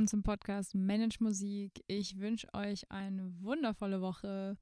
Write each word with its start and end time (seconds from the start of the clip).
Willkommen 0.00 0.08
zum 0.08 0.22
Podcast 0.22 0.74
Manage 0.74 1.18
Musik. 1.20 1.84
Ich 1.86 2.18
wünsche 2.18 2.48
euch 2.54 2.90
eine 2.90 3.30
wundervolle 3.42 4.00
Woche. 4.00 4.56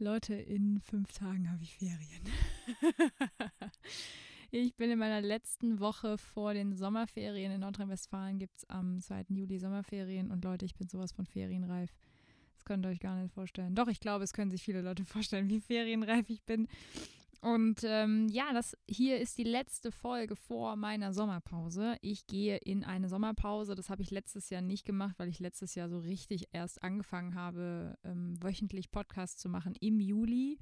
Leute, 0.00 0.34
in 0.34 0.80
fünf 0.80 1.12
Tagen 1.12 1.48
habe 1.52 1.62
ich 1.62 1.76
Ferien. 1.76 2.24
ich 4.50 4.74
bin 4.74 4.90
in 4.90 4.98
meiner 4.98 5.20
letzten 5.20 5.78
Woche 5.78 6.18
vor 6.18 6.52
den 6.52 6.74
Sommerferien. 6.74 7.52
In 7.52 7.60
Nordrhein-Westfalen 7.60 8.40
gibt 8.40 8.56
es 8.56 8.68
am 8.68 9.00
2. 9.00 9.26
Juli 9.28 9.60
Sommerferien. 9.60 10.32
Und 10.32 10.42
Leute, 10.42 10.64
ich 10.64 10.74
bin 10.74 10.88
sowas 10.88 11.12
von 11.12 11.26
ferienreif. 11.26 11.94
Das 12.56 12.64
könnt 12.64 12.84
ihr 12.84 12.88
euch 12.88 12.98
gar 12.98 13.14
nicht 13.14 13.32
vorstellen. 13.32 13.76
Doch, 13.76 13.86
ich 13.86 14.00
glaube, 14.00 14.24
es 14.24 14.32
können 14.32 14.50
sich 14.50 14.64
viele 14.64 14.82
Leute 14.82 15.04
vorstellen, 15.04 15.48
wie 15.48 15.60
ferienreif 15.60 16.28
ich 16.28 16.42
bin. 16.42 16.66
Und 17.44 17.84
ähm, 17.84 18.26
ja, 18.30 18.54
das 18.54 18.74
hier 18.88 19.20
ist 19.20 19.36
die 19.36 19.44
letzte 19.44 19.92
Folge 19.92 20.34
vor 20.34 20.76
meiner 20.76 21.12
Sommerpause. 21.12 21.98
Ich 22.00 22.26
gehe 22.26 22.56
in 22.56 22.84
eine 22.84 23.10
Sommerpause. 23.10 23.74
Das 23.74 23.90
habe 23.90 24.00
ich 24.00 24.10
letztes 24.10 24.48
Jahr 24.48 24.62
nicht 24.62 24.86
gemacht, 24.86 25.16
weil 25.18 25.28
ich 25.28 25.40
letztes 25.40 25.74
Jahr 25.74 25.90
so 25.90 25.98
richtig 25.98 26.48
erst 26.52 26.82
angefangen 26.82 27.34
habe, 27.34 27.98
ähm, 28.02 28.42
wöchentlich 28.42 28.90
Podcasts 28.90 29.36
zu 29.36 29.50
machen 29.50 29.74
im 29.78 30.00
Juli. 30.00 30.58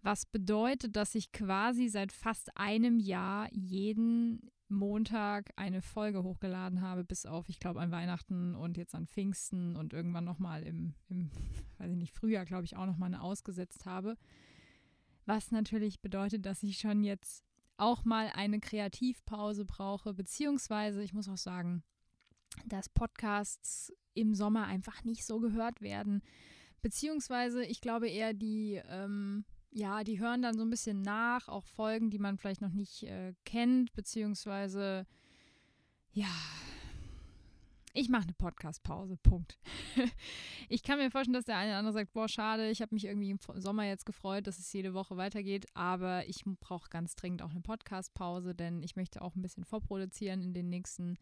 Was 0.00 0.26
bedeutet, 0.26 0.94
dass 0.94 1.16
ich 1.16 1.32
quasi 1.32 1.88
seit 1.88 2.12
fast 2.12 2.56
einem 2.56 3.00
Jahr 3.00 3.48
jeden 3.50 4.48
Montag 4.68 5.50
eine 5.56 5.82
Folge 5.82 6.22
hochgeladen 6.22 6.82
habe, 6.82 7.02
bis 7.02 7.26
auf, 7.26 7.48
ich 7.48 7.58
glaube, 7.58 7.80
an 7.80 7.90
Weihnachten 7.90 8.54
und 8.54 8.76
jetzt 8.76 8.94
an 8.94 9.08
Pfingsten 9.08 9.74
und 9.74 9.92
irgendwann 9.92 10.24
nochmal 10.24 10.62
im, 10.62 10.94
im, 11.08 11.32
weiß 11.78 11.90
ich 11.90 11.96
nicht, 11.96 12.14
Frühjahr, 12.14 12.44
glaube 12.44 12.64
ich, 12.64 12.76
auch 12.76 12.86
nochmal 12.86 13.08
eine 13.08 13.22
ausgesetzt 13.22 13.86
habe. 13.86 14.16
Was 15.30 15.52
natürlich 15.52 16.00
bedeutet, 16.00 16.44
dass 16.44 16.64
ich 16.64 16.78
schon 16.80 17.04
jetzt 17.04 17.44
auch 17.76 18.04
mal 18.04 18.32
eine 18.34 18.58
Kreativpause 18.58 19.64
brauche, 19.64 20.12
beziehungsweise 20.12 21.04
ich 21.04 21.12
muss 21.12 21.28
auch 21.28 21.36
sagen, 21.36 21.84
dass 22.66 22.88
Podcasts 22.88 23.92
im 24.14 24.34
Sommer 24.34 24.66
einfach 24.66 25.04
nicht 25.04 25.24
so 25.24 25.38
gehört 25.38 25.82
werden. 25.82 26.20
Beziehungsweise 26.82 27.64
ich 27.64 27.80
glaube 27.80 28.08
eher, 28.08 28.34
die, 28.34 28.82
ähm, 28.88 29.44
ja, 29.70 30.02
die 30.02 30.18
hören 30.18 30.42
dann 30.42 30.56
so 30.56 30.64
ein 30.64 30.70
bisschen 30.70 31.00
nach, 31.00 31.46
auch 31.46 31.68
Folgen, 31.68 32.10
die 32.10 32.18
man 32.18 32.36
vielleicht 32.36 32.60
noch 32.60 32.72
nicht 32.72 33.04
äh, 33.04 33.32
kennt, 33.44 33.92
beziehungsweise 33.92 35.06
ja, 36.10 36.34
ich 37.92 38.08
mache 38.08 38.24
eine 38.24 38.32
Podcast-Pause. 38.34 39.16
Punkt. 39.16 39.58
ich 40.68 40.82
kann 40.82 40.98
mir 40.98 41.10
vorstellen, 41.10 41.34
dass 41.34 41.44
der 41.44 41.56
eine 41.56 41.70
oder 41.70 41.78
andere 41.78 41.94
sagt, 41.94 42.12
boah, 42.12 42.28
schade, 42.28 42.70
ich 42.70 42.82
habe 42.82 42.94
mich 42.94 43.04
irgendwie 43.04 43.30
im 43.30 43.38
Sommer 43.56 43.84
jetzt 43.84 44.06
gefreut, 44.06 44.46
dass 44.46 44.58
es 44.58 44.72
jede 44.72 44.94
Woche 44.94 45.16
weitergeht, 45.16 45.66
aber 45.74 46.26
ich 46.28 46.44
brauche 46.60 46.88
ganz 46.90 47.16
dringend 47.16 47.42
auch 47.42 47.50
eine 47.50 47.60
Podcast-Pause, 47.60 48.54
denn 48.54 48.82
ich 48.82 48.96
möchte 48.96 49.22
auch 49.22 49.34
ein 49.34 49.42
bisschen 49.42 49.64
vorproduzieren 49.64 50.42
in 50.42 50.54
den 50.54 50.68
nächsten 50.68 51.18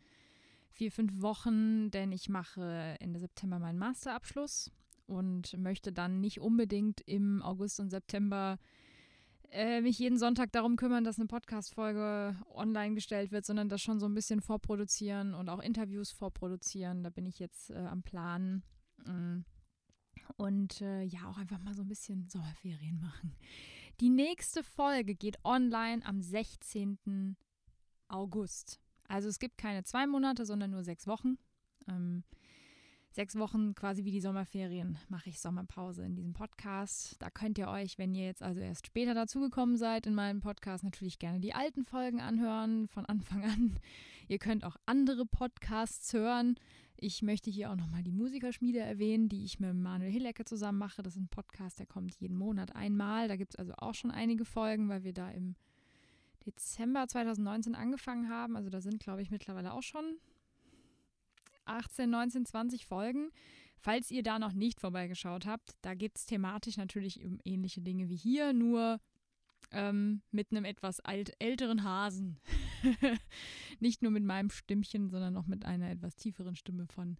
vier, 0.71 0.93
fünf 0.93 1.21
Wochen, 1.21 1.91
denn 1.91 2.13
ich 2.13 2.29
mache 2.29 2.97
Ende 3.01 3.19
September 3.19 3.59
meinen 3.59 3.79
Masterabschluss 3.79 4.71
und 5.07 5.57
möchte 5.59 5.93
dann 5.93 6.21
nicht 6.21 6.41
unbedingt 6.41 7.01
im 7.01 7.43
August 7.43 7.81
und 7.81 7.91
September 7.91 8.59
äh, 9.51 9.81
mich 9.81 9.99
jeden 9.99 10.19
Sonntag 10.19 10.53
darum 10.53 10.77
kümmern, 10.77 11.05
dass 11.05 11.19
eine 11.19 11.27
Podcast-Folge 11.27 12.37
online 12.55 12.95
gestellt 12.95 13.33
wird, 13.33 13.47
sondern 13.47 13.69
das 13.69 13.81
schon 13.81 13.99
so 13.99 14.07
ein 14.07 14.15
bisschen 14.15 14.41
vorproduzieren 14.41 15.35
und 15.35 15.49
auch 15.49 15.61
Interviews 15.61 16.11
vorproduzieren. 16.11 17.03
Da 17.03 17.11
bin 17.11 17.27
ich 17.27 17.39
jetzt 17.39 17.71
äh, 17.71 17.77
am 17.77 18.03
Plan. 18.03 18.63
Mm. 19.05 19.41
Und 20.37 20.81
äh, 20.83 21.03
ja, 21.03 21.29
auch 21.29 21.39
einfach 21.39 21.59
mal 21.61 21.75
so 21.75 21.83
ein 21.83 21.89
bisschen 21.89 22.29
Sommerferien 22.29 23.01
machen. 23.01 23.35
Die 24.01 24.11
nächste 24.11 24.63
Folge 24.63 25.15
geht 25.15 25.43
online 25.45 26.05
am 26.05 26.21
16. 26.21 27.37
August. 28.09 28.81
Also 29.09 29.29
es 29.29 29.39
gibt 29.39 29.59
keine 29.59 29.85
zwei 29.85 30.07
Monate, 30.07 30.45
sondern 30.45 30.71
nur 30.71 30.85
sechs 30.85 31.07
Wochen. 31.07 31.39
Ähm, 31.89 32.23
sechs 33.11 33.37
Wochen 33.37 33.75
quasi 33.75 34.05
wie 34.05 34.11
die 34.11 34.21
Sommerferien 34.21 34.99
mache 35.09 35.31
ich 35.31 35.41
Sommerpause 35.41 36.05
in 36.05 36.15
diesem 36.15 36.33
Podcast. 36.33 37.17
Da 37.21 37.31
könnt 37.31 37.59
ihr 37.59 37.69
euch, 37.69 37.99
wenn 37.99 38.15
ihr 38.15 38.27
jetzt 38.27 38.43
also 38.43 38.61
erst 38.61 38.87
später 38.87 39.15
dazugekommen 39.15 39.77
seid 39.77 40.07
in 40.07 40.15
meinem 40.15 40.41
Podcast, 40.41 40.85
natürlich 40.85 41.19
gerne 41.19 41.41
die 41.41 41.55
alten 41.55 41.85
Folgen 41.85 42.21
anhören 42.21 42.89
von 42.89 43.07
Anfang 43.07 43.45
an. 43.45 43.79
Ihr 44.29 44.39
könnt 44.39 44.65
auch 44.65 44.77
andere 44.87 45.25
Podcasts 45.25 46.13
hören. 46.13 46.57
Ich 47.01 47.23
möchte 47.23 47.51
hier 47.51 47.71
auch 47.71 47.77
nochmal 47.77 48.03
die 48.03 48.13
Musikerschmiede 48.13 48.81
erwähnen, 48.81 49.29
die 49.29 49.45
ich 49.45 49.61
mit 49.61 49.75
Manuel 49.75 50.11
Hillecke 50.11 50.45
zusammen 50.45 50.79
mache. 50.79 51.03
Das 51.03 51.15
ist 51.15 51.21
ein 51.21 51.29
Podcast, 51.29 51.79
der 51.79 51.87
kommt 51.87 52.17
jeden 52.17 52.37
Monat 52.37 52.75
einmal. 52.75 53.29
Da 53.29 53.37
gibt 53.37 53.55
es 53.55 53.57
also 53.57 53.73
auch 53.79 53.95
schon 53.95 54.11
einige 54.11 54.45
Folgen, 54.45 54.89
weil 54.89 55.05
wir 55.05 55.13
da 55.13 55.31
im 55.31 55.55
Dezember 56.45 57.07
2019 57.07 57.75
angefangen 57.75 58.29
haben. 58.29 58.57
Also 58.57 58.69
da 58.69 58.81
sind, 58.81 59.01
glaube 59.01 59.23
ich, 59.23 59.31
mittlerweile 59.31 59.73
auch 59.73 59.83
schon 59.83 60.19
18, 61.69 62.09
19, 62.11 62.47
20 62.47 62.87
Folgen. 62.87 63.31
Falls 63.77 64.11
ihr 64.11 64.23
da 64.23 64.39
noch 64.39 64.53
nicht 64.53 64.81
vorbeigeschaut 64.81 65.47
habt, 65.47 65.77
da 65.83 65.95
geht 65.95 66.17
es 66.17 66.27
thematisch 66.27 66.77
natürlich 66.77 67.25
um 67.25 67.39
ähnliche 67.45 67.81
Dinge 67.81 68.09
wie 68.09 68.17
hier, 68.17 68.53
nur 68.53 69.01
ähm, 69.71 70.23
mit 70.33 70.51
einem 70.51 70.65
etwas 70.65 71.01
alt, 71.01 71.33
älteren 71.39 71.85
Hasen. 71.85 72.41
nicht 73.81 74.03
nur 74.03 74.11
mit 74.11 74.25
meinem 74.25 74.51
Stimmchen, 74.51 75.11
sondern 75.11 75.37
auch 75.37 75.47
mit 75.47 75.65
einer 75.65 75.91
etwas 75.91 76.17
tieferen 76.17 76.57
Stimme 76.57 76.87
von 76.87 77.17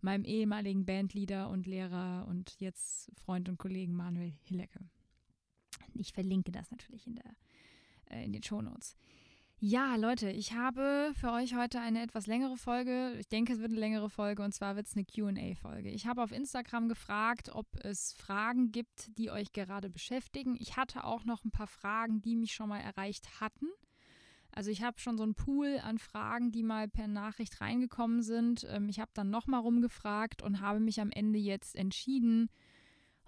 meinem 0.00 0.24
ehemaligen 0.24 0.84
Bandleader 0.84 1.48
und 1.48 1.66
Lehrer 1.66 2.26
und 2.28 2.60
jetzt 2.60 3.10
Freund 3.24 3.48
und 3.48 3.58
Kollegen 3.58 3.94
Manuel 3.94 4.32
Hillecke. 4.42 4.80
Ich 5.94 6.12
verlinke 6.12 6.52
das 6.52 6.70
natürlich 6.70 7.06
in, 7.06 7.16
der, 7.16 7.36
äh, 8.10 8.24
in 8.24 8.32
den 8.32 8.42
Shownotes. 8.42 8.94
Notes. 8.94 8.96
Ja, 9.58 9.96
Leute, 9.96 10.30
ich 10.30 10.52
habe 10.52 11.12
für 11.18 11.32
euch 11.32 11.54
heute 11.54 11.80
eine 11.80 12.02
etwas 12.02 12.26
längere 12.26 12.58
Folge. 12.58 13.16
Ich 13.18 13.26
denke, 13.26 13.54
es 13.54 13.58
wird 13.58 13.70
eine 13.70 13.80
längere 13.80 14.10
Folge 14.10 14.42
und 14.42 14.52
zwar 14.52 14.76
wird 14.76 14.86
es 14.86 14.94
eine 14.94 15.06
QA-Folge. 15.06 15.88
Ich 15.88 16.06
habe 16.06 16.22
auf 16.22 16.30
Instagram 16.30 16.88
gefragt, 16.88 17.48
ob 17.48 17.66
es 17.82 18.12
Fragen 18.12 18.70
gibt, 18.70 19.16
die 19.16 19.30
euch 19.30 19.52
gerade 19.52 19.88
beschäftigen. 19.88 20.56
Ich 20.60 20.76
hatte 20.76 21.04
auch 21.04 21.24
noch 21.24 21.42
ein 21.42 21.52
paar 21.52 21.68
Fragen, 21.68 22.20
die 22.20 22.36
mich 22.36 22.52
schon 22.52 22.68
mal 22.68 22.80
erreicht 22.80 23.40
hatten. 23.40 23.66
Also 24.50 24.70
ich 24.70 24.82
habe 24.82 25.00
schon 25.00 25.16
so 25.16 25.22
einen 25.22 25.34
Pool 25.34 25.80
an 25.82 25.96
Fragen, 25.98 26.52
die 26.52 26.62
mal 26.62 26.86
per 26.86 27.08
Nachricht 27.08 27.58
reingekommen 27.62 28.20
sind. 28.22 28.66
Ähm, 28.68 28.90
ich 28.90 29.00
habe 29.00 29.10
dann 29.14 29.30
nochmal 29.30 29.60
rumgefragt 29.60 30.42
und 30.42 30.60
habe 30.60 30.80
mich 30.80 31.00
am 31.00 31.10
Ende 31.10 31.38
jetzt 31.38 31.76
entschieden, 31.76 32.50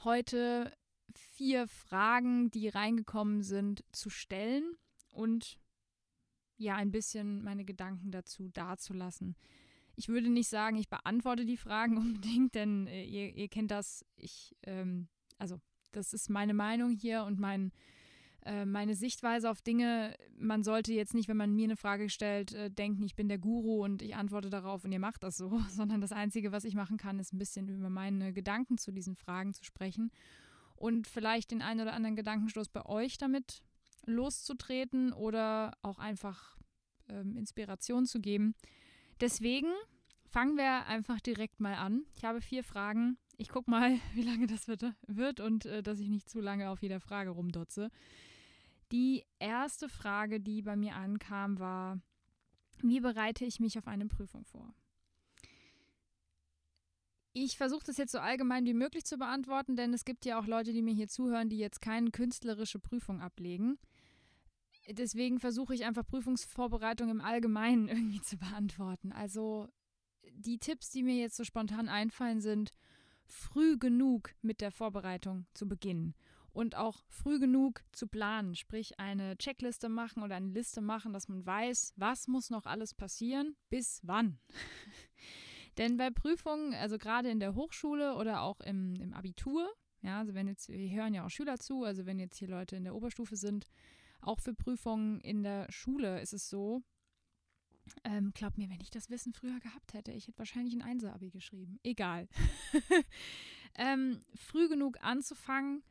heute 0.04 0.76
vier 1.14 1.66
Fragen, 1.68 2.50
die 2.50 2.68
reingekommen 2.68 3.42
sind, 3.42 3.82
zu 3.92 4.10
stellen 4.10 4.74
und 5.10 5.58
ja 6.58 6.76
ein 6.76 6.90
bisschen 6.90 7.42
meine 7.42 7.64
Gedanken 7.64 8.10
dazu 8.10 8.48
dazulassen. 8.48 9.36
Ich 9.96 10.08
würde 10.08 10.28
nicht 10.28 10.48
sagen, 10.48 10.76
ich 10.76 10.88
beantworte 10.88 11.44
die 11.44 11.56
Fragen 11.56 11.96
unbedingt, 11.98 12.54
denn 12.54 12.86
äh, 12.86 13.04
ihr, 13.04 13.34
ihr, 13.34 13.48
kennt 13.48 13.70
das. 13.70 14.04
Ich, 14.16 14.56
ähm, 14.64 15.08
also 15.38 15.60
das 15.92 16.12
ist 16.12 16.28
meine 16.30 16.54
Meinung 16.54 16.92
hier 16.92 17.24
und 17.24 17.38
mein, 17.40 17.72
äh, 18.44 18.64
meine 18.64 18.94
Sichtweise 18.94 19.50
auf 19.50 19.62
Dinge. 19.62 20.14
Man 20.38 20.62
sollte 20.62 20.92
jetzt 20.92 21.14
nicht, 21.14 21.28
wenn 21.28 21.36
man 21.36 21.54
mir 21.54 21.64
eine 21.64 21.76
Frage 21.76 22.10
stellt, 22.10 22.52
äh, 22.52 22.70
denken, 22.70 23.02
ich 23.02 23.16
bin 23.16 23.28
der 23.28 23.38
Guru 23.38 23.84
und 23.84 24.02
ich 24.02 24.14
antworte 24.14 24.50
darauf 24.50 24.84
und 24.84 24.92
ihr 24.92 25.00
macht 25.00 25.22
das 25.22 25.36
so, 25.36 25.58
sondern 25.70 26.00
das 26.00 26.12
Einzige, 26.12 26.52
was 26.52 26.64
ich 26.64 26.74
machen 26.74 26.96
kann, 26.96 27.18
ist 27.18 27.32
ein 27.32 27.38
bisschen 27.38 27.68
über 27.68 27.90
meine 27.90 28.32
Gedanken 28.32 28.78
zu 28.78 28.92
diesen 28.92 29.16
Fragen 29.16 29.54
zu 29.54 29.64
sprechen 29.64 30.10
und 30.76 31.06
vielleicht 31.06 31.50
den 31.50 31.62
einen 31.62 31.80
oder 31.80 31.92
anderen 31.92 32.16
Gedankenstoß 32.16 32.68
bei 32.68 32.84
euch 32.86 33.18
damit 33.18 33.62
loszutreten 34.04 35.12
oder 35.12 35.76
auch 35.82 35.98
einfach 35.98 36.58
ähm, 37.08 37.36
Inspiration 37.36 38.06
zu 38.06 38.20
geben. 38.20 38.54
Deswegen 39.20 39.72
fangen 40.28 40.56
wir 40.56 40.86
einfach 40.86 41.20
direkt 41.20 41.60
mal 41.60 41.74
an. 41.74 42.04
Ich 42.16 42.24
habe 42.24 42.40
vier 42.40 42.62
Fragen. 42.62 43.18
Ich 43.36 43.48
gucke 43.48 43.70
mal, 43.70 43.98
wie 44.14 44.22
lange 44.22 44.46
das 44.46 44.68
wird, 44.68 44.84
wird 45.06 45.40
und 45.40 45.66
äh, 45.66 45.82
dass 45.82 46.00
ich 46.00 46.08
nicht 46.08 46.28
zu 46.28 46.40
lange 46.40 46.70
auf 46.70 46.82
jeder 46.82 47.00
Frage 47.00 47.30
rumdotze. 47.30 47.90
Die 48.92 49.24
erste 49.38 49.88
Frage, 49.88 50.40
die 50.40 50.62
bei 50.62 50.76
mir 50.76 50.94
ankam, 50.96 51.58
war, 51.58 52.00
wie 52.80 53.00
bereite 53.00 53.44
ich 53.44 53.60
mich 53.60 53.78
auf 53.78 53.86
eine 53.86 54.06
Prüfung 54.06 54.44
vor? 54.44 54.72
Ich 57.32 57.56
versuche 57.56 57.84
das 57.84 57.98
jetzt 57.98 58.12
so 58.12 58.18
allgemein 58.18 58.64
wie 58.64 58.74
möglich 58.74 59.04
zu 59.04 59.18
beantworten, 59.18 59.76
denn 59.76 59.92
es 59.94 60.04
gibt 60.04 60.24
ja 60.24 60.40
auch 60.40 60.46
Leute, 60.46 60.72
die 60.72 60.82
mir 60.82 60.94
hier 60.94 61.08
zuhören, 61.08 61.48
die 61.48 61.58
jetzt 61.58 61.80
keine 61.80 62.10
künstlerische 62.10 62.78
Prüfung 62.78 63.20
ablegen. 63.20 63.78
Deswegen 64.90 65.38
versuche 65.38 65.74
ich 65.74 65.84
einfach 65.84 66.06
Prüfungsvorbereitung 66.06 67.10
im 67.10 67.20
Allgemeinen 67.20 67.88
irgendwie 67.88 68.22
zu 68.22 68.38
beantworten. 68.38 69.12
Also 69.12 69.68
die 70.32 70.58
Tipps, 70.58 70.90
die 70.90 71.02
mir 71.02 71.16
jetzt 71.16 71.36
so 71.36 71.44
spontan 71.44 71.88
einfallen, 71.88 72.40
sind 72.40 72.72
früh 73.26 73.76
genug 73.76 74.34
mit 74.40 74.60
der 74.60 74.70
Vorbereitung 74.70 75.46
zu 75.52 75.68
beginnen 75.68 76.14
und 76.52 76.76
auch 76.76 77.04
früh 77.08 77.38
genug 77.38 77.82
zu 77.92 78.08
planen, 78.08 78.54
sprich 78.56 78.98
eine 78.98 79.36
Checkliste 79.36 79.88
machen 79.88 80.22
oder 80.22 80.36
eine 80.36 80.48
Liste 80.48 80.80
machen, 80.80 81.12
dass 81.12 81.28
man 81.28 81.44
weiß, 81.44 81.92
was 81.96 82.26
muss 82.26 82.50
noch 82.50 82.66
alles 82.66 82.94
passieren, 82.94 83.56
bis 83.68 84.00
wann. 84.02 84.38
Denn 85.78 85.96
bei 85.96 86.10
Prüfungen, 86.10 86.74
also 86.74 86.98
gerade 86.98 87.30
in 87.30 87.40
der 87.40 87.54
Hochschule 87.54 88.16
oder 88.16 88.42
auch 88.42 88.60
im, 88.60 88.96
im 88.96 89.14
Abitur, 89.14 89.68
ja, 90.02 90.18
also 90.18 90.34
wenn 90.34 90.48
jetzt, 90.48 90.68
wir 90.68 90.90
hören 90.90 91.14
ja 91.14 91.24
auch 91.24 91.30
Schüler 91.30 91.58
zu, 91.58 91.84
also 91.84 92.04
wenn 92.04 92.18
jetzt 92.18 92.38
hier 92.38 92.48
Leute 92.48 92.76
in 92.76 92.84
der 92.84 92.94
Oberstufe 92.94 93.36
sind, 93.36 93.66
auch 94.20 94.40
für 94.40 94.54
Prüfungen 94.54 95.20
in 95.20 95.42
der 95.42 95.70
Schule 95.70 96.20
ist 96.20 96.32
es 96.34 96.48
so, 96.48 96.82
Ähm, 98.04 98.32
glaub 98.34 98.58
mir, 98.58 98.68
wenn 98.68 98.80
ich 98.80 98.90
das 98.90 99.08
Wissen 99.08 99.32
früher 99.32 99.58
gehabt 99.60 99.94
hätte, 99.94 100.12
ich 100.12 100.26
hätte 100.26 100.38
wahrscheinlich 100.38 100.74
ein 100.74 100.82
Einser-Abi 100.82 101.30
geschrieben. 101.30 101.78
Egal. 101.82 102.28
ähm, 103.76 104.20
früh 104.34 104.68
genug 104.68 104.98
anzufangen 105.02 105.82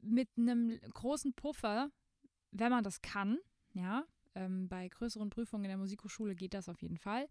mit 0.00 0.28
einem 0.36 0.78
großen 0.94 1.32
Puffer, 1.34 1.90
wenn 2.52 2.70
man 2.70 2.84
das 2.84 3.02
kann, 3.02 3.38
ja. 3.74 4.04
Ähm, 4.34 4.68
bei 4.68 4.86
größeren 4.88 5.30
Prüfungen 5.30 5.64
in 5.64 5.70
der 5.70 5.78
Musikhochschule 5.78 6.36
geht 6.36 6.54
das 6.54 6.68
auf 6.68 6.80
jeden 6.82 6.98
Fall 6.98 7.28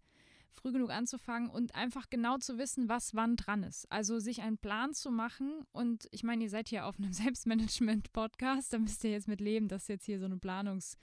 früh 0.52 0.72
genug 0.72 0.90
anzufangen 0.90 1.50
und 1.50 1.74
einfach 1.74 2.10
genau 2.10 2.38
zu 2.38 2.58
wissen, 2.58 2.88
was 2.88 3.14
wann 3.14 3.36
dran 3.36 3.62
ist. 3.62 3.90
Also 3.90 4.18
sich 4.18 4.42
einen 4.42 4.58
Plan 4.58 4.92
zu 4.94 5.10
machen 5.10 5.64
und 5.72 6.08
ich 6.10 6.24
meine, 6.24 6.44
ihr 6.44 6.50
seid 6.50 6.68
hier 6.68 6.86
auf 6.86 6.98
einem 6.98 7.12
Selbstmanagement-Podcast, 7.14 8.72
da 8.72 8.78
müsst 8.78 9.04
ihr 9.04 9.10
jetzt 9.10 9.28
mit 9.28 9.40
leben, 9.40 9.68
dass 9.68 9.88
jetzt 9.88 10.06
hier 10.06 10.18
so 10.18 10.26
ein 10.26 10.40
Planungs, 10.40 10.96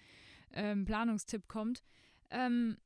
ähm, 0.51 0.85
Planungstipp 0.85 1.47
kommt. 1.47 1.83
Ähm, 2.29 2.77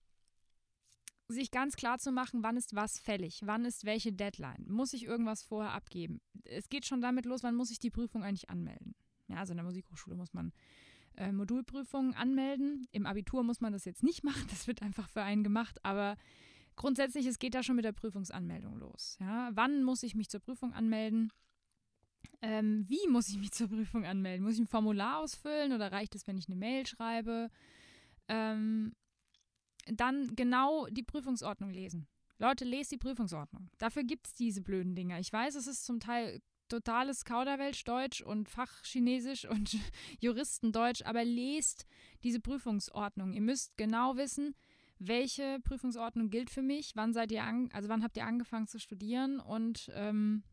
sich 1.29 1.51
ganz 1.51 1.75
klar 1.75 1.99
zu 1.99 2.11
machen, 2.11 2.41
wann 2.41 2.57
ist 2.57 2.75
was 2.75 2.97
fällig, 2.99 3.41
wann 3.45 3.63
ist 3.63 3.85
welche 3.85 4.11
Deadline. 4.11 4.65
Muss 4.67 4.93
ich 4.93 5.05
irgendwas 5.05 5.43
vorher 5.43 5.73
abgeben? 5.73 6.21
Es 6.43 6.69
geht 6.69 6.85
schon 6.85 7.01
damit 7.01 7.25
los, 7.25 7.43
wann 7.43 7.55
muss 7.55 7.69
ich 7.69 7.77
die 7.79 7.91
Prüfung 7.91 8.23
eigentlich 8.23 8.49
anmelden? 8.49 8.95
Ja, 9.27 9.37
also 9.37 9.53
in 9.53 9.57
der 9.57 9.65
Musikhochschule 9.65 10.15
muss 10.15 10.33
man 10.33 10.51
äh, 11.17 11.31
Modulprüfungen 11.31 12.15
anmelden. 12.15 12.87
Im 12.91 13.05
Abitur 13.05 13.43
muss 13.43 13.61
man 13.61 13.73
das 13.73 13.85
jetzt 13.85 14.01
nicht 14.03 14.23
machen, 14.23 14.45
das 14.49 14.67
wird 14.67 14.81
einfach 14.81 15.07
für 15.09 15.21
einen 15.21 15.43
gemacht, 15.43 15.83
aber 15.85 16.17
grundsätzlich, 16.79 17.27
es 17.27 17.37
geht 17.37 17.53
da 17.53 17.61
schon 17.61 17.75
mit 17.75 17.85
der 17.85 17.91
Prüfungsanmeldung 17.91 18.79
los. 18.79 19.17
Ja? 19.19 19.51
Wann 19.53 19.83
muss 19.83 20.01
ich 20.01 20.15
mich 20.15 20.29
zur 20.29 20.39
Prüfung 20.39 20.73
anmelden? 20.73 21.31
Ähm, 22.41 22.85
wie 22.87 23.07
muss 23.09 23.29
ich 23.29 23.37
mich 23.37 23.51
zur 23.51 23.67
Prüfung 23.67 24.05
anmelden? 24.05 24.43
Muss 24.43 24.55
ich 24.55 24.61
ein 24.61 24.67
Formular 24.67 25.19
ausfüllen 25.19 25.73
oder 25.73 25.91
reicht 25.91 26.15
es, 26.15 26.25
wenn 26.25 26.37
ich 26.37 26.47
eine 26.47 26.55
Mail 26.55 26.87
schreibe? 26.87 27.51
Ähm, 28.27 28.95
dann 29.85 30.35
genau 30.35 30.87
die 30.87 31.03
Prüfungsordnung 31.03 31.69
lesen. 31.69 32.07
Leute, 32.37 32.63
lest 32.63 32.91
die 32.91 32.97
Prüfungsordnung. 32.97 33.69
Dafür 33.77 34.03
gibt 34.03 34.27
es 34.27 34.33
diese 34.33 34.61
blöden 34.61 34.95
Dinger. 34.95 35.19
Ich 35.19 35.33
weiß, 35.33 35.55
es 35.55 35.67
ist 35.67 35.85
zum 35.85 35.99
Teil 35.99 36.41
totales 36.69 37.25
Kauderwelsch-Deutsch 37.25 38.21
und 38.21 38.47
Fachchinesisch 38.47 39.45
und 39.45 39.75
Juristendeutsch, 40.21 41.01
aber 41.03 41.25
lest 41.25 41.85
diese 42.23 42.39
Prüfungsordnung. 42.39 43.33
Ihr 43.33 43.41
müsst 43.41 43.75
genau 43.75 44.15
wissen, 44.15 44.55
welche 44.99 45.59
Prüfungsordnung 45.63 46.29
gilt 46.29 46.49
für 46.49 46.61
mich, 46.61 46.91
wann 46.95 47.13
seid 47.13 47.31
ihr 47.31 47.43
an, 47.43 47.69
also 47.73 47.89
wann 47.89 48.03
habt 48.03 48.17
ihr 48.17 48.25
angefangen 48.25 48.67
zu 48.67 48.79
studieren 48.79 49.39
und 49.39 49.89
ähm, 49.95 50.43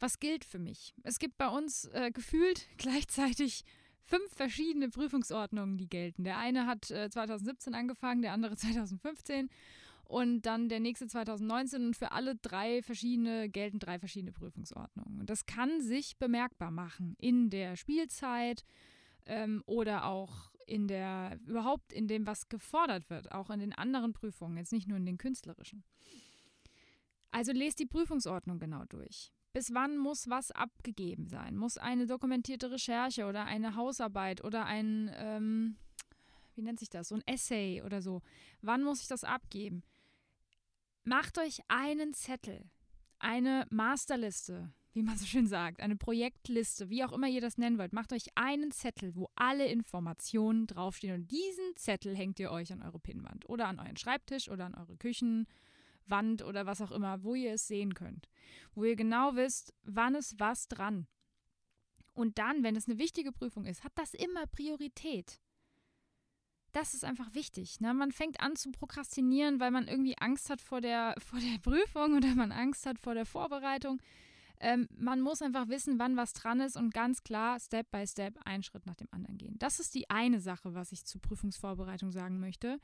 was 0.00 0.18
gilt 0.18 0.44
für 0.44 0.58
mich. 0.58 0.94
Es 1.04 1.18
gibt 1.18 1.38
bei 1.38 1.48
uns 1.48 1.84
äh, 1.86 2.10
gefühlt 2.10 2.66
gleichzeitig 2.76 3.64
fünf 4.04 4.34
verschiedene 4.34 4.88
Prüfungsordnungen, 4.88 5.78
die 5.78 5.88
gelten. 5.88 6.24
Der 6.24 6.38
eine 6.38 6.66
hat 6.66 6.90
äh, 6.90 7.08
2017 7.08 7.74
angefangen, 7.74 8.22
der 8.22 8.32
andere 8.32 8.56
2015 8.56 9.48
und 10.04 10.42
dann 10.42 10.68
der 10.68 10.80
nächste 10.80 11.06
2019 11.06 11.86
und 11.86 11.96
für 11.96 12.12
alle 12.12 12.36
drei 12.36 12.82
verschiedene 12.82 13.48
gelten 13.48 13.78
drei 13.78 13.98
verschiedene 13.98 14.32
Prüfungsordnungen. 14.32 15.20
Und 15.20 15.30
das 15.30 15.46
kann 15.46 15.80
sich 15.80 16.18
bemerkbar 16.18 16.70
machen 16.70 17.14
in 17.18 17.48
der 17.48 17.76
Spielzeit 17.76 18.64
ähm, 19.26 19.62
oder 19.64 20.04
auch 20.04 20.51
in 20.66 20.88
der, 20.88 21.38
überhaupt 21.46 21.92
in 21.92 22.08
dem, 22.08 22.26
was 22.26 22.48
gefordert 22.48 23.08
wird, 23.10 23.32
auch 23.32 23.50
in 23.50 23.60
den 23.60 23.72
anderen 23.72 24.12
Prüfungen, 24.12 24.56
jetzt 24.56 24.72
nicht 24.72 24.88
nur 24.88 24.98
in 24.98 25.06
den 25.06 25.18
künstlerischen. 25.18 25.84
Also 27.30 27.52
lest 27.52 27.78
die 27.78 27.86
Prüfungsordnung 27.86 28.58
genau 28.58 28.84
durch. 28.84 29.32
Bis 29.52 29.74
wann 29.74 29.98
muss 29.98 30.28
was 30.28 30.50
abgegeben 30.50 31.26
sein? 31.26 31.56
Muss 31.56 31.76
eine 31.76 32.06
dokumentierte 32.06 32.70
Recherche 32.70 33.26
oder 33.26 33.44
eine 33.44 33.76
Hausarbeit 33.76 34.42
oder 34.44 34.64
ein, 34.64 35.10
ähm, 35.14 35.76
wie 36.54 36.62
nennt 36.62 36.78
sich 36.78 36.88
das, 36.88 37.08
so 37.08 37.16
ein 37.16 37.26
Essay 37.26 37.82
oder 37.82 38.00
so? 38.00 38.22
Wann 38.62 38.82
muss 38.82 39.02
ich 39.02 39.08
das 39.08 39.24
abgeben? 39.24 39.82
Macht 41.04 41.38
euch 41.38 41.60
einen 41.68 42.14
Zettel, 42.14 42.70
eine 43.18 43.66
Masterliste, 43.70 44.72
wie 44.92 45.02
man 45.02 45.16
so 45.16 45.24
schön 45.24 45.46
sagt, 45.46 45.80
eine 45.80 45.96
Projektliste, 45.96 46.90
wie 46.90 47.04
auch 47.04 47.12
immer 47.12 47.28
ihr 47.28 47.40
das 47.40 47.56
nennen 47.56 47.78
wollt, 47.78 47.92
macht 47.92 48.12
euch 48.12 48.26
einen 48.34 48.70
Zettel, 48.72 49.16
wo 49.16 49.30
alle 49.34 49.66
Informationen 49.66 50.66
draufstehen 50.66 51.14
und 51.14 51.30
diesen 51.30 51.76
Zettel 51.76 52.14
hängt 52.14 52.38
ihr 52.40 52.50
euch 52.50 52.72
an 52.72 52.82
eure 52.82 52.98
Pinnwand 52.98 53.48
oder 53.48 53.68
an 53.68 53.78
euren 53.78 53.96
Schreibtisch 53.96 54.48
oder 54.50 54.66
an 54.66 54.74
eure 54.74 54.96
Küchenwand 54.96 56.42
oder 56.42 56.66
was 56.66 56.82
auch 56.82 56.90
immer, 56.90 57.22
wo 57.22 57.34
ihr 57.34 57.54
es 57.54 57.66
sehen 57.66 57.94
könnt, 57.94 58.28
wo 58.74 58.84
ihr 58.84 58.96
genau 58.96 59.34
wisst, 59.34 59.72
wann 59.82 60.14
ist 60.14 60.38
was 60.38 60.68
dran. 60.68 61.06
Und 62.14 62.38
dann, 62.38 62.62
wenn 62.62 62.76
es 62.76 62.86
eine 62.86 62.98
wichtige 62.98 63.32
Prüfung 63.32 63.64
ist, 63.64 63.84
hat 63.84 63.92
das 63.94 64.12
immer 64.12 64.46
Priorität. 64.46 65.40
Das 66.72 66.94
ist 66.94 67.04
einfach 67.04 67.34
wichtig. 67.34 67.80
Ne? 67.80 67.94
Man 67.94 68.12
fängt 68.12 68.40
an 68.40 68.56
zu 68.56 68.70
prokrastinieren, 68.70 69.60
weil 69.60 69.70
man 69.70 69.88
irgendwie 69.88 70.16
Angst 70.18 70.50
hat 70.50 70.60
vor 70.60 70.80
der, 70.80 71.14
vor 71.18 71.38
der 71.38 71.58
Prüfung 71.58 72.16
oder 72.16 72.34
man 72.34 72.52
Angst 72.52 72.84
hat 72.84 72.98
vor 72.98 73.14
der 73.14 73.26
Vorbereitung. 73.26 74.00
Ähm, 74.64 74.88
man 74.96 75.20
muss 75.20 75.42
einfach 75.42 75.68
wissen, 75.68 75.98
wann 75.98 76.16
was 76.16 76.34
dran 76.34 76.60
ist 76.60 76.76
und 76.76 76.94
ganz 76.94 77.24
klar 77.24 77.58
Step 77.58 77.90
by 77.90 78.06
Step 78.06 78.38
einen 78.44 78.62
Schritt 78.62 78.86
nach 78.86 78.94
dem 78.94 79.08
anderen 79.10 79.36
gehen. 79.36 79.58
Das 79.58 79.80
ist 79.80 79.92
die 79.92 80.08
eine 80.08 80.40
Sache, 80.40 80.72
was 80.72 80.92
ich 80.92 81.04
zur 81.04 81.20
Prüfungsvorbereitung 81.20 82.12
sagen 82.12 82.38
möchte. 82.38 82.78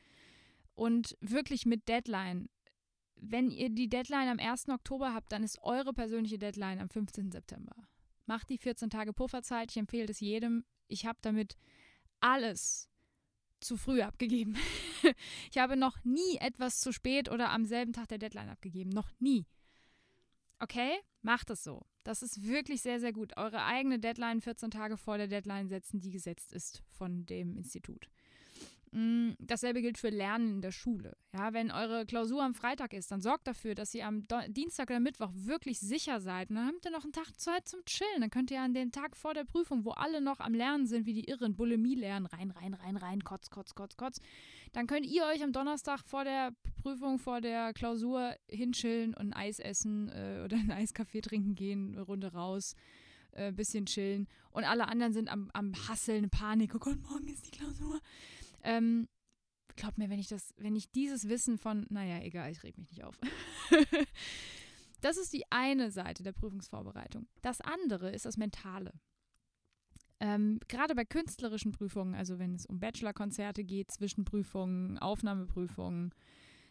Und 0.75 1.17
wirklich 1.21 1.67
mit 1.67 1.89
Deadline. 1.89 2.49
Wenn 3.15 3.51
ihr 3.51 3.71
die 3.71 3.89
Deadline 3.89 4.29
am 4.29 4.39
1. 4.41 4.69
Oktober 4.71 5.15
habt, 5.15 5.31
dann 5.31 5.45
ist 5.45 5.63
eure 5.63 5.93
persönliche 5.93 6.39
Deadline 6.39 6.81
am 6.81 6.89
15. 6.89 7.31
September. 7.31 7.77
Macht 8.27 8.51
die 8.51 8.59
14 8.59 8.91
Tage 8.91 9.13
Pufferzeit. 9.13 9.71
Ich 9.71 9.77
empfehle 9.77 10.07
das 10.07 10.19
jedem. 10.19 10.65
Ich 10.89 11.07
habe 11.07 11.19
damit 11.23 11.57
alles 12.21 12.89
zu 13.61 13.77
früh 13.77 14.03
abgegeben. 14.03 14.57
ich 15.51 15.59
habe 15.59 15.77
noch 15.77 16.03
nie 16.05 16.39
etwas 16.41 16.81
zu 16.81 16.93
spät 16.93 17.31
oder 17.31 17.51
am 17.51 17.65
selben 17.65 17.93
Tag 17.93 18.09
der 18.09 18.19
Deadline 18.19 18.49
abgegeben. 18.49 18.91
Noch 18.91 19.11
nie. 19.21 19.47
Okay? 20.61 20.93
Macht 21.23 21.51
es 21.51 21.63
so. 21.65 21.87
Das 22.05 22.23
ist 22.23 22.47
wirklich 22.47 22.83
sehr, 22.83 23.01
sehr 23.01 23.13
gut. 23.13 23.37
Eure 23.37 23.65
eigene 23.65 23.99
Deadline 23.99 24.41
14 24.41 24.71
Tage 24.71 24.97
vor 24.97 25.19
der 25.19 25.29
Deadline 25.29 25.69
setzen, 25.69 26.01
die 26.01 26.11
gesetzt 26.11 26.53
ist 26.53 26.83
von 26.91 27.27
dem 27.27 27.57
Institut. 27.57 28.09
Mm, 28.93 29.33
dasselbe 29.39 29.83
gilt 29.83 29.99
für 29.99 30.09
Lernen 30.09 30.55
in 30.55 30.63
der 30.63 30.73
Schule. 30.73 31.17
Ja, 31.35 31.53
wenn 31.53 31.71
eure 31.71 32.07
Klausur 32.07 32.43
am 32.43 32.55
Freitag 32.55 32.95
ist, 32.95 33.11
dann 33.11 33.21
sorgt 33.21 33.47
dafür, 33.47 33.75
dass 33.75 33.95
ihr 33.95 34.07
am 34.07 34.27
Dienstag 34.49 34.89
oder 34.89 35.01
Mittwoch 35.01 35.31
wirklich 35.35 35.79
sicher 35.81 36.21
seid. 36.21 36.51
Und 36.51 36.57
dann 36.57 36.69
habt 36.69 36.85
ihr 36.87 36.91
noch 36.91 37.05
einen 37.05 37.13
Tag 37.13 37.39
Zeit 37.39 37.69
zum 37.69 37.85
Chillen. 37.85 38.21
Dann 38.21 38.31
könnt 38.31 38.51
ihr 38.51 38.61
an 38.61 38.75
den 38.75 38.93
Tag 38.93 39.17
vor 39.17 39.35
der 39.35 39.45
Prüfung, 39.45 39.85
wo 39.85 39.91
alle 39.91 40.21
noch 40.21 40.41
am 40.41 40.55
Lernen 40.55 40.87
sind, 40.87 41.07
wie 41.07 41.13
die 41.13 41.29
Irren, 41.29 41.57
Bulimie 41.57 41.97
lernen, 41.97 42.27
rein, 42.27 42.51
rein, 42.51 42.75
rein, 42.75 42.97
rein, 42.97 43.25
kotz, 43.25 43.51
kotz, 43.51 43.75
kotz, 43.75 43.97
kotz. 43.97 44.21
Dann 44.73 44.87
könnt 44.87 45.07
ihr 45.07 45.25
euch 45.25 45.43
am 45.43 45.53
Donnerstag 45.53 46.01
vor 46.05 46.25
der 46.25 46.53
Prüfung, 46.83 47.19
vor 47.19 47.41
der 47.41 47.73
Klausur 47.73 48.35
hinchillen 48.49 49.15
und 49.15 49.29
ein 49.29 49.33
Eis 49.33 49.59
essen 49.59 50.09
äh, 50.09 50.43
oder 50.45 50.57
einen 50.57 50.71
Eiskaffee 50.71 51.21
trinken 51.21 51.55
gehen, 51.55 51.95
eine 51.95 52.03
Runde 52.03 52.33
raus 52.33 52.75
ein 53.33 53.49
äh, 53.49 53.53
bisschen 53.53 53.87
chillen 53.87 54.29
und 54.51 54.65
alle 54.65 54.89
anderen 54.89 55.13
sind 55.13 55.31
am, 55.31 55.51
am 55.53 55.73
Hasseln, 55.89 56.31
Panik, 56.31 56.75
oh 56.75 56.79
Gott, 56.79 57.01
morgen 57.03 57.29
ist 57.29 57.47
die 57.47 57.51
Klausur. 57.51 58.01
Ähm, 58.63 59.09
glaub 59.77 59.99
mir, 59.99 60.11
wenn 60.11 60.19
ich 60.19 60.29
das, 60.29 60.55
wenn 60.57 60.77
ich 60.77 60.91
dieses 60.91 61.29
Wissen 61.29 61.59
von, 61.59 61.87
naja, 61.91 62.21
egal, 62.23 62.51
ich 62.51 62.63
reg 62.63 62.77
mich 62.79 62.91
nicht 62.91 63.05
auf. 63.05 63.19
das 65.01 65.17
ist 65.17 65.33
die 65.33 65.45
eine 65.51 65.91
Seite 65.91 66.23
der 66.23 66.33
Prüfungsvorbereitung. 66.33 67.29
Das 67.43 67.61
andere 67.61 68.11
ist 68.11 68.25
das 68.25 68.37
Mentale. 68.37 68.93
Ähm, 70.21 70.59
gerade 70.67 70.95
bei 70.95 71.05
künstlerischen 71.05 71.73
Prüfungen, 71.73 72.15
also 72.15 72.39
wenn 72.39 72.55
es 72.55 72.67
um 72.67 72.81
Bachelorkonzerte 72.81 73.63
geht, 73.63 73.93
Zwischenprüfungen, 73.93 74.99
Aufnahmeprüfungen, 74.99 76.13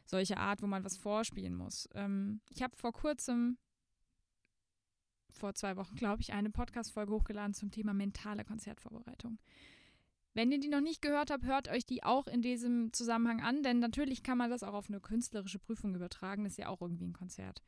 solche 0.05 0.37
Art, 0.37 0.61
wo 0.61 0.67
man 0.67 0.83
was 0.83 0.97
vorspielen 0.97 1.55
muss. 1.55 1.87
Ähm, 1.93 2.41
ich 2.49 2.61
habe 2.61 2.75
vor 2.75 2.91
kurzem, 2.91 3.57
vor 5.31 5.53
zwei 5.53 5.77
Wochen, 5.77 5.95
glaube 5.95 6.21
ich, 6.21 6.33
eine 6.33 6.49
Podcast-Folge 6.49 7.13
hochgeladen 7.13 7.53
zum 7.53 7.71
Thema 7.71 7.93
mentale 7.93 8.43
Konzertvorbereitung. 8.43 9.39
Wenn 10.33 10.51
ihr 10.51 10.59
die 10.59 10.69
noch 10.69 10.81
nicht 10.81 11.01
gehört 11.01 11.31
habt, 11.31 11.45
hört 11.45 11.67
euch 11.67 11.85
die 11.85 12.03
auch 12.03 12.27
in 12.27 12.41
diesem 12.41 12.93
Zusammenhang 12.93 13.41
an, 13.41 13.63
denn 13.63 13.79
natürlich 13.79 14.23
kann 14.23 14.37
man 14.37 14.49
das 14.49 14.61
auch 14.61 14.73
auf 14.73 14.89
eine 14.89 14.99
künstlerische 14.99 15.57
Prüfung 15.57 15.95
übertragen, 15.95 16.43
das 16.43 16.53
ist 16.53 16.57
ja 16.59 16.67
auch 16.67 16.81
irgendwie 16.81 17.07
ein 17.07 17.13
Konzert. 17.13 17.63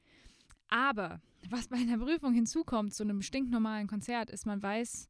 Aber 0.68 1.20
was 1.50 1.68
bei 1.68 1.78
einer 1.78 1.98
Prüfung 1.98 2.34
hinzukommt 2.34 2.94
zu 2.94 3.04
einem 3.04 3.22
stinknormalen 3.22 3.88
Konzert, 3.88 4.30
ist, 4.30 4.46
man 4.46 4.62
weiß 4.62 5.10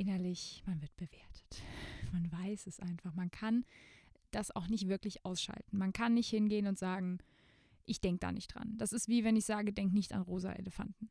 innerlich, 0.00 0.62
man 0.66 0.80
wird 0.80 0.96
bewertet. 0.96 1.62
Man 2.12 2.30
weiß 2.32 2.66
es 2.66 2.80
einfach. 2.80 3.14
Man 3.14 3.30
kann 3.30 3.64
das 4.30 4.54
auch 4.54 4.68
nicht 4.68 4.88
wirklich 4.88 5.24
ausschalten. 5.24 5.76
Man 5.76 5.92
kann 5.92 6.14
nicht 6.14 6.30
hingehen 6.30 6.66
und 6.66 6.78
sagen, 6.78 7.18
ich 7.84 8.00
denke 8.00 8.20
da 8.20 8.32
nicht 8.32 8.54
dran. 8.54 8.76
Das 8.78 8.92
ist 8.92 9.08
wie 9.08 9.24
wenn 9.24 9.36
ich 9.36 9.44
sage, 9.44 9.72
denk 9.72 9.92
nicht 9.92 10.12
an 10.12 10.22
rosa 10.22 10.52
Elefanten 10.52 11.10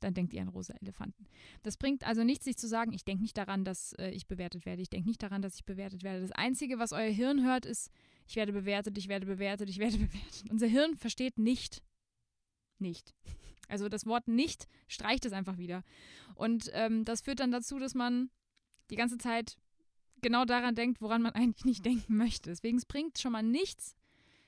dann 0.00 0.14
denkt 0.14 0.32
ihr 0.32 0.42
an 0.42 0.48
rosa 0.48 0.74
Elefanten. 0.80 1.26
Das 1.62 1.76
bringt 1.76 2.06
also 2.06 2.24
nichts, 2.24 2.44
sich 2.44 2.56
zu 2.56 2.68
sagen, 2.68 2.92
ich 2.92 3.04
denke 3.04 3.22
nicht 3.22 3.36
daran, 3.36 3.64
dass 3.64 3.92
äh, 3.94 4.10
ich 4.10 4.26
bewertet 4.26 4.66
werde. 4.66 4.82
Ich 4.82 4.90
denke 4.90 5.08
nicht 5.08 5.22
daran, 5.22 5.42
dass 5.42 5.56
ich 5.56 5.64
bewertet 5.64 6.02
werde. 6.02 6.20
Das 6.20 6.32
Einzige, 6.32 6.78
was 6.78 6.92
euer 6.92 7.10
Hirn 7.10 7.44
hört, 7.44 7.66
ist, 7.66 7.90
ich 8.26 8.36
werde 8.36 8.52
bewertet, 8.52 8.96
ich 8.98 9.08
werde 9.08 9.26
bewertet, 9.26 9.68
ich 9.68 9.78
werde 9.78 9.98
bewertet. 9.98 10.50
Unser 10.50 10.66
Hirn 10.66 10.96
versteht 10.96 11.38
nicht. 11.38 11.82
Nicht. 12.78 13.14
Also 13.68 13.88
das 13.88 14.06
Wort 14.06 14.28
nicht 14.28 14.66
streicht 14.88 15.24
es 15.24 15.32
einfach 15.32 15.58
wieder. 15.58 15.84
Und 16.34 16.70
ähm, 16.72 17.04
das 17.04 17.20
führt 17.20 17.40
dann 17.40 17.50
dazu, 17.50 17.78
dass 17.78 17.94
man 17.94 18.30
die 18.90 18.96
ganze 18.96 19.18
Zeit 19.18 19.56
genau 20.20 20.44
daran 20.44 20.74
denkt, 20.74 21.00
woran 21.00 21.22
man 21.22 21.32
eigentlich 21.34 21.64
nicht 21.64 21.84
denken 21.84 22.16
möchte. 22.16 22.50
Deswegen 22.50 22.80
bringt 22.88 23.16
es 23.16 23.22
schon 23.22 23.32
mal 23.32 23.42
nichts, 23.42 23.94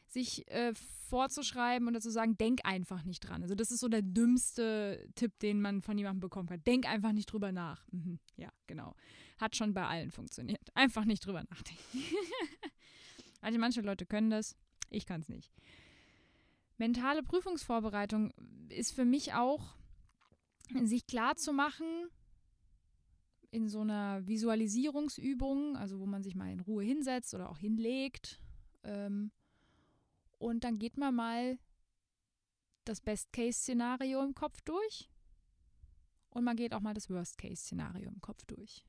sich 0.06 0.50
äh, 0.50 0.72
vorzuschreiben 1.08 1.86
oder 1.88 2.00
zu 2.00 2.10
sagen, 2.10 2.36
denk 2.36 2.60
einfach 2.64 3.04
nicht 3.04 3.20
dran. 3.20 3.42
Also 3.42 3.54
das 3.54 3.70
ist 3.70 3.80
so 3.80 3.88
der 3.88 4.02
dümmste 4.02 5.08
Tipp, 5.14 5.38
den 5.40 5.60
man 5.60 5.82
von 5.82 5.96
jemandem 5.98 6.20
bekommen 6.20 6.48
kann. 6.48 6.62
Denk 6.64 6.88
einfach 6.88 7.12
nicht 7.12 7.26
drüber 7.26 7.52
nach. 7.52 7.86
Mhm, 7.92 8.18
ja, 8.36 8.50
genau. 8.66 8.94
Hat 9.38 9.56
schon 9.56 9.72
bei 9.72 9.86
allen 9.86 10.10
funktioniert. 10.10 10.68
Einfach 10.74 11.04
nicht 11.04 11.24
drüber 11.24 11.44
nachdenken. 11.48 11.82
also 13.40 13.58
manche 13.58 13.82
Leute 13.82 14.06
können 14.06 14.30
das, 14.30 14.56
ich 14.88 15.06
kann 15.06 15.20
es 15.20 15.28
nicht. 15.28 15.52
Mentale 16.80 17.22
Prüfungsvorbereitung 17.22 18.32
ist 18.70 18.92
für 18.92 19.04
mich 19.04 19.34
auch, 19.34 19.76
sich 20.82 21.06
klar 21.06 21.36
zu 21.36 21.52
machen, 21.52 22.08
in 23.50 23.68
so 23.68 23.82
einer 23.82 24.26
Visualisierungsübung, 24.26 25.76
also 25.76 26.00
wo 26.00 26.06
man 26.06 26.22
sich 26.22 26.34
mal 26.34 26.50
in 26.50 26.60
Ruhe 26.60 26.82
hinsetzt 26.82 27.34
oder 27.34 27.50
auch 27.50 27.58
hinlegt. 27.58 28.40
Ähm, 28.82 29.30
und 30.38 30.64
dann 30.64 30.78
geht 30.78 30.96
man 30.96 31.14
mal 31.14 31.58
das 32.86 33.02
Best-Case-Szenario 33.02 34.22
im 34.22 34.34
Kopf 34.34 34.62
durch. 34.62 35.10
Und 36.30 36.44
man 36.44 36.56
geht 36.56 36.72
auch 36.72 36.80
mal 36.80 36.94
das 36.94 37.10
Worst-Case-Szenario 37.10 38.08
im 38.08 38.22
Kopf 38.22 38.46
durch. 38.46 38.86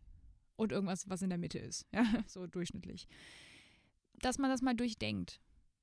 Und 0.55 0.71
irgendwas, 0.71 1.09
was 1.09 1.23
in 1.23 1.29
der 1.29 1.39
Mitte 1.39 1.59
ist. 1.59 1.85
Ja, 1.93 2.23
so 2.25 2.47
durchschnittlich. 2.47 3.09
Dass 4.13 4.37
man 4.37 4.49
das 4.49 4.61
mal 4.61 4.75
durchdenkt. 4.75 5.41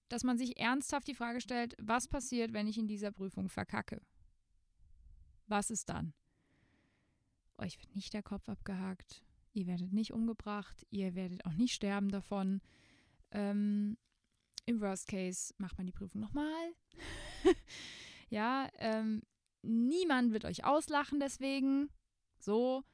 Dass 0.08 0.24
man 0.24 0.38
sich 0.38 0.58
ernsthaft 0.58 1.06
die 1.06 1.14
Frage 1.14 1.40
stellt, 1.40 1.74
was 1.78 2.08
passiert, 2.08 2.52
wenn 2.52 2.66
ich 2.66 2.78
in 2.78 2.88
dieser 2.88 3.10
Prüfung 3.10 3.48
verkacke? 3.48 4.00
Was 5.46 5.70
ist 5.70 5.88
dann? 5.88 6.14
Euch 7.58 7.78
wird 7.80 7.94
nicht 7.94 8.14
der 8.14 8.22
Kopf 8.22 8.48
abgehakt. 8.48 9.22
Ihr 9.52 9.66
werdet 9.66 9.92
nicht 9.92 10.12
umgebracht. 10.12 10.86
Ihr 10.90 11.14
werdet 11.14 11.44
auch 11.44 11.54
nicht 11.54 11.74
sterben 11.74 12.10
davon. 12.10 12.60
Ähm, 13.32 13.98
Im 14.66 14.80
Worst 14.80 15.08
Case 15.08 15.52
macht 15.58 15.76
man 15.76 15.86
die 15.86 15.92
Prüfung 15.92 16.20
nochmal. 16.20 16.72
ja, 18.30 18.68
ähm, 18.78 19.22
niemand 19.62 20.32
wird 20.32 20.44
euch 20.44 20.64
auslachen 20.64 21.20
deswegen. 21.20 21.90
So. 22.38 22.84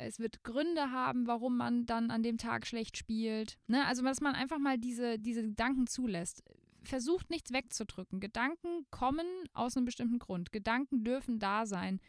Es 0.00 0.20
wird 0.20 0.44
Gründe 0.44 0.92
haben, 0.92 1.26
warum 1.26 1.56
man 1.56 1.84
dann 1.84 2.12
an 2.12 2.22
dem 2.22 2.38
Tag 2.38 2.66
schlecht 2.66 2.96
spielt. 2.96 3.58
Ne? 3.66 3.84
Also, 3.86 4.02
dass 4.02 4.20
man 4.20 4.36
einfach 4.36 4.58
mal 4.58 4.78
diese, 4.78 5.18
diese 5.18 5.42
Gedanken 5.42 5.88
zulässt. 5.88 6.44
Versucht 6.84 7.30
nichts 7.30 7.52
wegzudrücken. 7.52 8.20
Gedanken 8.20 8.86
kommen 8.90 9.26
aus 9.52 9.76
einem 9.76 9.86
bestimmten 9.86 10.20
Grund. 10.20 10.52
Gedanken 10.52 11.02
dürfen 11.02 11.40
da 11.40 11.66
sein. 11.66 12.00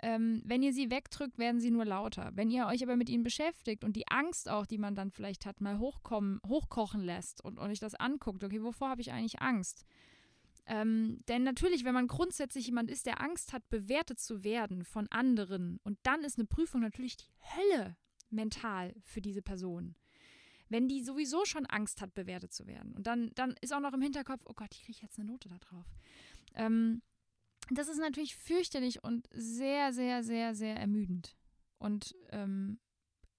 Ähm, 0.00 0.42
wenn 0.44 0.62
ihr 0.62 0.74
sie 0.74 0.90
wegdrückt, 0.90 1.38
werden 1.38 1.60
sie 1.60 1.70
nur 1.70 1.86
lauter. 1.86 2.30
Wenn 2.34 2.50
ihr 2.50 2.66
euch 2.66 2.82
aber 2.82 2.96
mit 2.96 3.08
ihnen 3.08 3.24
beschäftigt 3.24 3.84
und 3.84 3.96
die 3.96 4.06
Angst 4.08 4.50
auch, 4.50 4.66
die 4.66 4.76
man 4.76 4.94
dann 4.94 5.10
vielleicht 5.10 5.46
hat, 5.46 5.62
mal 5.62 5.78
hochkommen, 5.78 6.40
hochkochen 6.46 7.00
lässt 7.00 7.42
und, 7.42 7.58
und 7.58 7.70
euch 7.70 7.80
das 7.80 7.94
anguckt, 7.94 8.44
okay, 8.44 8.62
wovor 8.62 8.90
habe 8.90 9.00
ich 9.00 9.12
eigentlich 9.12 9.40
Angst? 9.40 9.86
Ähm, 10.66 11.20
denn 11.28 11.42
natürlich, 11.42 11.84
wenn 11.84 11.94
man 11.94 12.06
grundsätzlich 12.06 12.66
jemand 12.66 12.90
ist, 12.90 13.06
der 13.06 13.20
Angst 13.20 13.52
hat, 13.52 13.68
bewertet 13.68 14.18
zu 14.18 14.44
werden 14.44 14.84
von 14.84 15.08
anderen, 15.08 15.78
und 15.84 15.98
dann 16.04 16.24
ist 16.24 16.38
eine 16.38 16.46
Prüfung 16.46 16.80
natürlich 16.80 17.16
die 17.16 17.30
Hölle 17.56 17.96
mental 18.30 18.94
für 19.02 19.20
diese 19.20 19.42
Person. 19.42 19.94
Wenn 20.68 20.88
die 20.88 21.02
sowieso 21.02 21.44
schon 21.44 21.66
Angst 21.66 22.00
hat, 22.00 22.14
bewertet 22.14 22.52
zu 22.52 22.66
werden. 22.66 22.94
Und 22.94 23.06
dann, 23.06 23.30
dann 23.34 23.54
ist 23.60 23.74
auch 23.74 23.80
noch 23.80 23.92
im 23.92 24.00
Hinterkopf, 24.00 24.42
oh 24.46 24.54
Gott, 24.54 24.74
ich 24.74 24.84
kriege 24.84 24.98
jetzt 25.02 25.18
eine 25.18 25.30
Note 25.30 25.48
da 25.48 25.58
drauf. 25.58 25.86
Ähm, 26.54 27.02
das 27.70 27.88
ist 27.88 27.98
natürlich 27.98 28.34
fürchterlich 28.36 29.04
und 29.04 29.28
sehr, 29.32 29.92
sehr, 29.92 30.22
sehr, 30.22 30.54
sehr 30.54 30.76
ermüdend. 30.76 31.36
Und 31.78 32.14
ähm, 32.30 32.80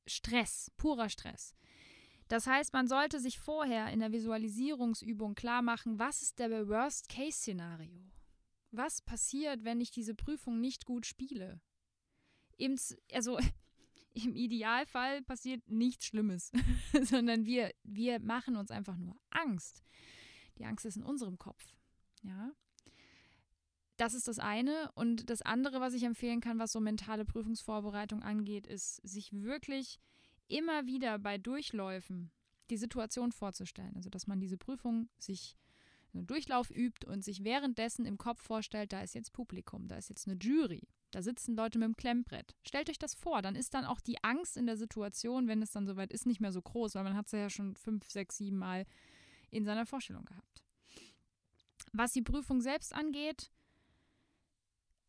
Stress, 0.08 0.72
purer 0.77 1.10
Stress. 1.10 1.55
Das 2.27 2.48
heißt, 2.48 2.74
man 2.74 2.88
sollte 2.88 3.20
sich 3.20 3.39
vorher 3.39 3.89
in 3.91 4.00
der 4.00 4.12
Visualisierungsübung 4.12 5.36
klar 5.36 5.62
machen, 5.62 6.00
was 6.00 6.22
ist 6.22 6.39
der 6.39 6.67
Worst-Case-Szenario? 6.67 8.12
Was 8.72 9.01
passiert, 9.01 9.63
wenn 9.63 9.79
ich 9.79 9.91
diese 9.91 10.15
Prüfung 10.15 10.60
nicht 10.60 10.86
gut 10.86 11.05
spiele? 11.05 11.62
Im, 12.58 12.77
also 13.13 13.38
im 14.13 14.36
Idealfall 14.36 15.22
passiert 15.22 15.62
nichts 15.70 16.05
Schlimmes, 16.05 16.51
sondern 17.03 17.46
wir, 17.46 17.72
wir 17.84 18.20
machen 18.20 18.55
uns 18.55 18.72
einfach 18.72 18.98
nur 18.98 19.15
Angst. 19.29 19.84
Die 20.58 20.65
Angst 20.65 20.86
ist 20.86 20.98
in 20.98 21.03
unserem 21.03 21.38
Kopf. 21.38 21.75
Ja. 22.24 22.51
Das 23.98 24.13
ist 24.13 24.27
das 24.27 24.39
eine. 24.39 24.91
Und 24.96 25.29
das 25.29 25.41
andere, 25.41 25.79
was 25.79 25.94
ich 25.94 26.03
empfehlen 26.03 26.41
kann, 26.41 26.60
was 26.60 26.72
so 26.72 26.79
mentale 26.79 27.24
Prüfungsvorbereitung 27.24 28.24
angeht, 28.24 28.67
ist, 28.67 28.96
sich 29.08 29.32
wirklich 29.32 30.00
immer 30.47 30.85
wieder 30.85 31.19
bei 31.19 31.37
Durchläufen 31.37 32.31
die 32.69 32.77
Situation 32.77 33.31
vorzustellen. 33.31 33.95
Also, 33.95 34.09
dass 34.09 34.27
man 34.27 34.39
diese 34.39 34.57
Prüfung 34.57 35.09
sich 35.19 35.55
einen 36.13 36.27
Durchlauf 36.27 36.71
übt 36.71 37.05
und 37.07 37.23
sich 37.23 37.43
währenddessen 37.43 38.05
im 38.05 38.17
Kopf 38.17 38.41
vorstellt, 38.41 38.93
da 38.93 39.01
ist 39.01 39.15
jetzt 39.15 39.33
Publikum, 39.33 39.87
da 39.87 39.97
ist 39.97 40.09
jetzt 40.09 40.27
eine 40.27 40.37
Jury, 40.37 40.87
da 41.11 41.21
sitzen 41.21 41.55
Leute 41.55 41.77
mit 41.77 41.87
dem 41.87 41.95
Klemmbrett. 41.95 42.55
Stellt 42.65 42.89
euch 42.89 42.97
das 42.97 43.13
vor, 43.13 43.41
dann 43.41 43.55
ist 43.55 43.73
dann 43.73 43.85
auch 43.85 43.99
die 43.99 44.23
Angst 44.23 44.57
in 44.57 44.65
der 44.65 44.77
Situation, 44.77 45.47
wenn 45.47 45.61
es 45.61 45.71
dann 45.71 45.85
soweit 45.85 46.11
ist, 46.11 46.25
nicht 46.25 46.39
mehr 46.39 46.51
so 46.51 46.61
groß, 46.61 46.95
weil 46.95 47.03
man 47.03 47.15
hat 47.15 47.25
es 47.27 47.33
ja 47.33 47.49
schon 47.49 47.75
fünf, 47.75 48.09
sechs, 48.09 48.37
sieben 48.37 48.57
Mal 48.57 48.85
in 49.51 49.65
seiner 49.65 49.85
Vorstellung 49.85 50.25
gehabt. 50.25 50.63
Was 51.91 52.13
die 52.13 52.21
Prüfung 52.21 52.61
selbst 52.61 52.93
angeht, 52.93 53.51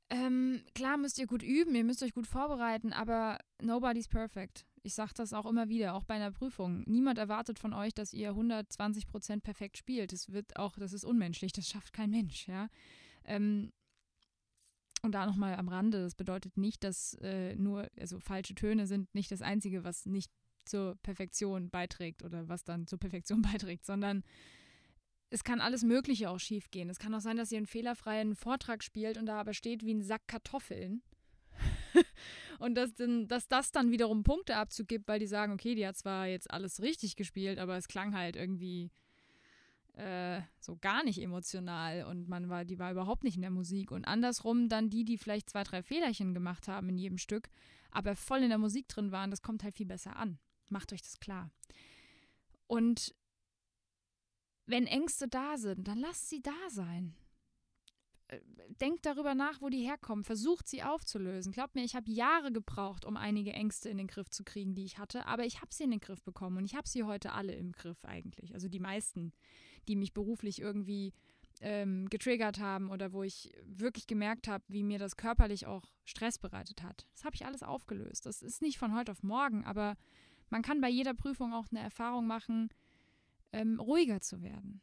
ähm, 0.08 0.62
klar 0.74 0.96
müsst 0.98 1.18
ihr 1.18 1.26
gut 1.26 1.42
üben, 1.42 1.74
ihr 1.74 1.84
müsst 1.84 2.02
euch 2.02 2.14
gut 2.14 2.28
vorbereiten, 2.28 2.92
aber 2.92 3.38
nobody's 3.60 4.06
perfect. 4.06 4.64
Ich 4.86 4.94
sage 4.94 5.10
das 5.16 5.32
auch 5.32 5.46
immer 5.46 5.68
wieder, 5.68 5.94
auch 5.94 6.04
bei 6.04 6.14
einer 6.14 6.30
Prüfung. 6.30 6.84
Niemand 6.86 7.18
erwartet 7.18 7.58
von 7.58 7.72
euch, 7.72 7.92
dass 7.92 8.12
ihr 8.12 8.28
120 8.28 9.08
Prozent 9.08 9.42
perfekt 9.42 9.76
spielt. 9.76 10.12
Das 10.12 10.30
wird 10.30 10.56
auch, 10.56 10.78
das 10.78 10.92
ist 10.92 11.04
unmenschlich, 11.04 11.52
das 11.52 11.68
schafft 11.68 11.92
kein 11.92 12.10
Mensch, 12.10 12.46
ja. 12.46 12.68
Ähm, 13.24 13.72
und 15.02 15.10
da 15.12 15.26
nochmal 15.26 15.56
am 15.56 15.68
Rande, 15.68 16.02
das 16.02 16.14
bedeutet 16.14 16.56
nicht, 16.56 16.84
dass 16.84 17.14
äh, 17.14 17.56
nur, 17.56 17.90
also 17.98 18.20
falsche 18.20 18.54
Töne 18.54 18.86
sind 18.86 19.12
nicht 19.12 19.32
das 19.32 19.42
Einzige, 19.42 19.82
was 19.82 20.06
nicht 20.06 20.30
zur 20.64 20.94
Perfektion 21.02 21.68
beiträgt 21.68 22.22
oder 22.22 22.48
was 22.48 22.62
dann 22.62 22.86
zur 22.86 23.00
Perfektion 23.00 23.42
beiträgt, 23.52 23.84
sondern 23.84 24.22
es 25.30 25.42
kann 25.42 25.60
alles 25.60 25.82
Mögliche 25.82 26.30
auch 26.30 26.38
schiefgehen. 26.38 26.88
Es 26.90 27.00
kann 27.00 27.12
auch 27.12 27.20
sein, 27.20 27.36
dass 27.36 27.50
ihr 27.50 27.58
einen 27.58 27.66
fehlerfreien 27.66 28.36
Vortrag 28.36 28.84
spielt 28.84 29.18
und 29.18 29.26
da 29.26 29.40
aber 29.40 29.52
steht 29.52 29.84
wie 29.84 29.94
ein 29.94 30.02
Sack 30.02 30.28
Kartoffeln. 30.28 31.02
und 32.58 32.74
dass, 32.74 32.94
denn, 32.94 33.28
dass 33.28 33.48
das 33.48 33.72
dann 33.72 33.90
wiederum 33.90 34.22
Punkte 34.22 34.56
abzugibt, 34.56 35.08
weil 35.08 35.18
die 35.18 35.26
sagen, 35.26 35.52
okay, 35.52 35.74
die 35.74 35.86
hat 35.86 35.96
zwar 35.96 36.26
jetzt 36.26 36.50
alles 36.50 36.80
richtig 36.80 37.16
gespielt, 37.16 37.58
aber 37.58 37.76
es 37.76 37.88
klang 37.88 38.14
halt 38.14 38.36
irgendwie 38.36 38.90
äh, 39.94 40.42
so 40.60 40.76
gar 40.76 41.02
nicht 41.04 41.20
emotional 41.20 42.04
und 42.04 42.28
man 42.28 42.48
war, 42.48 42.64
die 42.64 42.78
war 42.78 42.92
überhaupt 42.92 43.24
nicht 43.24 43.36
in 43.36 43.42
der 43.42 43.50
Musik. 43.50 43.90
Und 43.90 44.04
andersrum 44.04 44.68
dann 44.68 44.90
die, 44.90 45.04
die 45.04 45.18
vielleicht 45.18 45.50
zwei, 45.50 45.62
drei 45.62 45.82
Fehlerchen 45.82 46.34
gemacht 46.34 46.68
haben 46.68 46.88
in 46.90 46.98
jedem 46.98 47.18
Stück, 47.18 47.48
aber 47.90 48.14
voll 48.14 48.42
in 48.42 48.50
der 48.50 48.58
Musik 48.58 48.88
drin 48.88 49.12
waren, 49.12 49.30
das 49.30 49.42
kommt 49.42 49.62
halt 49.62 49.74
viel 49.74 49.86
besser 49.86 50.16
an. 50.16 50.38
Macht 50.68 50.92
euch 50.92 51.02
das 51.02 51.18
klar. 51.18 51.50
Und 52.66 53.14
wenn 54.66 54.86
Ängste 54.86 55.28
da 55.28 55.56
sind, 55.56 55.86
dann 55.86 55.98
lasst 55.98 56.28
sie 56.28 56.42
da 56.42 56.68
sein. 56.68 57.14
Denkt 58.80 59.06
darüber 59.06 59.35
nach, 59.35 59.61
wo 59.62 59.68
die 59.68 59.87
herkommen. 59.87 60.25
Versucht 60.25 60.66
sie 60.68 60.83
aufzulösen. 60.83 61.52
Glaubt 61.52 61.76
mir, 61.76 61.85
ich 61.85 61.95
habe 61.95 62.11
Jahre 62.11 62.50
gebraucht, 62.50 63.04
um 63.04 63.16
einige 63.16 63.52
Ängste 63.52 63.88
in 63.88 63.99
den 63.99 64.09
Griff 64.09 64.30
zu 64.30 64.42
kriegen, 64.42 64.75
die 64.75 64.85
ich 64.85 64.99
hatte. 64.99 65.26
Aber 65.26 65.45
ich 65.45 65.61
habe 65.61 65.73
sie 65.73 65.85
in 65.85 65.92
den 65.92 66.00
Griff 66.00 66.23
bekommen 66.23 66.56
und 66.56 66.64
ich 66.64 66.75
habe 66.75 66.88
sie 66.88 67.04
heute 67.04 67.33
alle 67.33 67.54
im 67.54 67.73
Griff 67.73 68.04
eigentlich. 68.04 68.52
Also 68.52 68.68
die 68.68 68.80
meisten, 68.80 69.33
die 69.87 69.95
mich 69.95 70.12
beruflich 70.12 70.61
irgendwie 70.61 71.12
ähm, 71.61 72.09
getriggert 72.09 72.59
haben 72.59 72.90
oder 72.90 73.12
wo 73.12 73.23
ich 73.23 73.52
wirklich 73.64 74.06
gemerkt 74.06 74.49
habe, 74.49 74.64
wie 74.68 74.83
mir 74.83 74.99
das 74.99 75.16
körperlich 75.16 75.66
auch 75.66 75.85
Stress 76.04 76.38
bereitet 76.38 76.83
hat. 76.83 77.06
Das 77.12 77.25
habe 77.25 77.37
ich 77.37 77.47
alles 77.47 77.62
aufgelöst. 77.62 78.26
Das 78.26 78.42
ist 78.42 78.61
nicht 78.61 78.78
von 78.78 78.95
heute 78.95 79.12
auf 79.12 79.23
morgen, 79.23 79.64
aber 79.64 79.97
man 80.50 80.62
kann 80.62 80.80
bei 80.80 80.88
jeder 80.88 81.14
Prüfung 81.14 81.52
auch 81.52 81.66
eine 81.71 81.80
Erfahrung 81.80 82.26
machen, 82.26 82.71
ähm, 83.52 83.80
ruhiger 83.80 84.21
zu 84.21 84.42
werden. 84.42 84.80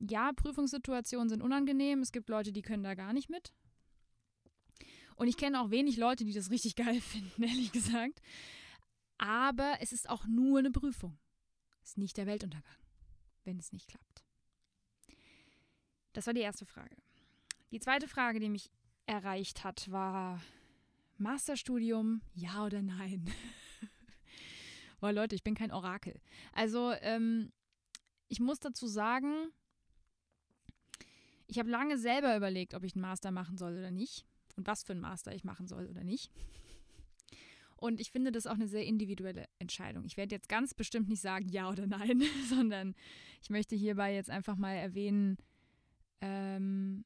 Ja, 0.00 0.32
Prüfungssituationen 0.32 1.28
sind 1.28 1.42
unangenehm. 1.42 2.00
Es 2.00 2.10
gibt 2.10 2.28
Leute, 2.28 2.52
die 2.52 2.62
können 2.62 2.82
da 2.82 2.94
gar 2.94 3.12
nicht 3.12 3.28
mit. 3.28 3.52
Und 5.16 5.28
ich 5.28 5.36
kenne 5.36 5.60
auch 5.60 5.70
wenig 5.70 5.98
Leute, 5.98 6.24
die 6.24 6.32
das 6.32 6.50
richtig 6.50 6.74
geil 6.76 7.00
finden, 7.00 7.42
ehrlich 7.42 7.72
gesagt. 7.72 8.22
Aber 9.18 9.76
es 9.80 9.92
ist 9.92 10.08
auch 10.08 10.26
nur 10.26 10.58
eine 10.58 10.70
Prüfung. 10.70 11.18
Es 11.82 11.90
ist 11.90 11.98
nicht 11.98 12.16
der 12.16 12.26
Weltuntergang, 12.26 12.76
wenn 13.44 13.58
es 13.58 13.72
nicht 13.72 13.88
klappt. 13.88 14.24
Das 16.14 16.26
war 16.26 16.32
die 16.32 16.40
erste 16.40 16.64
Frage. 16.64 16.96
Die 17.70 17.80
zweite 17.80 18.08
Frage, 18.08 18.40
die 18.40 18.48
mich 18.48 18.70
erreicht 19.06 19.62
hat, 19.62 19.90
war 19.90 20.42
Masterstudium, 21.18 22.22
ja 22.32 22.64
oder 22.64 22.80
nein? 22.80 23.30
Boah, 25.00 25.12
Leute, 25.12 25.34
ich 25.34 25.44
bin 25.44 25.54
kein 25.54 25.70
Orakel. 25.70 26.18
Also, 26.52 26.92
ähm, 27.00 27.52
ich 28.28 28.40
muss 28.40 28.58
dazu 28.58 28.86
sagen, 28.86 29.52
ich 31.50 31.58
habe 31.58 31.68
lange 31.68 31.98
selber 31.98 32.36
überlegt, 32.36 32.74
ob 32.74 32.84
ich 32.84 32.94
einen 32.94 33.02
Master 33.02 33.30
machen 33.30 33.58
soll 33.58 33.76
oder 33.76 33.90
nicht 33.90 34.24
und 34.56 34.66
was 34.66 34.84
für 34.84 34.92
einen 34.92 35.00
Master 35.00 35.34
ich 35.34 35.44
machen 35.44 35.66
soll 35.66 35.86
oder 35.86 36.04
nicht. 36.04 36.30
Und 37.76 37.98
ich 37.98 38.10
finde 38.10 38.30
das 38.30 38.46
auch 38.46 38.54
eine 38.54 38.68
sehr 38.68 38.84
individuelle 38.84 39.46
Entscheidung. 39.58 40.04
Ich 40.04 40.16
werde 40.16 40.34
jetzt 40.34 40.48
ganz 40.48 40.74
bestimmt 40.74 41.08
nicht 41.08 41.22
sagen 41.22 41.48
ja 41.48 41.68
oder 41.70 41.86
nein, 41.86 42.22
sondern 42.48 42.94
ich 43.42 43.50
möchte 43.50 43.74
hierbei 43.74 44.14
jetzt 44.14 44.30
einfach 44.30 44.56
mal 44.56 44.74
erwähnen, 44.74 45.38
ähm, 46.20 47.04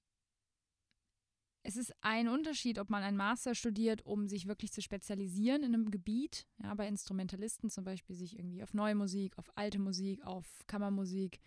es 1.67 1.77
ist 1.77 1.95
ein 2.03 2.29
Unterschied, 2.29 2.79
ob 2.79 2.91
man 2.91 3.03
einen 3.03 3.17
Master 3.17 3.55
studiert, 3.55 4.05
um 4.05 4.29
sich 4.29 4.47
wirklich 4.47 4.71
zu 4.71 4.83
spezialisieren 4.83 5.63
in 5.63 5.73
einem 5.73 5.91
Gebiet. 5.91 6.47
Ja, 6.63 6.75
bei 6.75 6.87
Instrumentalisten 6.87 7.71
zum 7.71 7.85
Beispiel 7.85 8.15
sich 8.15 8.39
irgendwie 8.39 8.63
auf 8.63 8.75
neue 8.75 8.95
Musik, 8.95 9.39
auf 9.39 9.51
alte 9.57 9.79
Musik, 9.79 10.23
auf 10.27 10.45
Kammermusik, 10.67 11.41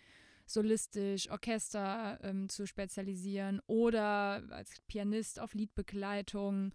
solistisch, 0.48 1.30
Orchester 1.30 2.18
ähm, 2.22 2.48
zu 2.48 2.66
spezialisieren 2.66 3.60
oder 3.66 4.42
als 4.50 4.80
Pianist 4.86 5.40
auf 5.40 5.54
Liedbegleitung 5.54 6.72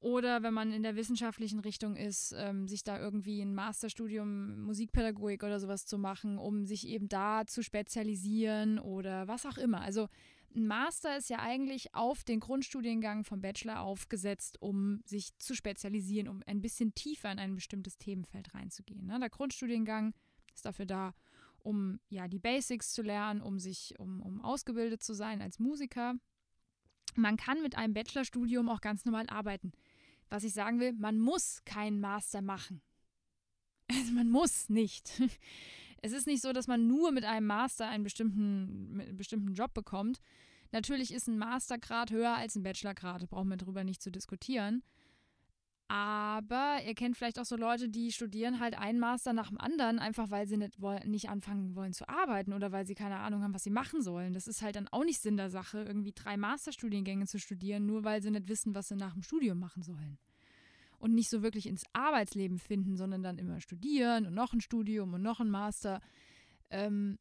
oder 0.00 0.42
wenn 0.42 0.52
man 0.52 0.72
in 0.72 0.82
der 0.82 0.96
wissenschaftlichen 0.96 1.60
Richtung 1.60 1.94
ist, 1.94 2.34
ähm, 2.36 2.66
sich 2.66 2.82
da 2.82 2.98
irgendwie 2.98 3.40
ein 3.40 3.54
Masterstudium 3.54 4.60
Musikpädagogik 4.62 5.44
oder 5.44 5.60
sowas 5.60 5.86
zu 5.86 5.96
machen, 5.96 6.38
um 6.38 6.66
sich 6.66 6.88
eben 6.88 7.08
da 7.08 7.46
zu 7.46 7.62
spezialisieren 7.62 8.80
oder 8.80 9.28
was 9.28 9.46
auch 9.46 9.58
immer. 9.58 9.80
Also 9.80 10.08
ein 10.56 10.66
Master 10.66 11.16
ist 11.16 11.30
ja 11.30 11.38
eigentlich 11.38 11.94
auf 11.94 12.24
den 12.24 12.40
Grundstudiengang 12.40 13.24
vom 13.24 13.40
Bachelor 13.40 13.80
aufgesetzt, 13.80 14.60
um 14.60 15.02
sich 15.04 15.38
zu 15.38 15.54
spezialisieren, 15.54 16.28
um 16.28 16.42
ein 16.46 16.60
bisschen 16.60 16.94
tiefer 16.94 17.30
in 17.30 17.38
ein 17.38 17.54
bestimmtes 17.54 17.96
Themenfeld 17.96 18.52
reinzugehen. 18.54 19.06
Ne? 19.06 19.18
Der 19.20 19.30
Grundstudiengang 19.30 20.14
ist 20.52 20.66
dafür 20.66 20.86
da, 20.86 21.14
um 21.62 22.00
ja 22.08 22.28
die 22.28 22.38
Basics 22.38 22.92
zu 22.92 23.02
lernen, 23.02 23.40
um 23.40 23.58
sich, 23.58 23.98
um, 23.98 24.20
um 24.22 24.40
ausgebildet 24.40 25.02
zu 25.02 25.14
sein 25.14 25.42
als 25.42 25.58
Musiker. 25.58 26.14
Man 27.14 27.36
kann 27.36 27.62
mit 27.62 27.76
einem 27.76 27.94
Bachelorstudium 27.94 28.68
auch 28.68 28.80
ganz 28.80 29.04
normal 29.04 29.26
arbeiten. 29.28 29.72
Was 30.28 30.44
ich 30.44 30.54
sagen 30.54 30.80
will, 30.80 30.92
man 30.94 31.18
muss 31.18 31.62
keinen 31.64 32.00
Master 32.00 32.40
machen. 32.40 32.80
Also 33.90 34.12
man 34.12 34.30
muss 34.30 34.68
nicht. 34.68 35.20
Es 36.04 36.10
ist 36.10 36.26
nicht 36.26 36.42
so, 36.42 36.52
dass 36.52 36.66
man 36.66 36.88
nur 36.88 37.12
mit 37.12 37.24
einem 37.24 37.46
Master 37.46 37.86
einen 37.86 38.02
bestimmten, 38.02 39.00
einen 39.00 39.16
bestimmten 39.16 39.54
Job 39.54 39.72
bekommt. 39.72 40.20
Natürlich 40.72 41.14
ist 41.14 41.28
ein 41.28 41.38
Mastergrad 41.38 42.10
höher 42.10 42.34
als 42.34 42.56
ein 42.56 42.64
Bachelorgrad, 42.64 43.28
brauchen 43.30 43.50
wir 43.50 43.56
darüber 43.56 43.84
nicht 43.84 44.02
zu 44.02 44.10
diskutieren. 44.10 44.82
Aber 45.92 46.78
ihr 46.86 46.94
kennt 46.94 47.18
vielleicht 47.18 47.38
auch 47.38 47.44
so 47.44 47.54
Leute, 47.54 47.90
die 47.90 48.12
studieren 48.12 48.60
halt 48.60 48.78
einen 48.78 48.98
Master 48.98 49.34
nach 49.34 49.50
dem 49.50 49.60
anderen, 49.60 49.98
einfach 49.98 50.30
weil 50.30 50.46
sie 50.46 50.56
nicht, 50.56 50.78
nicht 51.04 51.28
anfangen 51.28 51.76
wollen 51.76 51.92
zu 51.92 52.08
arbeiten 52.08 52.54
oder 52.54 52.72
weil 52.72 52.86
sie 52.86 52.94
keine 52.94 53.18
Ahnung 53.18 53.42
haben, 53.42 53.52
was 53.52 53.62
sie 53.62 53.70
machen 53.70 54.00
sollen. 54.00 54.32
Das 54.32 54.46
ist 54.46 54.62
halt 54.62 54.76
dann 54.76 54.88
auch 54.88 55.04
nicht 55.04 55.20
Sinn 55.20 55.36
der 55.36 55.50
Sache, 55.50 55.82
irgendwie 55.82 56.12
drei 56.14 56.38
Masterstudiengänge 56.38 57.26
zu 57.26 57.38
studieren, 57.38 57.84
nur 57.84 58.04
weil 58.04 58.22
sie 58.22 58.30
nicht 58.30 58.48
wissen, 58.48 58.74
was 58.74 58.88
sie 58.88 58.96
nach 58.96 59.12
dem 59.12 59.22
Studium 59.22 59.58
machen 59.58 59.82
sollen 59.82 60.16
und 60.98 61.12
nicht 61.12 61.28
so 61.28 61.42
wirklich 61.42 61.66
ins 61.66 61.84
Arbeitsleben 61.92 62.58
finden, 62.58 62.96
sondern 62.96 63.22
dann 63.22 63.36
immer 63.36 63.60
studieren 63.60 64.24
und 64.24 64.32
noch 64.32 64.54
ein 64.54 64.62
Studium 64.62 65.12
und 65.12 65.20
noch 65.20 65.40
ein 65.40 65.50
Master. 65.50 66.00
Ähm, 66.70 67.18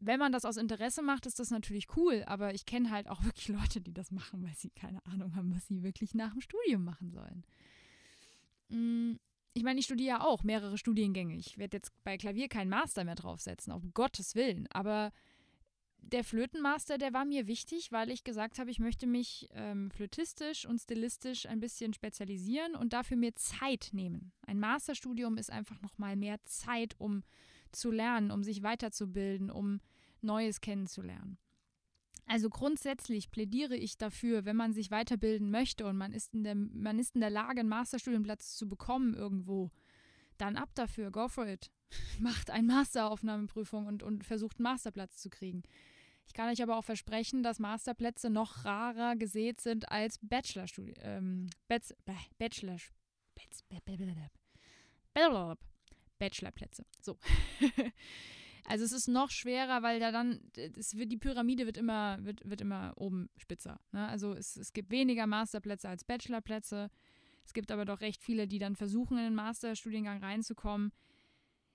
wenn 0.00 0.18
man 0.18 0.32
das 0.32 0.46
aus 0.46 0.56
Interesse 0.56 1.02
macht, 1.02 1.26
ist 1.26 1.40
das 1.40 1.50
natürlich 1.50 1.94
cool, 1.94 2.24
aber 2.26 2.54
ich 2.54 2.64
kenne 2.64 2.90
halt 2.90 3.06
auch 3.06 3.22
wirklich 3.24 3.48
Leute, 3.48 3.82
die 3.82 3.92
das 3.92 4.12
machen, 4.12 4.42
weil 4.42 4.54
sie 4.56 4.70
keine 4.70 5.04
Ahnung 5.04 5.36
haben, 5.36 5.54
was 5.54 5.66
sie 5.66 5.82
wirklich 5.82 6.14
nach 6.14 6.32
dem 6.32 6.40
Studium 6.40 6.84
machen 6.84 7.10
sollen. 7.10 7.44
Mm, 8.68 9.14
ich 9.54 9.62
meine, 9.62 9.78
ich 9.78 9.86
studiere 9.86 10.18
ja 10.18 10.20
auch 10.24 10.42
mehrere 10.42 10.78
Studiengänge. 10.78 11.36
Ich 11.36 11.58
werde 11.58 11.76
jetzt 11.76 11.92
bei 12.02 12.16
Klavier 12.16 12.48
keinen 12.48 12.70
Master 12.70 13.04
mehr 13.04 13.14
draufsetzen, 13.14 13.72
auf 13.72 13.82
Gottes 13.94 14.34
Willen, 14.34 14.66
aber 14.72 15.12
der 16.10 16.24
Flötenmaster, 16.24 16.98
der 16.98 17.12
war 17.12 17.24
mir 17.24 17.46
wichtig, 17.46 17.90
weil 17.92 18.10
ich 18.10 18.24
gesagt 18.24 18.58
habe, 18.58 18.70
ich 18.70 18.78
möchte 18.78 19.06
mich 19.06 19.48
ähm, 19.52 19.90
flötistisch 19.90 20.66
und 20.66 20.78
stilistisch 20.78 21.46
ein 21.46 21.60
bisschen 21.60 21.94
spezialisieren 21.94 22.74
und 22.74 22.92
dafür 22.92 23.16
mir 23.16 23.34
Zeit 23.36 23.90
nehmen. 23.92 24.32
Ein 24.46 24.60
Masterstudium 24.60 25.38
ist 25.38 25.50
einfach 25.50 25.80
nochmal 25.80 26.16
mehr 26.16 26.42
Zeit, 26.44 26.94
um 26.98 27.22
zu 27.72 27.90
lernen, 27.90 28.30
um 28.30 28.42
sich 28.42 28.62
weiterzubilden, 28.62 29.50
um 29.50 29.80
Neues 30.20 30.60
kennenzulernen. 30.60 31.38
Also 32.26 32.48
grundsätzlich 32.48 33.30
plädiere 33.30 33.76
ich 33.76 33.98
dafür, 33.98 34.44
wenn 34.44 34.56
man 34.56 34.72
sich 34.72 34.90
weiterbilden 34.90 35.50
möchte 35.50 35.86
und 35.86 35.96
man 35.96 36.12
ist 36.12 36.34
in 36.34 36.42
der, 36.44 36.54
man 36.54 36.98
ist 36.98 37.14
in 37.14 37.20
der 37.20 37.30
Lage, 37.30 37.60
einen 37.60 37.68
Masterstudienplatz 37.68 38.56
zu 38.56 38.68
bekommen 38.68 39.14
irgendwo, 39.14 39.70
dann 40.38 40.56
ab 40.56 40.70
dafür, 40.74 41.10
go 41.10 41.28
for 41.28 41.46
it. 41.46 41.70
Macht 42.18 42.50
eine 42.50 42.66
Masteraufnahmeprüfung 42.72 43.86
und, 43.86 44.02
und 44.02 44.24
versucht 44.24 44.58
einen 44.58 44.64
Masterplatz 44.64 45.18
zu 45.18 45.28
kriegen. 45.28 45.62
Ich 46.26 46.32
kann 46.32 46.50
euch 46.50 46.62
aber 46.62 46.78
auch 46.78 46.84
versprechen, 46.84 47.42
dass 47.42 47.58
Masterplätze 47.58 48.30
noch 48.30 48.64
rarer 48.64 49.16
gesät 49.16 49.60
sind 49.60 49.90
als 49.90 50.18
Bachelorstudien. 50.22 50.96
Ähm, 51.02 51.50
Bachelor, 51.68 52.78
Bachelor, 55.14 55.58
Bachelorplätze. 56.18 56.86
So. 57.00 57.18
Also 58.66 58.84
es 58.84 58.92
ist 58.92 59.08
noch 59.08 59.30
schwerer, 59.30 59.82
weil 59.82 60.00
da 60.00 60.10
dann, 60.10 60.40
es 60.76 60.96
wird, 60.96 61.12
die 61.12 61.18
Pyramide 61.18 61.66
wird 61.66 61.76
immer, 61.76 62.18
wird, 62.24 62.48
wird 62.48 62.60
immer 62.60 62.94
oben 62.96 63.28
spitzer. 63.36 63.78
Ne? 63.92 64.08
Also 64.08 64.32
es, 64.32 64.56
es 64.56 64.72
gibt 64.72 64.90
weniger 64.90 65.26
Masterplätze 65.26 65.88
als 65.88 66.04
Bachelorplätze. 66.04 66.90
Es 67.44 67.52
gibt 67.52 67.70
aber 67.70 67.84
doch 67.84 68.00
recht 68.00 68.22
viele, 68.22 68.48
die 68.48 68.58
dann 68.58 68.74
versuchen, 68.74 69.18
in 69.18 69.24
den 69.24 69.34
Masterstudiengang 69.34 70.22
reinzukommen. 70.22 70.92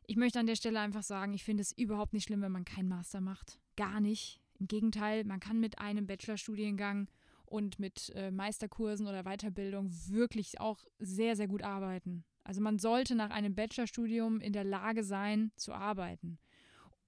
Ich 0.07 0.17
möchte 0.17 0.39
an 0.39 0.47
der 0.47 0.55
Stelle 0.55 0.79
einfach 0.79 1.03
sagen, 1.03 1.33
ich 1.35 1.43
finde 1.43 1.61
es 1.61 1.71
überhaupt 1.77 2.13
nicht 2.13 2.23
schlimm, 2.23 2.41
wenn 2.41 2.51
man 2.51 2.65
keinen 2.65 2.89
Master 2.89 3.21
macht. 3.21 3.59
Gar 3.75 4.01
nicht. 4.01 4.41
Im 4.59 4.67
Gegenteil, 4.67 5.23
man 5.23 5.39
kann 5.39 5.59
mit 5.59 5.77
einem 5.77 6.07
Bachelorstudiengang 6.07 7.07
und 7.45 7.79
mit 7.79 8.11
äh, 8.15 8.31
Meisterkursen 8.31 9.07
oder 9.07 9.23
Weiterbildung 9.23 9.91
wirklich 10.07 10.59
auch 10.59 10.83
sehr, 10.97 11.35
sehr 11.35 11.47
gut 11.47 11.61
arbeiten. 11.61 12.23
Also 12.43 12.61
man 12.61 12.79
sollte 12.79 13.13
nach 13.13 13.29
einem 13.29 13.53
Bachelorstudium 13.53 14.41
in 14.41 14.53
der 14.53 14.63
Lage 14.63 15.03
sein 15.03 15.51
zu 15.55 15.73
arbeiten. 15.73 16.39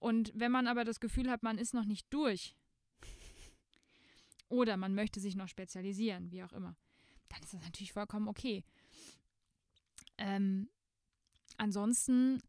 Und 0.02 0.32
wenn 0.34 0.52
man 0.52 0.66
aber 0.66 0.84
das 0.84 1.00
Gefühl 1.00 1.30
hat, 1.30 1.44
man 1.44 1.60
ist 1.60 1.76
noch 1.76 1.86
nicht 1.86 2.12
durch 2.12 2.56
oder 4.50 4.76
man 4.76 4.96
möchte 4.96 5.20
sich 5.20 5.36
noch 5.36 5.48
spezialisieren, 5.48 6.32
wie 6.32 6.44
auch 6.44 6.54
immer, 6.54 6.76
dann 7.30 7.44
ist 7.44 7.54
das 7.54 7.62
natürlich 7.62 7.94
vollkommen 7.94 8.28
okay. 8.28 8.64
Ähm, 10.18 10.70
ansonsten 11.58 12.42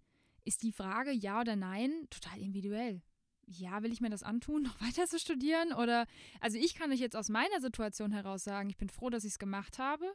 ist 0.47 0.63
die 0.63 0.73
Frage 0.73 1.13
ja 1.13 1.43
oder 1.43 1.55
nein 1.55 2.07
total 2.09 2.41
individuell. 2.41 3.03
Ja, 3.45 3.83
will 3.83 3.93
ich 3.93 4.01
mir 4.01 4.09
das 4.09 4.23
antun, 4.23 4.63
noch 4.63 4.81
weiter 4.81 5.07
zu 5.07 5.19
studieren? 5.19 5.75
Oder, 5.75 6.07
also 6.41 6.57
ich 6.57 6.75
kann 6.75 6.91
euch 6.91 7.01
jetzt 7.01 7.17
aus 7.17 7.29
meiner 7.29 7.61
Situation 7.61 8.13
heraus 8.13 8.45
sagen, 8.45 8.71
ich 8.71 8.79
bin 8.79 8.89
froh, 8.89 9.11
dass 9.11 9.25
ich 9.25 9.33
es 9.33 9.39
gemacht 9.39 9.79
habe. 9.79 10.11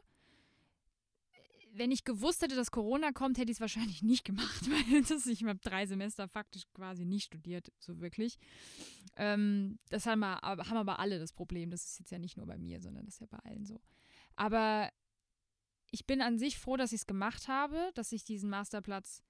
Wenn 1.72 1.90
ich 1.92 2.04
gewusst 2.04 2.42
hätte, 2.42 2.56
dass 2.56 2.70
Corona 2.70 3.12
kommt, 3.12 3.38
hätte 3.38 3.50
ich 3.50 3.56
es 3.56 3.60
wahrscheinlich 3.60 4.02
nicht 4.02 4.24
gemacht, 4.24 4.62
weil 4.70 5.02
das, 5.02 5.26
ich 5.26 5.44
habe 5.44 5.58
drei 5.58 5.86
Semester 5.86 6.28
faktisch 6.28 6.64
quasi 6.74 7.04
nicht 7.04 7.26
studiert, 7.26 7.72
so 7.78 8.00
wirklich. 8.00 8.38
Ähm, 9.16 9.78
das 9.90 10.06
haben, 10.06 10.20
wir, 10.20 10.40
haben 10.42 10.76
aber 10.76 10.98
alle 10.98 11.18
das 11.18 11.32
Problem. 11.32 11.70
Das 11.70 11.84
ist 11.84 11.98
jetzt 11.98 12.10
ja 12.10 12.18
nicht 12.18 12.36
nur 12.36 12.46
bei 12.46 12.58
mir, 12.58 12.80
sondern 12.80 13.04
das 13.04 13.14
ist 13.14 13.20
ja 13.20 13.26
bei 13.26 13.38
allen 13.38 13.64
so. 13.64 13.80
Aber 14.36 14.90
ich 15.90 16.06
bin 16.06 16.20
an 16.20 16.38
sich 16.38 16.58
froh, 16.58 16.76
dass 16.76 16.92
ich 16.92 17.00
es 17.00 17.06
gemacht 17.06 17.48
habe, 17.48 17.90
dass 17.94 18.12
ich 18.12 18.24
diesen 18.24 18.50
Masterplatz 18.50 19.22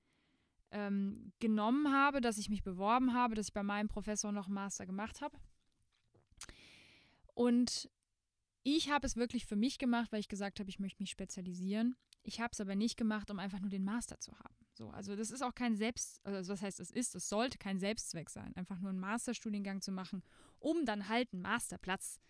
ähm, 0.71 1.33
genommen 1.39 1.93
habe, 1.93 2.21
dass 2.21 2.39
ich 2.39 2.51
mich 2.51 2.63
beworben 2.63 3.15
habe, 3.15 3.35
dass 3.35 3.49
ich 3.49 3.55
bei 3.55 3.63
meinem 3.63 3.89
Professor 3.89 4.33
noch 4.33 4.47
einen 4.47 4.55
Master 4.55 4.87
gemacht 4.87 5.21
habe. 5.21 5.39
Und 7.35 7.89
ich 8.65 8.91
habe 8.91 9.07
es 9.07 9.17
wirklich 9.17 9.47
für 9.47 9.57
mich 9.57 9.79
gemacht, 9.79 10.13
weil 10.13 10.21
ich 10.21 10.29
gesagt 10.29 10.61
habe, 10.61 10.69
ich 10.69 10.81
möchte 10.81 11.03
mich 11.03 11.11
spezialisieren. 11.11 11.97
Ich 12.29 12.41
habe 12.41 12.51
es 12.53 12.61
aber 12.61 12.77
nicht 12.77 12.97
gemacht, 12.97 13.31
um 13.31 13.39
einfach 13.39 13.61
nur 13.61 13.71
den 13.71 13.85
Master 13.85 14.19
zu 14.21 14.33
haben. 14.39 14.55
So, 14.75 14.91
also 14.91 15.17
das 15.17 15.31
ist 15.31 15.43
auch 15.43 15.55
kein 15.55 15.75
Selbst, 15.75 16.21
also 16.25 16.53
was 16.53 16.63
heißt 16.63 16.79
es 16.79 16.91
ist, 16.91 17.15
es 17.15 17.29
sollte 17.29 17.59
kein 17.59 17.79
Selbstzweck 17.79 18.31
sein, 18.31 18.55
einfach 18.55 18.79
nur 18.79 18.91
einen 18.91 19.01
Masterstudiengang 19.01 19.81
zu 19.81 19.91
machen, 19.91 20.23
um 20.61 20.85
dann 20.85 21.09
halt 21.09 21.33
einen 21.33 21.43
Masterplatz 21.43 22.21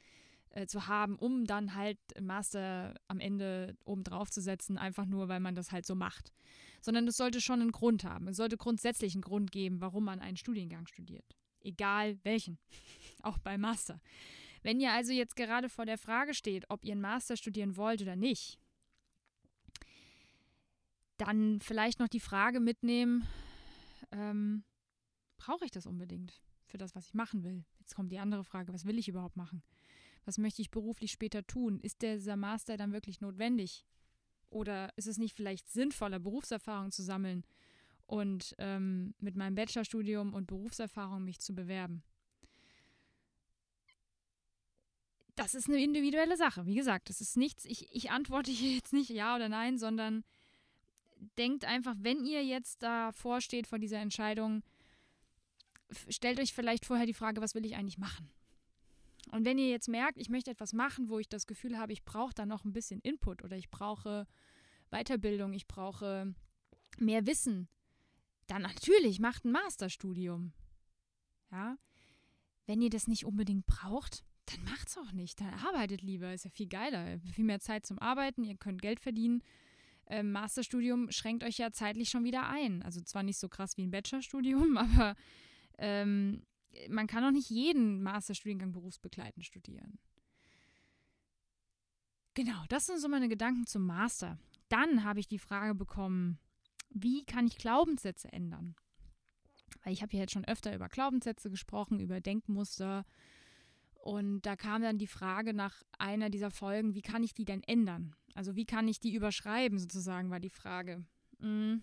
äh, 0.51 0.67
zu 0.67 0.87
haben, 0.87 1.17
um 1.17 1.45
dann 1.45 1.75
halt 1.75 1.99
Master 2.19 2.95
am 3.07 3.21
Ende 3.21 3.77
oben 3.85 4.03
drauf 4.03 4.31
zu 4.31 4.41
setzen, 4.41 4.79
einfach 4.79 5.05
nur, 5.05 5.29
weil 5.29 5.41
man 5.41 5.55
das 5.55 5.73
halt 5.73 5.85
so 5.85 5.95
macht 5.95 6.33
sondern 6.81 7.07
es 7.09 7.17
sollte 7.17 7.41
schon 7.41 7.61
einen 7.61 7.73
Grund 7.73 8.05
haben. 8.05 8.29
Es 8.29 8.37
sollte 8.37 8.57
grundsätzlich 8.57 9.15
einen 9.15 9.23
Grund 9.23 9.51
geben, 9.51 9.81
warum 9.81 10.05
man 10.05 10.21
einen 10.21 10.37
Studiengang 10.37 10.87
studiert. 10.87 11.37
Egal 11.61 12.19
welchen. 12.23 12.59
Auch 13.23 13.39
beim 13.39 13.61
Master. 13.61 14.01
Wenn 14.63 14.81
ihr 14.81 14.93
also 14.93 15.13
jetzt 15.13 15.37
gerade 15.37 15.69
vor 15.69 15.87
der 15.87 15.99
Frage 15.99 16.35
steht, 16.35 16.65
ob 16.69 16.85
ihr 16.85 16.93
einen 16.93 17.01
Master 17.01 17.37
studieren 17.37 17.77
wollt 17.77 18.03
oder 18.03 18.17
nicht, 18.17 18.59
dann 21.19 21.61
vielleicht 21.61 21.99
noch 21.99 22.09
die 22.09 22.21
Frage 22.21 22.61
mitnehmen, 22.61 23.27
ähm, 24.11 24.65
brauche 25.37 25.65
ich 25.65 25.71
das 25.71 25.87
unbedingt 25.87 26.41
für 26.65 26.79
das, 26.79 26.95
was 26.95 27.07
ich 27.07 27.15
machen 27.15 27.45
will? 27.45 27.65
Jetzt 27.81 27.95
kommt 27.95 28.13
die 28.13 28.19
andere 28.19 28.45
Frage, 28.45 28.73
was 28.73 28.85
will 28.85 28.99
ich 28.99 29.09
überhaupt 29.09 29.37
machen? 29.37 29.63
Was 30.25 30.39
möchte 30.39 30.63
ich 30.63 30.71
beruflich 30.71 31.11
später 31.11 31.47
tun? 31.47 31.81
Ist 31.81 32.03
dieser 32.03 32.37
Master 32.37 32.77
dann 32.77 32.93
wirklich 32.93 33.21
notwendig? 33.21 33.85
Oder 34.51 34.93
ist 34.97 35.07
es 35.07 35.19
nicht 35.19 35.35
vielleicht 35.35 35.69
sinnvoller, 35.69 36.19
Berufserfahrung 36.19 36.91
zu 36.91 37.03
sammeln 37.03 37.45
und 38.07 38.55
ähm, 38.59 39.15
mit 39.19 39.37
meinem 39.37 39.55
Bachelorstudium 39.55 40.33
und 40.35 40.47
Berufserfahrung 40.47 41.25
mich 41.25 41.41
zu 41.41 41.55
bewerben? 41.55 42.03
Das 45.35 45.55
ist 45.55 45.69
eine 45.69 45.83
individuelle 45.83 46.37
Sache. 46.37 46.67
Wie 46.67 46.75
gesagt, 46.75 47.11
das 47.11 47.21
ist 47.21 47.37
nichts, 47.37 47.65
ich, 47.65 47.95
ich 47.95 48.11
antworte 48.11 48.51
hier 48.53 48.73
jetzt 48.73 48.93
nicht 48.93 49.11
ja 49.11 49.37
oder 49.37 49.49
nein, 49.49 49.79
sondern 49.79 50.25
denkt 51.39 51.65
einfach, 51.65 51.95
wenn 51.99 52.25
ihr 52.25 52.45
jetzt 52.45 52.83
davor 52.83 53.41
steht 53.41 53.67
vor 53.67 53.79
dieser 53.79 53.99
Entscheidung, 53.99 54.63
stellt 56.09 56.41
euch 56.41 56.53
vielleicht 56.53 56.85
vorher 56.85 57.07
die 57.07 57.15
Frage, 57.15 57.41
was 57.41 57.55
will 57.55 57.65
ich 57.65 57.77
eigentlich 57.77 57.99
machen? 57.99 58.31
Und 59.31 59.45
wenn 59.45 59.59
ihr 59.59 59.69
jetzt 59.69 59.89
merkt, 59.89 60.19
ich 60.19 60.31
möchte 60.31 60.51
etwas 60.51 60.73
machen, 60.73 61.09
wo 61.09 61.19
ich 61.19 61.29
das 61.29 61.47
Gefühl 61.47 61.79
habe, 61.79 61.93
ich 61.93 62.05
brauche 62.05 62.35
da 62.35 62.47
noch 62.47 62.65
ein 62.65 62.73
bisschen 62.73 63.01
Input 63.01 63.43
oder 63.43 63.57
ich 63.57 63.71
brauche 63.71 64.27
Weiterbildung, 64.91 65.53
ich 65.53 65.67
brauche 65.67 66.35
mehr 66.99 67.27
Wissen, 67.27 67.69
dann 68.47 68.63
natürlich 68.63 69.21
macht 69.21 69.45
ein 69.45 69.53
Masterstudium. 69.53 70.53
Ja. 71.51 71.77
Wenn 72.67 72.81
ihr 72.81 72.91
das 72.91 73.07
nicht 73.07 73.25
unbedingt 73.25 73.67
braucht, 73.67 74.25
dann 74.47 74.65
macht's 74.65 74.97
auch 74.97 75.13
nicht. 75.13 75.41
Dann 75.41 75.53
arbeitet 75.55 76.03
lieber. 76.03 76.33
Ist 76.33 76.45
ja 76.45 76.51
viel 76.51 76.69
geiler. 76.69 77.19
Viel 77.33 77.45
mehr 77.45 77.61
Zeit 77.61 77.87
zum 77.87 77.99
Arbeiten. 77.99 78.45
Ihr 78.45 78.57
könnt 78.57 78.81
Geld 78.81 79.01
verdienen. 79.01 79.43
Ähm, 80.09 80.33
Masterstudium 80.33 81.11
schränkt 81.11 81.45
euch 81.45 81.59
ja 81.59 81.71
zeitlich 81.71 82.09
schon 82.09 82.25
wieder 82.25 82.49
ein. 82.49 82.83
Also 82.83 83.01
zwar 83.03 83.23
nicht 83.23 83.39
so 83.39 83.49
krass 83.49 83.77
wie 83.77 83.87
ein 83.87 83.91
Bachelorstudium, 83.91 84.77
aber 84.79 85.15
ähm, 85.79 86.43
man 86.89 87.07
kann 87.07 87.25
auch 87.25 87.31
nicht 87.31 87.51
jeden 87.51 88.03
Masterstudiengang 88.03 88.73
berufsbegleitend 88.73 89.45
studieren. 89.45 89.99
Genau, 92.35 92.65
das 92.69 92.87
sind 92.87 93.01
so 93.01 93.09
meine 93.09 93.29
Gedanken 93.29 93.67
zum 93.67 93.85
Master. 93.85 94.39
Dann 94.69 95.05
habe 95.05 95.21
ich 95.21 95.29
die 95.29 95.39
Frage 95.39 95.75
bekommen, 95.75 96.39
wie 96.91 97.25
kann 97.25 97.47
ich 97.47 97.59
Glaubenssätze 97.59 98.33
ändern? 98.33 98.77
Weil 99.83 99.93
ich 99.93 100.03
habe 100.03 100.13
ja 100.15 100.21
jetzt 100.21 100.33
schon 100.33 100.45
öfter 100.45 100.75
über 100.75 100.89
Glaubenssätze 100.89 101.51
gesprochen, 101.51 102.01
über 102.01 102.21
Denkmuster. 102.21 103.05
Und 103.95 104.43
da 104.43 104.57
kam 104.57 104.83
dann 104.83 104.99
die 104.99 105.07
Frage 105.07 105.53
nach 105.53 105.83
einer 105.99 106.31
dieser 106.31 106.51
Folgen, 106.51 106.95
wie 106.95 107.03
kann 107.03 107.23
ich 107.23 107.35
die 107.35 107.45
denn 107.45 107.63
ändern? 107.63 108.15
Also 108.39 108.55
wie 108.55 108.67
kann 108.67 108.87
ich 108.87 109.01
die 109.01 109.17
überschreiben, 109.17 109.81
sozusagen, 109.81 110.31
war 110.31 110.39
die 110.39 110.49
Frage. 110.49 111.05
Mhm. 111.41 111.83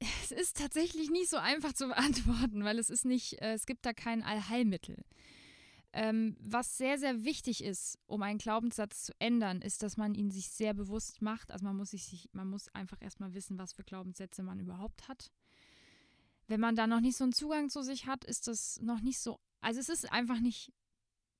Es 0.00 0.32
ist 0.32 0.58
tatsächlich 0.58 1.08
nicht 1.08 1.30
so 1.30 1.38
einfach 1.38 1.72
zu 1.72 1.88
beantworten, 1.88 2.62
weil 2.62 2.78
es 2.78 2.90
ist 2.90 3.06
nicht, 3.06 3.40
äh, 3.40 3.54
es 3.54 3.64
gibt 3.64 3.86
da 3.86 3.94
kein 3.94 4.22
Allheilmittel. 4.22 5.02
Ähm, 5.94 6.36
was 6.40 6.76
sehr, 6.76 6.98
sehr 6.98 7.24
wichtig 7.24 7.64
ist, 7.64 7.98
um 8.04 8.20
einen 8.20 8.36
Glaubenssatz 8.36 9.04
zu 9.04 9.14
ändern, 9.18 9.62
ist, 9.62 9.82
dass 9.82 9.96
man 9.96 10.14
ihn 10.14 10.30
sich 10.30 10.50
sehr 10.50 10.74
bewusst 10.74 11.22
macht. 11.22 11.50
Also 11.50 11.64
man 11.64 11.78
muss 11.78 11.92
sich, 11.92 12.28
man 12.32 12.50
muss 12.50 12.68
einfach 12.74 13.00
erstmal 13.00 13.32
wissen, 13.32 13.56
was 13.56 13.72
für 13.72 13.82
Glaubenssätze 13.82 14.42
man 14.42 14.60
überhaupt 14.60 15.08
hat. 15.08 15.32
Wenn 16.48 16.60
man 16.60 16.76
da 16.76 16.86
noch 16.86 17.00
nicht 17.00 17.16
so 17.16 17.24
einen 17.24 17.32
Zugang 17.32 17.70
zu 17.70 17.80
sich 17.80 18.04
hat, 18.04 18.26
ist 18.26 18.46
das 18.46 18.78
noch 18.82 19.00
nicht 19.00 19.20
so. 19.20 19.40
Also 19.62 19.80
es 19.80 19.88
ist 19.88 20.12
einfach 20.12 20.38
nicht 20.38 20.74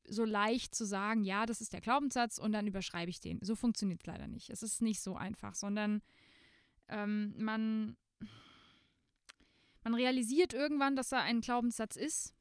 so 0.09 0.25
leicht 0.25 0.75
zu 0.75 0.85
sagen, 0.85 1.25
ja, 1.25 1.47
das 1.47 1.61
ist 1.61 1.73
der 1.73 1.81
Glaubenssatz 1.81 2.39
und 2.39 2.53
dann 2.53 2.67
überschreibe 2.67 3.11
ich 3.11 3.21
den. 3.21 3.39
So 3.43 3.55
funktioniert 3.55 4.01
es 4.01 4.07
leider 4.07 4.29
nicht. 4.29 4.51
Es 4.51 4.63
ist 4.63 4.83
nicht 4.83 5.01
so 5.01 5.17
einfach, 5.17 5.55
sondern 5.55 6.03
ähm, 6.89 7.35
man, 7.37 7.97
man 9.85 9.95
realisiert 9.95 10.55
irgendwann, 10.55 10.97
dass 10.97 11.11
da 11.11 11.21
ein 11.21 11.41
Glaubenssatz 11.41 11.97
ist 11.97 12.35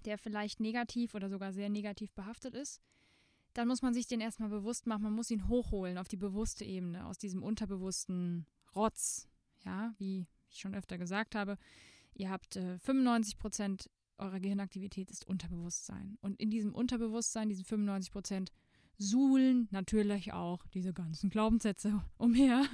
der 0.00 0.18
vielleicht 0.18 0.60
negativ 0.60 1.14
oder 1.14 1.28
sogar 1.28 1.52
sehr 1.52 1.68
negativ 1.68 2.12
behaftet 2.12 2.54
ist, 2.54 2.80
dann 3.54 3.68
muss 3.68 3.82
man 3.82 3.94
sich 3.94 4.06
den 4.06 4.20
erstmal 4.20 4.48
bewusst 4.48 4.86
machen. 4.86 5.02
Man 5.02 5.12
muss 5.12 5.30
ihn 5.30 5.48
hochholen 5.48 5.98
auf 5.98 6.08
die 6.08 6.16
bewusste 6.16 6.64
Ebene, 6.64 7.06
aus 7.06 7.18
diesem 7.18 7.42
unterbewussten 7.42 8.46
Rotz. 8.74 9.28
Ja, 9.64 9.94
wie 9.98 10.26
ich 10.50 10.58
schon 10.58 10.74
öfter 10.74 10.98
gesagt 10.98 11.34
habe, 11.34 11.56
ihr 12.14 12.30
habt 12.30 12.56
äh, 12.56 12.78
95 12.78 13.38
Prozent 13.38 13.90
eurer 14.18 14.40
Gehirnaktivität 14.40 15.10
ist 15.10 15.26
Unterbewusstsein. 15.26 16.18
Und 16.20 16.40
in 16.40 16.50
diesem 16.50 16.74
Unterbewusstsein, 16.74 17.48
diesen 17.48 17.64
95 17.64 18.12
Prozent, 18.12 18.52
suhlen 18.98 19.68
natürlich 19.70 20.32
auch 20.32 20.66
diese 20.68 20.92
ganzen 20.92 21.30
Glaubenssätze 21.30 22.04
umher. 22.18 22.64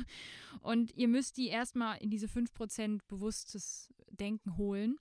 Und 0.60 0.94
ihr 0.96 1.08
müsst 1.08 1.36
die 1.36 1.48
erstmal 1.48 1.98
in 1.98 2.10
diese 2.10 2.26
5% 2.26 3.00
bewusstes 3.08 3.92
Denken 4.10 4.56
holen 4.56 4.98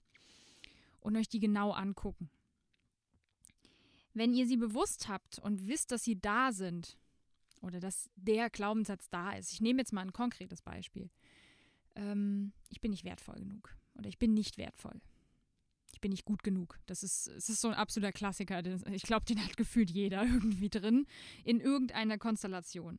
und 1.00 1.16
euch 1.16 1.28
die 1.28 1.40
genau 1.40 1.72
angucken. 1.72 2.30
Wenn 4.14 4.34
ihr 4.34 4.46
sie 4.46 4.56
bewusst 4.56 5.08
habt 5.08 5.38
und 5.38 5.66
wisst, 5.68 5.92
dass 5.92 6.02
sie 6.02 6.20
da 6.20 6.52
sind 6.52 6.96
oder 7.62 7.78
dass 7.78 8.10
der 8.16 8.50
Glaubenssatz 8.50 9.08
da 9.10 9.32
ist, 9.32 9.52
ich 9.52 9.60
nehme 9.60 9.80
jetzt 9.80 9.92
mal 9.92 10.00
ein 10.00 10.12
konkretes 10.12 10.62
Beispiel. 10.62 11.10
Ähm, 11.94 12.52
ich 12.68 12.80
bin 12.80 12.90
nicht 12.90 13.04
wertvoll 13.04 13.36
genug 13.36 13.76
oder 13.94 14.08
ich 14.08 14.18
bin 14.18 14.34
nicht 14.34 14.58
wertvoll. 14.58 15.00
Ich 15.92 16.00
bin 16.00 16.10
nicht 16.10 16.24
gut 16.24 16.42
genug. 16.42 16.78
Das 16.86 17.02
ist, 17.02 17.28
es 17.28 17.48
ist 17.48 17.60
so 17.60 17.68
ein 17.68 17.74
absoluter 17.74 18.12
Klassiker. 18.12 18.62
Ich 18.92 19.02
glaube, 19.02 19.24
den 19.24 19.42
hat 19.42 19.56
gefühlt 19.56 19.90
jeder 19.90 20.22
irgendwie 20.26 20.68
drin, 20.68 21.06
in 21.44 21.60
irgendeiner 21.60 22.18
Konstellation. 22.18 22.98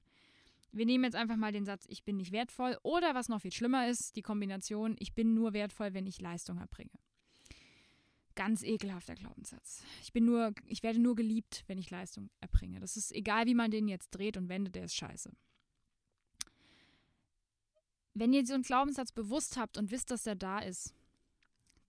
Wir 0.72 0.86
nehmen 0.86 1.04
jetzt 1.04 1.16
einfach 1.16 1.38
mal 1.38 1.52
den 1.52 1.66
Satz, 1.66 1.86
ich 1.88 2.04
bin 2.04 2.18
nicht 2.18 2.32
wertvoll 2.32 2.78
oder 2.84 3.16
was 3.16 3.30
noch 3.30 3.42
viel 3.42 3.52
schlimmer 3.52 3.88
ist, 3.88 4.16
die 4.16 4.22
Kombination, 4.22 4.96
ich 5.00 5.14
bin 5.14 5.34
nur 5.34 5.54
wertvoll, 5.54 5.94
wenn 5.94 6.06
ich 6.06 6.22
Leistung 6.22 6.60
erbringe 6.60 6.92
ganz 8.40 8.64
ekelhafter 8.64 9.16
Glaubenssatz. 9.16 9.84
Ich 10.02 10.14
bin 10.14 10.24
nur, 10.24 10.54
ich 10.66 10.82
werde 10.82 10.98
nur 10.98 11.14
geliebt, 11.14 11.66
wenn 11.68 11.78
ich 11.78 11.90
Leistung 11.90 12.30
erbringe. 12.40 12.80
Das 12.80 12.96
ist 12.96 13.12
egal, 13.12 13.48
wie 13.48 13.54
man 13.54 13.70
den 13.70 13.90
jetzt 13.90 14.12
dreht 14.12 14.38
und 14.38 14.48
wendet, 14.48 14.76
der 14.76 14.86
ist 14.86 14.96
scheiße. 14.96 15.30
Wenn 18.14 18.32
ihr 18.32 18.46
so 18.46 18.54
einen 18.54 18.64
Glaubenssatz 18.64 19.12
bewusst 19.12 19.58
habt 19.58 19.78
und 19.78 19.92
wisst, 19.92 20.10
dass 20.10 20.26
er 20.26 20.38
da 20.38 20.60
ist, 20.60 20.96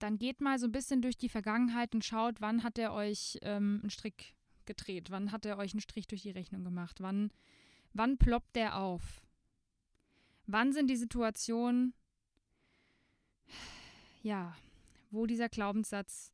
dann 0.01 0.17
geht 0.17 0.41
mal 0.41 0.57
so 0.57 0.67
ein 0.67 0.71
bisschen 0.71 1.01
durch 1.01 1.17
die 1.17 1.29
Vergangenheit 1.29 1.93
und 1.93 2.03
schaut, 2.03 2.41
wann 2.41 2.63
hat 2.63 2.77
er 2.77 2.93
euch 2.93 3.37
ähm, 3.41 3.79
einen 3.81 3.89
Strick 3.89 4.35
gedreht, 4.65 5.11
wann 5.11 5.31
hat 5.31 5.45
er 5.45 5.57
euch 5.57 5.73
einen 5.73 5.81
Strich 5.81 6.07
durch 6.07 6.23
die 6.23 6.31
Rechnung 6.31 6.63
gemacht, 6.63 7.01
wann, 7.01 7.31
wann 7.93 8.17
ploppt 8.17 8.55
der 8.55 8.77
auf? 8.77 9.21
Wann 10.47 10.73
sind 10.73 10.89
die 10.89 10.95
Situationen, 10.95 11.93
ja, 14.23 14.55
wo 15.11 15.25
dieser 15.25 15.49
Glaubenssatz 15.49 16.33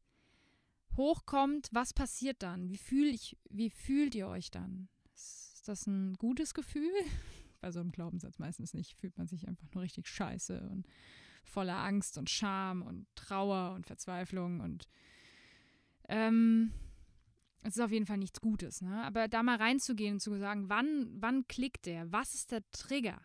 hochkommt, 0.96 1.70
was 1.72 1.94
passiert 1.94 2.42
dann? 2.44 2.70
Wie, 2.70 2.78
fühl 2.78 3.08
ich, 3.08 3.38
wie 3.50 3.70
fühlt 3.70 4.16
ihr 4.16 4.28
euch 4.28 4.50
dann? 4.50 4.88
Ist 5.14 5.68
das 5.68 5.88
ein 5.88 6.14
gutes 6.16 6.54
Gefühl? 6.54 6.92
Bei 7.62 7.72
so 7.72 7.80
einem 7.80 7.92
Glaubenssatz 7.92 8.40
meistens 8.40 8.74
nicht. 8.74 8.96
Fühlt 8.96 9.18
man 9.18 9.28
sich 9.28 9.48
einfach 9.48 9.68
nur 9.74 9.84
richtig 9.84 10.08
scheiße 10.08 10.70
und 10.70 10.86
voller 11.48 11.78
Angst 11.78 12.18
und 12.18 12.30
Scham 12.30 12.82
und 12.82 13.08
Trauer 13.16 13.74
und 13.74 13.88
Verzweiflung 13.88 14.60
und 14.60 14.88
ähm, 16.10 16.72
es 17.64 17.76
ist 17.76 17.82
auf 17.82 17.92
jeden 17.92 18.06
Fall 18.06 18.18
nichts 18.18 18.40
Gutes. 18.40 18.82
Ne? 18.82 19.04
Aber 19.04 19.28
da 19.28 19.44
mal 19.44 19.58
reinzugehen 19.58 20.14
und 20.14 20.20
zu 20.20 20.38
sagen, 20.38 20.70
wann, 20.70 21.10
wann 21.20 21.48
klickt 21.48 21.86
der? 21.86 22.12
Was 22.12 22.34
ist 22.34 22.52
der 22.52 22.62
Trigger? 22.72 23.20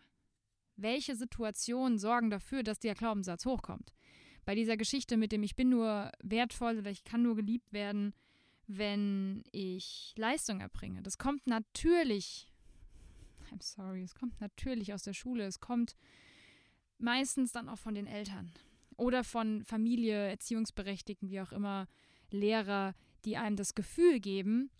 Welche 0.75 1.15
Situationen 1.15 1.97
sorgen 1.97 2.29
dafür, 2.29 2.63
dass 2.63 2.79
der 2.79 2.95
Glaubenssatz 2.95 3.45
hochkommt? 3.45 3.93
bei 4.45 4.55
dieser 4.55 4.77
Geschichte 4.77 5.17
mit 5.17 5.31
dem 5.31 5.43
ich 5.43 5.55
bin 5.55 5.69
nur 5.69 6.11
wertvoll 6.21 6.79
oder 6.79 6.91
ich 6.91 7.03
kann 7.03 7.23
nur 7.23 7.35
geliebt 7.35 7.71
werden, 7.73 8.13
wenn 8.67 9.43
ich 9.51 10.13
Leistung 10.17 10.61
erbringe. 10.61 11.01
Das 11.01 11.17
kommt 11.17 11.47
natürlich, 11.47 12.47
I'm 13.51 13.61
sorry, 13.61 14.03
es 14.03 14.15
kommt 14.15 14.39
natürlich 14.41 14.93
aus 14.93 15.03
der 15.03 15.13
Schule, 15.13 15.45
es 15.45 15.59
kommt 15.59 15.95
meistens 17.03 17.51
dann 17.51 17.69
auch 17.69 17.77
von 17.77 17.93
den 17.93 18.07
Eltern 18.07 18.51
oder 18.97 19.23
von 19.23 19.63
Familie, 19.63 20.29
Erziehungsberechtigten, 20.29 21.29
wie 21.29 21.41
auch 21.41 21.51
immer, 21.51 21.87
Lehrer, 22.31 22.95
die 23.25 23.37
einem 23.37 23.55
das 23.55 23.75
Gefühl 23.75 24.19
geben, 24.19 24.71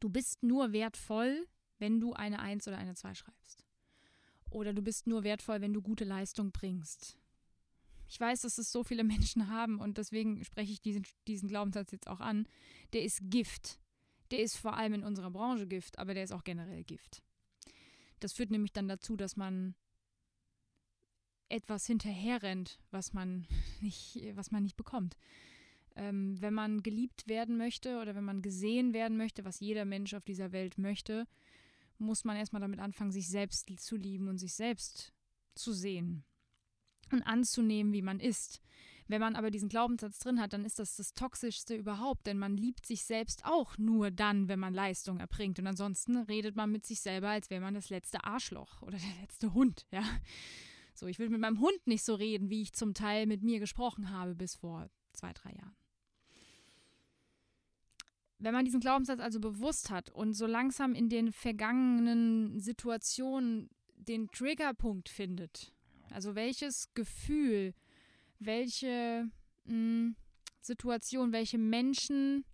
du 0.00 0.08
bist 0.08 0.42
nur 0.42 0.72
wertvoll, 0.72 1.46
wenn 1.78 2.00
du 2.00 2.12
eine 2.12 2.40
Eins 2.40 2.66
oder 2.66 2.78
eine 2.78 2.94
Zwei 2.94 3.14
schreibst. 3.14 3.64
Oder 4.50 4.72
du 4.72 4.82
bist 4.82 5.06
nur 5.06 5.24
wertvoll, 5.24 5.60
wenn 5.60 5.72
du 5.72 5.82
gute 5.82 6.04
Leistung 6.04 6.52
bringst. 6.52 7.18
Ich 8.08 8.20
weiß, 8.20 8.42
dass 8.42 8.58
es 8.58 8.70
so 8.70 8.84
viele 8.84 9.04
Menschen 9.04 9.48
haben 9.48 9.80
und 9.80 9.98
deswegen 9.98 10.44
spreche 10.44 10.72
ich 10.72 10.80
diesen, 10.80 11.04
diesen 11.26 11.48
Glaubenssatz 11.48 11.92
jetzt 11.92 12.08
auch 12.08 12.20
an. 12.20 12.46
Der 12.92 13.02
ist 13.02 13.20
Gift. 13.30 13.78
Der 14.30 14.40
ist 14.42 14.56
vor 14.56 14.76
allem 14.76 14.94
in 14.94 15.04
unserer 15.04 15.30
Branche 15.30 15.66
Gift, 15.66 15.98
aber 15.98 16.14
der 16.14 16.24
ist 16.24 16.32
auch 16.32 16.44
generell 16.44 16.84
Gift. 16.84 17.22
Das 18.20 18.32
führt 18.32 18.50
nämlich 18.50 18.72
dann 18.72 18.88
dazu, 18.88 19.16
dass 19.16 19.36
man 19.36 19.74
etwas 21.52 21.86
hinterherrennt, 21.86 22.78
was 22.90 23.12
man 23.12 23.46
nicht, 23.80 24.20
was 24.34 24.50
man 24.50 24.62
nicht 24.62 24.76
bekommt. 24.76 25.16
Ähm, 25.94 26.40
wenn 26.40 26.54
man 26.54 26.82
geliebt 26.82 27.28
werden 27.28 27.58
möchte 27.58 28.00
oder 28.00 28.14
wenn 28.14 28.24
man 28.24 28.40
gesehen 28.40 28.94
werden 28.94 29.16
möchte, 29.16 29.44
was 29.44 29.60
jeder 29.60 29.84
Mensch 29.84 30.14
auf 30.14 30.24
dieser 30.24 30.52
Welt 30.52 30.78
möchte, 30.78 31.26
muss 31.98 32.24
man 32.24 32.36
erstmal 32.36 32.62
damit 32.62 32.80
anfangen, 32.80 33.12
sich 33.12 33.28
selbst 33.28 33.68
zu 33.78 33.96
lieben 33.96 34.28
und 34.28 34.38
sich 34.38 34.54
selbst 34.54 35.12
zu 35.54 35.72
sehen 35.72 36.24
und 37.12 37.22
anzunehmen, 37.22 37.92
wie 37.92 38.02
man 38.02 38.20
ist. 38.20 38.62
Wenn 39.08 39.20
man 39.20 39.36
aber 39.36 39.50
diesen 39.50 39.68
Glaubenssatz 39.68 40.20
drin 40.20 40.40
hat, 40.40 40.54
dann 40.54 40.64
ist 40.64 40.78
das 40.78 40.96
das 40.96 41.12
Toxischste 41.12 41.74
überhaupt, 41.74 42.26
denn 42.26 42.38
man 42.38 42.56
liebt 42.56 42.86
sich 42.86 43.04
selbst 43.04 43.44
auch 43.44 43.76
nur 43.76 44.10
dann, 44.10 44.48
wenn 44.48 44.58
man 44.58 44.72
Leistung 44.72 45.20
erbringt. 45.20 45.58
Und 45.58 45.66
ansonsten 45.66 46.16
redet 46.16 46.56
man 46.56 46.72
mit 46.72 46.86
sich 46.86 47.00
selber, 47.02 47.28
als 47.28 47.50
wäre 47.50 47.60
man 47.60 47.74
das 47.74 47.90
letzte 47.90 48.24
Arschloch 48.24 48.80
oder 48.80 48.96
der 48.96 49.20
letzte 49.20 49.52
Hund, 49.52 49.86
ja. 49.90 50.02
So, 50.94 51.06
ich 51.06 51.18
will 51.18 51.30
mit 51.30 51.40
meinem 51.40 51.60
Hund 51.60 51.86
nicht 51.86 52.04
so 52.04 52.14
reden, 52.14 52.50
wie 52.50 52.62
ich 52.62 52.72
zum 52.72 52.94
Teil 52.94 53.26
mit 53.26 53.42
mir 53.42 53.60
gesprochen 53.60 54.10
habe 54.10 54.34
bis 54.34 54.54
vor 54.54 54.90
zwei, 55.12 55.32
drei 55.32 55.52
Jahren. 55.52 55.76
Wenn 58.38 58.54
man 58.54 58.64
diesen 58.64 58.80
Glaubenssatz 58.80 59.20
also 59.20 59.38
bewusst 59.40 59.90
hat 59.90 60.10
und 60.10 60.34
so 60.34 60.46
langsam 60.46 60.94
in 60.94 61.08
den 61.08 61.32
vergangenen 61.32 62.58
Situationen 62.58 63.70
den 63.94 64.28
Triggerpunkt 64.28 65.08
findet. 65.08 65.72
Also 66.10 66.34
welches 66.34 66.92
Gefühl, 66.94 67.72
welche 68.40 69.30
mh, 69.64 69.72
hm, 69.72 70.16
Situation, 70.60 71.32
welche 71.32 71.58
Menschen 71.58 72.44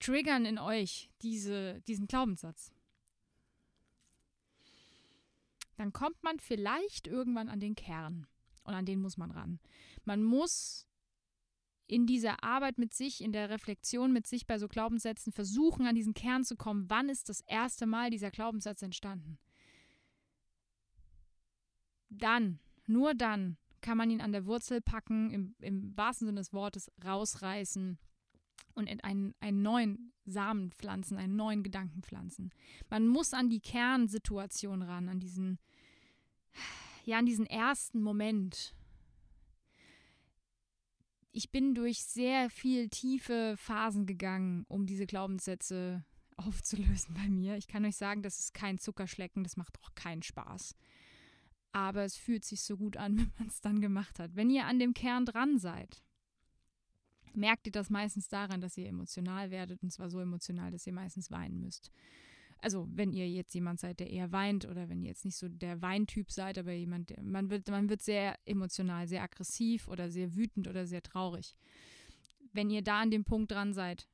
triggern 0.00 0.44
in 0.44 0.58
euch 0.58 1.10
diese, 1.22 1.80
diesen 1.82 2.06
Glaubenssatz. 2.06 2.72
Dann 5.78 5.92
kommt 5.92 6.22
man 6.24 6.40
vielleicht 6.40 7.06
irgendwann 7.06 7.48
an 7.48 7.60
den 7.60 7.76
Kern 7.76 8.26
und 8.64 8.74
an 8.74 8.84
den 8.84 9.00
muss 9.00 9.16
man 9.16 9.30
ran. 9.30 9.60
Man 10.04 10.24
muss 10.24 10.88
in 11.86 12.04
dieser 12.04 12.42
Arbeit 12.42 12.78
mit 12.78 12.92
sich, 12.92 13.22
in 13.22 13.30
der 13.30 13.48
Reflexion 13.48 14.12
mit 14.12 14.26
sich 14.26 14.46
bei 14.46 14.58
so 14.58 14.66
Glaubenssätzen 14.66 15.32
versuchen, 15.32 15.86
an 15.86 15.94
diesen 15.94 16.14
Kern 16.14 16.42
zu 16.42 16.56
kommen. 16.56 16.90
Wann 16.90 17.08
ist 17.08 17.28
das 17.28 17.40
erste 17.42 17.86
Mal 17.86 18.10
dieser 18.10 18.32
Glaubenssatz 18.32 18.82
entstanden? 18.82 19.38
Dann, 22.10 22.58
nur 22.86 23.14
dann, 23.14 23.56
kann 23.80 23.96
man 23.96 24.10
ihn 24.10 24.20
an 24.20 24.32
der 24.32 24.46
Wurzel 24.46 24.80
packen, 24.80 25.30
im, 25.30 25.54
im 25.60 25.96
wahrsten 25.96 26.26
Sinne 26.26 26.40
des 26.40 26.52
Wortes 26.52 26.90
rausreißen 27.04 27.98
und 28.74 28.86
in 28.88 29.00
einen, 29.04 29.36
einen 29.38 29.62
neuen 29.62 30.12
Samen 30.24 30.72
pflanzen, 30.72 31.16
einen 31.16 31.36
neuen 31.36 31.62
Gedanken 31.62 32.02
pflanzen. 32.02 32.50
Man 32.90 33.06
muss 33.06 33.32
an 33.32 33.48
die 33.48 33.60
Kernsituation 33.60 34.82
ran, 34.82 35.08
an 35.08 35.20
diesen, 35.20 35.58
ja, 37.04 37.18
an 37.18 37.26
diesen 37.26 37.46
ersten 37.46 38.02
Moment, 38.02 38.74
ich 41.32 41.50
bin 41.50 41.74
durch 41.74 42.02
sehr 42.04 42.50
viel 42.50 42.88
tiefe 42.88 43.54
Phasen 43.56 44.06
gegangen, 44.06 44.64
um 44.68 44.86
diese 44.86 45.06
Glaubenssätze 45.06 46.04
aufzulösen 46.36 47.14
bei 47.14 47.28
mir. 47.28 47.56
Ich 47.56 47.66
kann 47.66 47.84
euch 47.84 47.96
sagen, 47.96 48.22
das 48.22 48.38
ist 48.38 48.54
kein 48.54 48.78
Zuckerschlecken, 48.78 49.42
das 49.42 49.56
macht 49.56 49.78
auch 49.82 49.94
keinen 49.94 50.22
Spaß. 50.22 50.74
Aber 51.72 52.04
es 52.04 52.16
fühlt 52.16 52.44
sich 52.44 52.62
so 52.62 52.76
gut 52.76 52.96
an, 52.96 53.16
wenn 53.18 53.32
man 53.38 53.48
es 53.48 53.60
dann 53.60 53.80
gemacht 53.80 54.18
hat. 54.18 54.36
Wenn 54.36 54.50
ihr 54.50 54.66
an 54.66 54.78
dem 54.78 54.94
Kern 54.94 55.26
dran 55.26 55.58
seid, 55.58 56.02
merkt 57.34 57.66
ihr 57.66 57.72
das 57.72 57.90
meistens 57.90 58.28
daran, 58.28 58.60
dass 58.60 58.76
ihr 58.76 58.88
emotional 58.88 59.50
werdet 59.50 59.82
und 59.82 59.92
zwar 59.92 60.10
so 60.10 60.20
emotional, 60.20 60.70
dass 60.70 60.86
ihr 60.86 60.92
meistens 60.92 61.30
weinen 61.30 61.60
müsst 61.60 61.90
also 62.60 62.88
wenn 62.90 63.12
ihr 63.12 63.28
jetzt 63.28 63.54
jemand 63.54 63.80
seid, 63.80 64.00
der 64.00 64.10
eher 64.10 64.32
weint 64.32 64.66
oder 64.66 64.88
wenn 64.88 65.02
ihr 65.02 65.08
jetzt 65.08 65.24
nicht 65.24 65.36
so 65.36 65.48
der 65.48 65.80
Weintyp 65.82 66.30
seid, 66.30 66.58
aber 66.58 66.72
jemand, 66.72 67.10
der, 67.10 67.22
man 67.22 67.50
wird, 67.50 67.68
man 67.68 67.88
wird 67.88 68.02
sehr 68.02 68.36
emotional, 68.44 69.06
sehr 69.06 69.22
aggressiv 69.22 69.88
oder 69.88 70.10
sehr 70.10 70.34
wütend 70.34 70.68
oder 70.68 70.86
sehr 70.86 71.02
traurig. 71.02 71.54
Wenn 72.52 72.70
ihr 72.70 72.82
da 72.82 73.00
an 73.00 73.10
dem 73.10 73.24
Punkt 73.24 73.52
dran 73.52 73.72
seid, 73.72 74.08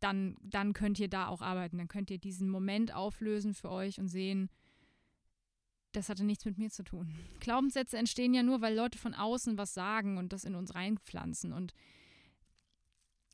dann, 0.00 0.36
dann 0.42 0.72
könnt 0.72 0.98
ihr 0.98 1.08
da 1.08 1.28
auch 1.28 1.42
arbeiten. 1.42 1.78
Dann 1.78 1.88
könnt 1.88 2.10
ihr 2.10 2.18
diesen 2.18 2.48
Moment 2.48 2.94
auflösen 2.94 3.54
für 3.54 3.70
euch 3.70 3.98
und 3.98 4.08
sehen, 4.08 4.50
das 5.92 6.08
hatte 6.08 6.24
nichts 6.24 6.44
mit 6.44 6.58
mir 6.58 6.70
zu 6.70 6.82
tun. 6.82 7.12
Glaubenssätze 7.40 7.98
entstehen 7.98 8.34
ja 8.34 8.42
nur, 8.42 8.60
weil 8.62 8.74
Leute 8.74 8.98
von 8.98 9.14
außen 9.14 9.58
was 9.58 9.74
sagen 9.74 10.16
und 10.16 10.32
das 10.32 10.44
in 10.44 10.54
uns 10.54 10.74
reinpflanzen. 10.74 11.52
Und 11.52 11.74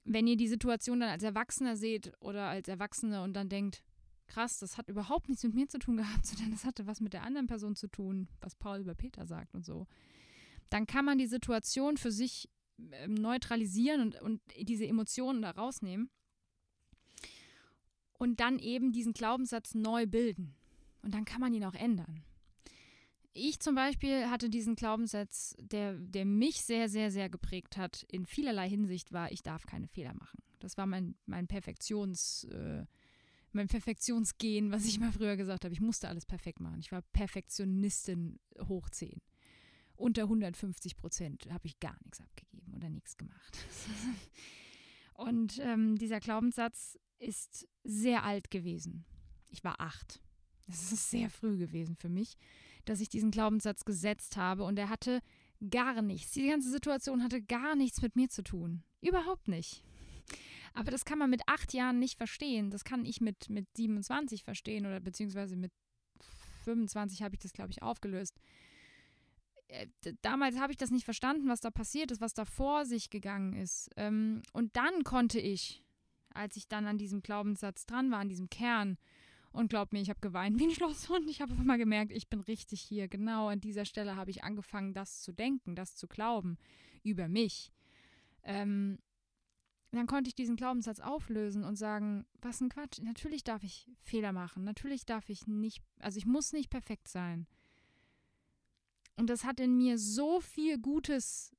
wenn 0.04 0.26
ihr 0.26 0.36
die 0.36 0.48
Situation 0.48 1.00
dann 1.00 1.10
als 1.10 1.22
Erwachsener 1.22 1.76
seht 1.76 2.12
oder 2.20 2.48
als 2.48 2.68
Erwachsene 2.68 3.22
und 3.22 3.34
dann 3.34 3.48
denkt, 3.48 3.82
krass, 4.28 4.58
das 4.58 4.78
hat 4.78 4.88
überhaupt 4.88 5.28
nichts 5.28 5.42
mit 5.42 5.54
mir 5.54 5.68
zu 5.68 5.78
tun 5.78 5.96
gehabt, 5.96 6.26
sondern 6.26 6.50
das 6.50 6.64
hatte 6.64 6.86
was 6.86 7.00
mit 7.00 7.12
der 7.12 7.24
anderen 7.24 7.46
Person 7.46 7.74
zu 7.74 7.88
tun, 7.88 8.28
was 8.40 8.54
Paul 8.54 8.80
über 8.80 8.94
Peter 8.94 9.26
sagt 9.26 9.54
und 9.54 9.64
so. 9.64 9.86
Dann 10.70 10.86
kann 10.86 11.04
man 11.04 11.18
die 11.18 11.26
Situation 11.26 11.96
für 11.96 12.12
sich 12.12 12.48
ähm, 12.92 13.14
neutralisieren 13.14 14.02
und, 14.02 14.20
und 14.20 14.40
diese 14.60 14.86
Emotionen 14.86 15.42
da 15.42 15.50
rausnehmen 15.50 16.10
und 18.18 18.40
dann 18.40 18.58
eben 18.58 18.92
diesen 18.92 19.12
Glaubenssatz 19.12 19.74
neu 19.74 20.06
bilden. 20.06 20.54
Und 21.02 21.14
dann 21.14 21.24
kann 21.24 21.40
man 21.40 21.54
ihn 21.54 21.64
auch 21.64 21.74
ändern. 21.74 22.22
Ich 23.32 23.60
zum 23.60 23.76
Beispiel 23.76 24.28
hatte 24.28 24.50
diesen 24.50 24.74
Glaubenssatz, 24.74 25.54
der, 25.60 25.94
der 25.94 26.24
mich 26.24 26.62
sehr, 26.62 26.88
sehr, 26.88 27.10
sehr 27.10 27.28
geprägt 27.28 27.76
hat, 27.76 28.04
in 28.10 28.26
vielerlei 28.26 28.68
Hinsicht 28.68 29.12
war, 29.12 29.30
ich 29.30 29.42
darf 29.42 29.64
keine 29.64 29.86
Fehler 29.86 30.14
machen. 30.14 30.42
Das 30.58 30.76
war 30.76 30.86
mein, 30.86 31.14
mein 31.26 31.46
Perfektions, 31.46 32.44
äh, 32.44 32.84
mein 33.58 33.68
Perfektionsgehen, 33.68 34.70
was 34.70 34.86
ich 34.86 35.00
mal 35.00 35.12
früher 35.12 35.36
gesagt 35.36 35.64
habe. 35.64 35.74
Ich 35.74 35.80
musste 35.80 36.08
alles 36.08 36.24
perfekt 36.24 36.60
machen. 36.60 36.78
Ich 36.78 36.92
war 36.92 37.02
Perfektionistin 37.02 38.38
hoch 38.68 38.88
10. 38.88 39.20
Unter 39.96 40.22
150 40.22 40.96
Prozent 40.96 41.48
habe 41.50 41.66
ich 41.66 41.80
gar 41.80 41.96
nichts 42.04 42.20
abgegeben 42.20 42.72
oder 42.74 42.88
nichts 42.88 43.16
gemacht. 43.16 43.58
Und 45.14 45.58
ähm, 45.58 45.98
dieser 45.98 46.20
Glaubenssatz 46.20 46.96
ist 47.18 47.68
sehr 47.82 48.22
alt 48.22 48.52
gewesen. 48.52 49.04
Ich 49.48 49.64
war 49.64 49.80
acht. 49.80 50.22
Das 50.68 50.92
ist 50.92 51.10
sehr 51.10 51.28
früh 51.28 51.58
gewesen 51.58 51.96
für 51.96 52.08
mich, 52.08 52.36
dass 52.84 53.00
ich 53.00 53.08
diesen 53.08 53.32
Glaubenssatz 53.32 53.84
gesetzt 53.84 54.36
habe 54.36 54.62
und 54.62 54.78
er 54.78 54.90
hatte 54.90 55.20
gar 55.70 56.02
nichts. 56.02 56.32
Die 56.32 56.46
ganze 56.46 56.70
Situation 56.70 57.24
hatte 57.24 57.42
gar 57.42 57.74
nichts 57.74 58.02
mit 58.02 58.14
mir 58.14 58.28
zu 58.28 58.42
tun. 58.42 58.84
Überhaupt 59.00 59.48
nicht. 59.48 59.82
Aber 60.74 60.90
das 60.90 61.04
kann 61.04 61.18
man 61.18 61.30
mit 61.30 61.42
acht 61.46 61.72
Jahren 61.72 61.98
nicht 61.98 62.16
verstehen. 62.16 62.70
Das 62.70 62.84
kann 62.84 63.04
ich 63.04 63.20
mit, 63.20 63.50
mit 63.50 63.66
27 63.76 64.44
verstehen 64.44 64.86
oder 64.86 65.00
beziehungsweise 65.00 65.56
mit 65.56 65.72
25 66.64 67.22
habe 67.22 67.34
ich 67.34 67.40
das, 67.40 67.52
glaube 67.52 67.70
ich, 67.70 67.82
aufgelöst. 67.82 68.38
Äh, 69.68 69.86
damals 70.22 70.58
habe 70.58 70.72
ich 70.72 70.78
das 70.78 70.90
nicht 70.90 71.04
verstanden, 71.04 71.48
was 71.48 71.60
da 71.60 71.70
passiert 71.70 72.10
ist, 72.10 72.20
was 72.20 72.34
da 72.34 72.44
vor 72.44 72.84
sich 72.84 73.10
gegangen 73.10 73.54
ist. 73.54 73.90
Ähm, 73.96 74.42
und 74.52 74.76
dann 74.76 75.04
konnte 75.04 75.40
ich, 75.40 75.84
als 76.30 76.56
ich 76.56 76.68
dann 76.68 76.86
an 76.86 76.98
diesem 76.98 77.22
Glaubenssatz 77.22 77.86
dran 77.86 78.10
war, 78.10 78.18
an 78.18 78.28
diesem 78.28 78.50
Kern, 78.50 78.98
und 79.50 79.70
glaub 79.70 79.92
mir, 79.92 80.00
ich 80.00 80.10
habe 80.10 80.20
geweint 80.20 80.58
wie 80.58 80.64
ein 80.64 80.70
Schlosshund. 80.74 81.28
Ich 81.28 81.40
habe 81.40 81.52
einfach 81.52 81.64
mal 81.64 81.78
gemerkt, 81.78 82.12
ich 82.12 82.28
bin 82.28 82.40
richtig 82.40 82.80
hier. 82.80 83.08
Genau 83.08 83.48
an 83.48 83.60
dieser 83.60 83.84
Stelle 83.84 84.16
habe 84.16 84.30
ich 84.30 84.44
angefangen, 84.44 84.92
das 84.92 85.22
zu 85.22 85.32
denken, 85.32 85.74
das 85.74 85.96
zu 85.96 86.06
glauben 86.06 86.58
über 87.02 87.28
mich. 87.28 87.72
Ähm, 88.44 88.98
dann 89.92 90.06
konnte 90.06 90.28
ich 90.28 90.34
diesen 90.34 90.56
Glaubenssatz 90.56 91.00
auflösen 91.00 91.64
und 91.64 91.76
sagen, 91.76 92.26
was 92.42 92.60
ein 92.60 92.68
Quatsch. 92.68 93.00
Natürlich 93.00 93.42
darf 93.42 93.62
ich 93.62 93.88
Fehler 94.02 94.32
machen. 94.32 94.64
Natürlich 94.64 95.06
darf 95.06 95.28
ich 95.30 95.46
nicht, 95.46 95.82
also 95.98 96.18
ich 96.18 96.26
muss 96.26 96.52
nicht 96.52 96.68
perfekt 96.68 97.08
sein. 97.08 97.46
Und 99.16 99.30
das 99.30 99.44
hat 99.44 99.60
in 99.60 99.76
mir 99.76 99.98
so 99.98 100.40
viel 100.40 100.78
Gutes 100.78 101.52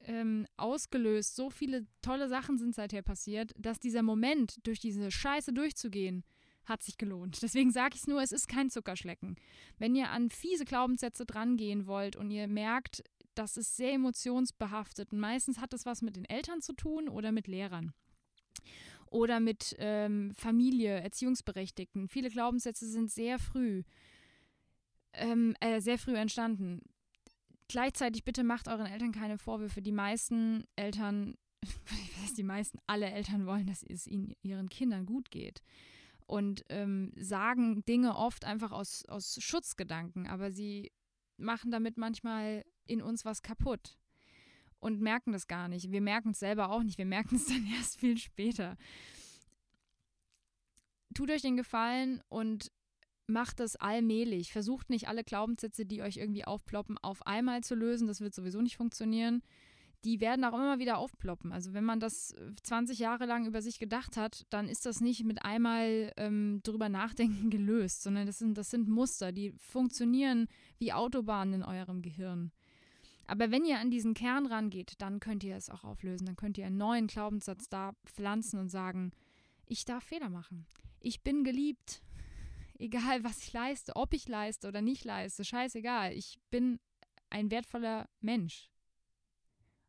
ähm, 0.00 0.46
ausgelöst. 0.56 1.36
So 1.36 1.50
viele 1.50 1.86
tolle 2.02 2.28
Sachen 2.28 2.58
sind 2.58 2.74
seither 2.74 3.02
passiert, 3.02 3.52
dass 3.58 3.78
dieser 3.78 4.02
Moment, 4.02 4.66
durch 4.66 4.80
diese 4.80 5.10
Scheiße 5.10 5.52
durchzugehen, 5.52 6.24
hat 6.64 6.82
sich 6.82 6.98
gelohnt. 6.98 7.42
Deswegen 7.42 7.70
sage 7.70 7.94
ich 7.94 8.02
es 8.02 8.06
nur, 8.06 8.22
es 8.22 8.32
ist 8.32 8.48
kein 8.48 8.70
Zuckerschlecken. 8.70 9.36
Wenn 9.78 9.94
ihr 9.94 10.10
an 10.10 10.30
fiese 10.30 10.64
Glaubenssätze 10.64 11.24
drangehen 11.24 11.86
wollt 11.86 12.16
und 12.16 12.30
ihr 12.30 12.46
merkt, 12.46 13.02
das 13.38 13.56
ist 13.56 13.76
sehr 13.76 13.94
emotionsbehaftet. 13.94 15.12
Und 15.12 15.20
meistens 15.20 15.60
hat 15.60 15.72
das 15.72 15.86
was 15.86 16.02
mit 16.02 16.16
den 16.16 16.24
Eltern 16.24 16.60
zu 16.60 16.72
tun 16.72 17.08
oder 17.08 17.32
mit 17.32 17.46
Lehrern 17.46 17.92
oder 19.10 19.40
mit 19.40 19.74
ähm, 19.78 20.34
Familie, 20.34 21.00
Erziehungsberechtigten. 21.00 22.08
Viele 22.08 22.28
Glaubenssätze 22.30 22.86
sind 22.88 23.10
sehr 23.10 23.38
früh, 23.38 23.84
ähm, 25.14 25.54
äh, 25.60 25.80
sehr 25.80 25.98
früh 25.98 26.16
entstanden. 26.16 26.82
Gleichzeitig 27.68 28.24
bitte 28.24 28.44
macht 28.44 28.68
euren 28.68 28.86
Eltern 28.86 29.12
keine 29.12 29.38
Vorwürfe. 29.38 29.82
Die 29.82 29.92
meisten 29.92 30.64
Eltern, 30.76 31.36
ich 31.62 32.22
weiß, 32.22 32.34
die 32.34 32.42
meisten, 32.42 32.78
alle 32.86 33.06
Eltern 33.10 33.46
wollen, 33.46 33.66
dass 33.66 33.82
es 33.82 34.06
ihnen, 34.06 34.34
ihren 34.42 34.68
Kindern 34.68 35.06
gut 35.06 35.30
geht 35.30 35.62
und 36.26 36.64
ähm, 36.68 37.12
sagen 37.16 37.84
Dinge 37.86 38.14
oft 38.16 38.44
einfach 38.44 38.70
aus, 38.70 39.04
aus 39.06 39.38
Schutzgedanken, 39.40 40.26
aber 40.26 40.50
sie 40.50 40.92
machen 41.38 41.70
damit 41.70 41.96
manchmal 41.96 42.64
in 42.88 43.02
uns 43.02 43.24
was 43.24 43.42
kaputt 43.42 43.98
und 44.80 45.00
merken 45.00 45.32
das 45.32 45.46
gar 45.46 45.68
nicht. 45.68 45.90
Wir 45.90 46.00
merken 46.00 46.30
es 46.30 46.40
selber 46.40 46.70
auch 46.70 46.82
nicht. 46.82 46.98
Wir 46.98 47.06
merken 47.06 47.36
es 47.36 47.46
dann 47.48 47.66
erst 47.76 47.98
viel 47.98 48.18
später. 48.18 48.76
Tut 51.14 51.30
euch 51.30 51.42
den 51.42 51.56
Gefallen 51.56 52.22
und 52.28 52.70
macht 53.26 53.60
das 53.60 53.76
allmählich. 53.76 54.52
Versucht 54.52 54.90
nicht 54.90 55.08
alle 55.08 55.24
Glaubenssätze, 55.24 55.84
die 55.84 56.02
euch 56.02 56.16
irgendwie 56.16 56.44
aufploppen, 56.44 56.96
auf 56.98 57.26
einmal 57.26 57.62
zu 57.62 57.74
lösen. 57.74 58.08
Das 58.08 58.20
wird 58.20 58.34
sowieso 58.34 58.60
nicht 58.60 58.76
funktionieren. 58.76 59.42
Die 60.04 60.20
werden 60.20 60.44
auch 60.44 60.54
immer 60.54 60.78
wieder 60.78 60.98
aufploppen. 60.98 61.52
Also 61.52 61.74
wenn 61.74 61.84
man 61.84 61.98
das 61.98 62.34
20 62.62 63.00
Jahre 63.00 63.26
lang 63.26 63.46
über 63.46 63.60
sich 63.60 63.80
gedacht 63.80 64.16
hat, 64.16 64.46
dann 64.48 64.68
ist 64.68 64.86
das 64.86 65.00
nicht 65.00 65.24
mit 65.24 65.44
einmal 65.44 66.12
ähm, 66.16 66.60
drüber 66.62 66.88
nachdenken 66.88 67.50
gelöst, 67.50 68.02
sondern 68.02 68.26
das 68.26 68.38
sind, 68.38 68.56
das 68.56 68.70
sind 68.70 68.88
Muster, 68.88 69.32
die 69.32 69.52
funktionieren 69.58 70.46
wie 70.78 70.92
Autobahnen 70.92 71.54
in 71.54 71.62
eurem 71.64 72.00
Gehirn. 72.00 72.52
Aber 73.28 73.50
wenn 73.50 73.66
ihr 73.66 73.78
an 73.78 73.90
diesen 73.90 74.14
Kern 74.14 74.46
rangeht, 74.46 74.94
dann 74.98 75.20
könnt 75.20 75.44
ihr 75.44 75.54
es 75.54 75.68
auch 75.68 75.84
auflösen. 75.84 76.26
Dann 76.26 76.36
könnt 76.36 76.56
ihr 76.56 76.64
einen 76.64 76.78
neuen 76.78 77.06
Glaubenssatz 77.06 77.68
da 77.68 77.92
pflanzen 78.06 78.58
und 78.58 78.70
sagen, 78.70 79.12
ich 79.66 79.84
darf 79.84 80.02
Fehler 80.02 80.30
machen. 80.30 80.66
Ich 80.98 81.22
bin 81.22 81.44
geliebt. 81.44 82.02
Egal, 82.78 83.22
was 83.24 83.42
ich 83.42 83.52
leiste, 83.52 83.96
ob 83.96 84.14
ich 84.14 84.26
leiste 84.28 84.66
oder 84.66 84.80
nicht 84.80 85.04
leiste, 85.04 85.44
scheißegal. 85.44 86.14
Ich 86.14 86.38
bin 86.50 86.80
ein 87.28 87.50
wertvoller 87.50 88.08
Mensch. 88.20 88.70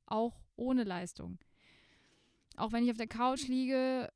Auch 0.05 0.41
ohne 0.57 0.83
Leistung. 0.83 1.39
Auch 2.57 2.73
wenn 2.73 2.83
ich 2.83 2.91
auf 2.91 2.97
der 2.97 3.07
Couch 3.07 3.47
liege 3.47 4.11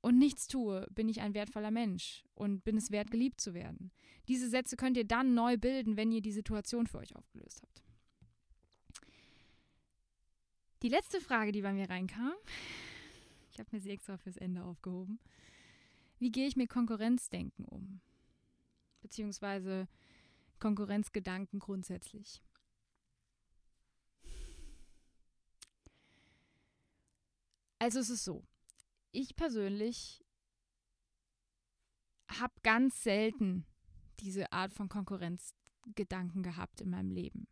und 0.00 0.18
nichts 0.18 0.48
tue, 0.48 0.84
bin 0.90 1.08
ich 1.08 1.20
ein 1.20 1.34
wertvoller 1.34 1.70
Mensch 1.70 2.24
und 2.34 2.64
bin 2.64 2.76
es 2.76 2.90
wert, 2.90 3.12
geliebt 3.12 3.40
zu 3.40 3.54
werden. 3.54 3.92
Diese 4.26 4.48
Sätze 4.48 4.76
könnt 4.76 4.96
ihr 4.96 5.06
dann 5.06 5.34
neu 5.34 5.56
bilden, 5.58 5.96
wenn 5.96 6.10
ihr 6.10 6.22
die 6.22 6.32
Situation 6.32 6.88
für 6.88 6.98
euch 6.98 7.14
aufgelöst 7.14 7.62
habt. 7.62 7.83
Die 10.84 10.90
letzte 10.90 11.18
Frage, 11.18 11.50
die 11.50 11.62
bei 11.62 11.72
mir 11.72 11.88
reinkam, 11.88 12.34
ich 13.50 13.58
habe 13.58 13.70
mir 13.72 13.80
sie 13.80 13.88
extra 13.88 14.18
fürs 14.18 14.36
Ende 14.36 14.62
aufgehoben. 14.62 15.18
Wie 16.18 16.30
gehe 16.30 16.46
ich 16.46 16.56
mit 16.56 16.68
Konkurrenzdenken 16.68 17.64
um? 17.64 18.02
Beziehungsweise 19.00 19.88
Konkurrenzgedanken 20.60 21.58
grundsätzlich. 21.58 22.42
Also 27.78 28.00
es 28.00 28.10
ist 28.10 28.24
so, 28.24 28.44
ich 29.10 29.36
persönlich 29.36 30.22
habe 32.28 32.52
ganz 32.62 33.02
selten 33.02 33.64
diese 34.20 34.52
Art 34.52 34.74
von 34.74 34.90
Konkurrenzgedanken 34.90 36.42
gehabt 36.42 36.82
in 36.82 36.90
meinem 36.90 37.10
Leben. 37.10 37.48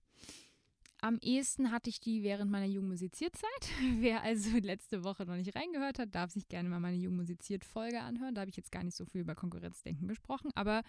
Am 1.03 1.19
ehesten 1.21 1.73
hatte 1.73 1.91
ich 1.91 2.01
die 2.01 2.23
während 2.23 2.49
meiner 2.53 2.67
Jugendmusizierzeit. 2.67 3.71
Wer 3.99 4.23
also 4.23 4.57
letzte 4.63 5.03
Woche 5.03 5.27
noch 5.27 5.35
nicht 5.35 5.55
reingehört 5.57 5.99
hat, 5.99 6.15
darf 6.15 6.31
sich 6.31 6.49
gerne 6.49 6.69
mal 6.69 6.79
meine 6.79 6.97
Jugendmusiziert-Folge 6.97 8.01
anhören. 8.01 8.37
Da 8.37 8.43
habe 8.43 8.51
ich 8.51 8.57
jetzt 8.57 8.71
gar 8.71 8.85
nicht 8.85 8.97
so 8.97 9.05
viel 9.05 9.23
über 9.23 9.35
Konkurrenzdenken 9.35 10.07
gesprochen. 10.07 10.53
Aber 10.55 10.85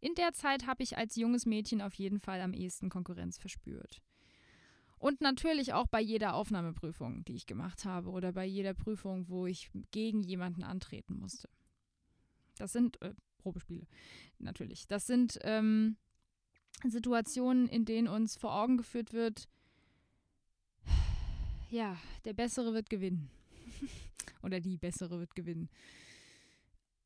in 0.00 0.14
der 0.14 0.32
Zeit 0.32 0.68
habe 0.68 0.84
ich 0.84 0.96
als 0.96 1.16
junges 1.16 1.44
Mädchen 1.44 1.82
auf 1.82 1.94
jeden 1.94 2.20
Fall 2.20 2.40
am 2.40 2.54
ehesten 2.54 2.88
Konkurrenz 2.88 3.36
verspürt. 3.36 4.00
Und 4.96 5.20
natürlich 5.20 5.72
auch 5.72 5.88
bei 5.88 6.00
jeder 6.00 6.34
Aufnahmeprüfung, 6.34 7.24
die 7.24 7.34
ich 7.34 7.46
gemacht 7.46 7.84
habe 7.84 8.10
oder 8.10 8.32
bei 8.32 8.44
jeder 8.44 8.74
Prüfung, 8.74 9.28
wo 9.28 9.46
ich 9.46 9.72
gegen 9.90 10.22
jemanden 10.22 10.62
antreten 10.62 11.18
musste. 11.18 11.48
Das 12.58 12.72
sind 12.72 13.02
äh, 13.02 13.12
Probespiele, 13.38 13.88
natürlich. 14.38 14.86
Das 14.86 15.08
sind 15.08 15.36
ähm, 15.42 15.96
Situationen, 16.84 17.68
in 17.68 17.84
denen 17.84 18.08
uns 18.08 18.36
vor 18.36 18.54
Augen 18.54 18.76
geführt 18.76 19.12
wird, 19.12 19.48
ja, 21.70 21.98
der 22.24 22.32
Bessere 22.32 22.72
wird 22.72 22.88
gewinnen. 22.88 23.30
oder 24.42 24.60
die 24.60 24.78
Bessere 24.78 25.18
wird 25.18 25.34
gewinnen. 25.34 25.68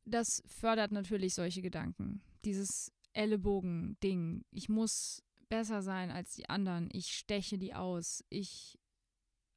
Das 0.05 0.43
fördert 0.47 0.93
natürlich 0.93 1.35
solche 1.35 1.63
Gedanken. 1.63 2.23
Dieses 2.45 2.93
Ellenbogen-Ding. 3.13 4.45
Ich 4.51 4.69
muss 4.69 5.23
besser 5.49 5.83
sein 5.83 6.11
als 6.11 6.35
die 6.35 6.49
anderen. 6.49 6.89
Ich 6.93 7.07
steche 7.07 7.59
die 7.59 7.75
aus. 7.75 8.25
Ich 8.29 8.79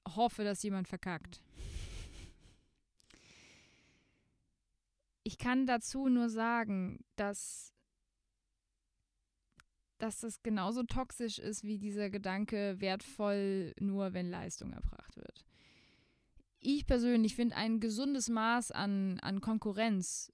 hoffe, 0.07 0.43
dass 0.43 0.63
jemand 0.63 0.87
verkackt. 0.87 1.41
Ich 5.23 5.37
kann 5.37 5.65
dazu 5.65 6.07
nur 6.07 6.29
sagen, 6.29 7.03
dass, 7.15 7.73
dass 9.97 10.19
das 10.19 10.43
genauso 10.43 10.83
toxisch 10.83 11.39
ist 11.39 11.63
wie 11.63 11.77
dieser 11.77 12.09
Gedanke, 12.09 12.75
wertvoll 12.79 13.73
nur, 13.79 14.13
wenn 14.13 14.29
Leistung 14.29 14.73
erbracht 14.73 15.15
wird. 15.15 15.45
Ich 16.59 16.85
persönlich 16.85 17.35
finde 17.35 17.55
ein 17.55 17.79
gesundes 17.79 18.29
Maß 18.29 18.71
an, 18.71 19.19
an 19.19 19.39
Konkurrenz 19.39 20.31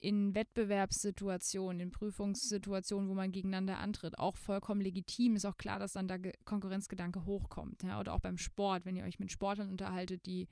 in 0.00 0.34
Wettbewerbssituationen, 0.34 1.80
in 1.80 1.90
Prüfungssituationen, 1.90 3.08
wo 3.08 3.14
man 3.14 3.32
gegeneinander 3.32 3.78
antritt, 3.78 4.18
auch 4.18 4.36
vollkommen 4.36 4.80
legitim. 4.80 5.34
Ist 5.34 5.44
auch 5.44 5.56
klar, 5.56 5.78
dass 5.78 5.94
dann 5.94 6.06
da 6.06 6.18
Konkurrenzgedanke 6.44 7.24
hochkommt. 7.24 7.82
Ja? 7.82 7.98
Oder 7.98 8.14
auch 8.14 8.20
beim 8.20 8.38
Sport, 8.38 8.84
wenn 8.84 8.96
ihr 8.96 9.04
euch 9.04 9.18
mit 9.18 9.32
Sportlern 9.32 9.70
unterhaltet, 9.70 10.24
die 10.26 10.48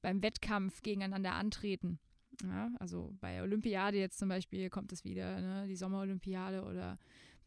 beim 0.00 0.22
Wettkampf 0.22 0.82
gegeneinander 0.82 1.32
antreten. 1.32 1.98
Ja? 2.42 2.70
Also 2.78 3.14
bei 3.20 3.42
Olympiade 3.42 3.98
jetzt 3.98 4.18
zum 4.18 4.28
Beispiel 4.28 4.70
kommt 4.70 4.92
es 4.92 5.04
wieder, 5.04 5.40
ne? 5.40 5.66
die 5.66 5.76
Sommerolympiade 5.76 6.64
oder 6.64 6.98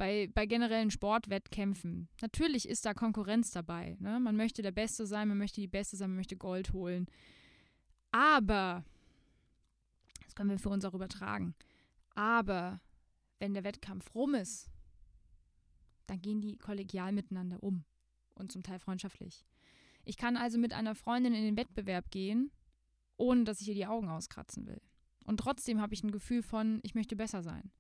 bei, 0.02 0.32
bei 0.34 0.48
generellen 0.48 0.90
Sportwettkämpfen. 0.90 2.10
Natürlich 2.24 2.68
ist 2.68 2.88
da 2.88 2.96
Konkurrenz 2.96 3.52
dabei. 3.52 3.98
Ne? 4.00 4.20
Man 4.20 4.36
möchte 4.36 4.64
der 4.64 4.72
Beste 4.72 5.06
sein, 5.06 5.28
man 5.28 5.38
möchte 5.38 5.62
die 5.62 5.68
Beste 5.68 5.96
sein, 5.96 6.10
man 6.10 6.18
möchte 6.18 6.36
Gold 6.36 6.74
holen. 6.74 7.06
Aber 8.10 8.84
das 10.24 10.34
können 10.34 10.50
wir 10.50 10.58
für 10.58 10.70
uns 10.70 10.86
auch 10.86 10.96
übertragen. 10.96 11.54
Aber 12.16 12.82
wenn 13.38 13.54
der 13.54 13.64
Wettkampf 13.64 14.16
rum 14.16 14.34
ist, 14.34 14.72
dann 16.08 16.20
gehen 16.20 16.42
die 16.42 16.58
kollegial 16.58 17.12
miteinander 17.12 17.62
um 17.62 17.84
und 18.34 18.52
zum 18.52 18.64
Teil 18.64 18.80
freundschaftlich. 18.80 19.46
Ich 20.04 20.18
kann 20.18 20.36
also 20.36 20.58
mit 20.58 20.74
einer 20.74 20.96
Freundin 20.96 21.36
in 21.36 21.44
den 21.44 21.58
Wettbewerb 21.58 22.10
gehen, 22.10 22.50
ohne 23.18 23.44
dass 23.44 23.62
ich 23.62 23.68
ihr 23.68 23.76
die 23.76 23.86
Augen 23.86 24.10
auskratzen 24.10 24.66
will. 24.66 24.82
Und 25.26 25.40
trotzdem 25.40 25.80
habe 25.80 25.94
ich 25.94 26.04
ein 26.04 26.12
Gefühl 26.12 26.42
von, 26.42 26.80
ich 26.82 26.96
möchte 26.96 27.16
besser 27.16 27.44
sein. 27.44 27.72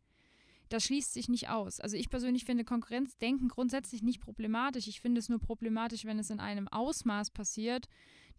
Das 0.71 0.85
schließt 0.85 1.11
sich 1.11 1.27
nicht 1.27 1.49
aus. 1.49 1.81
Also 1.81 1.97
ich 1.97 2.09
persönlich 2.09 2.45
finde 2.45 2.63
Konkurrenzdenken 2.63 3.49
grundsätzlich 3.49 4.03
nicht 4.03 4.21
problematisch. 4.21 4.87
Ich 4.87 5.01
finde 5.01 5.19
es 5.19 5.27
nur 5.27 5.37
problematisch, 5.37 6.05
wenn 6.05 6.17
es 6.17 6.29
in 6.29 6.39
einem 6.39 6.69
Ausmaß 6.69 7.31
passiert, 7.31 7.89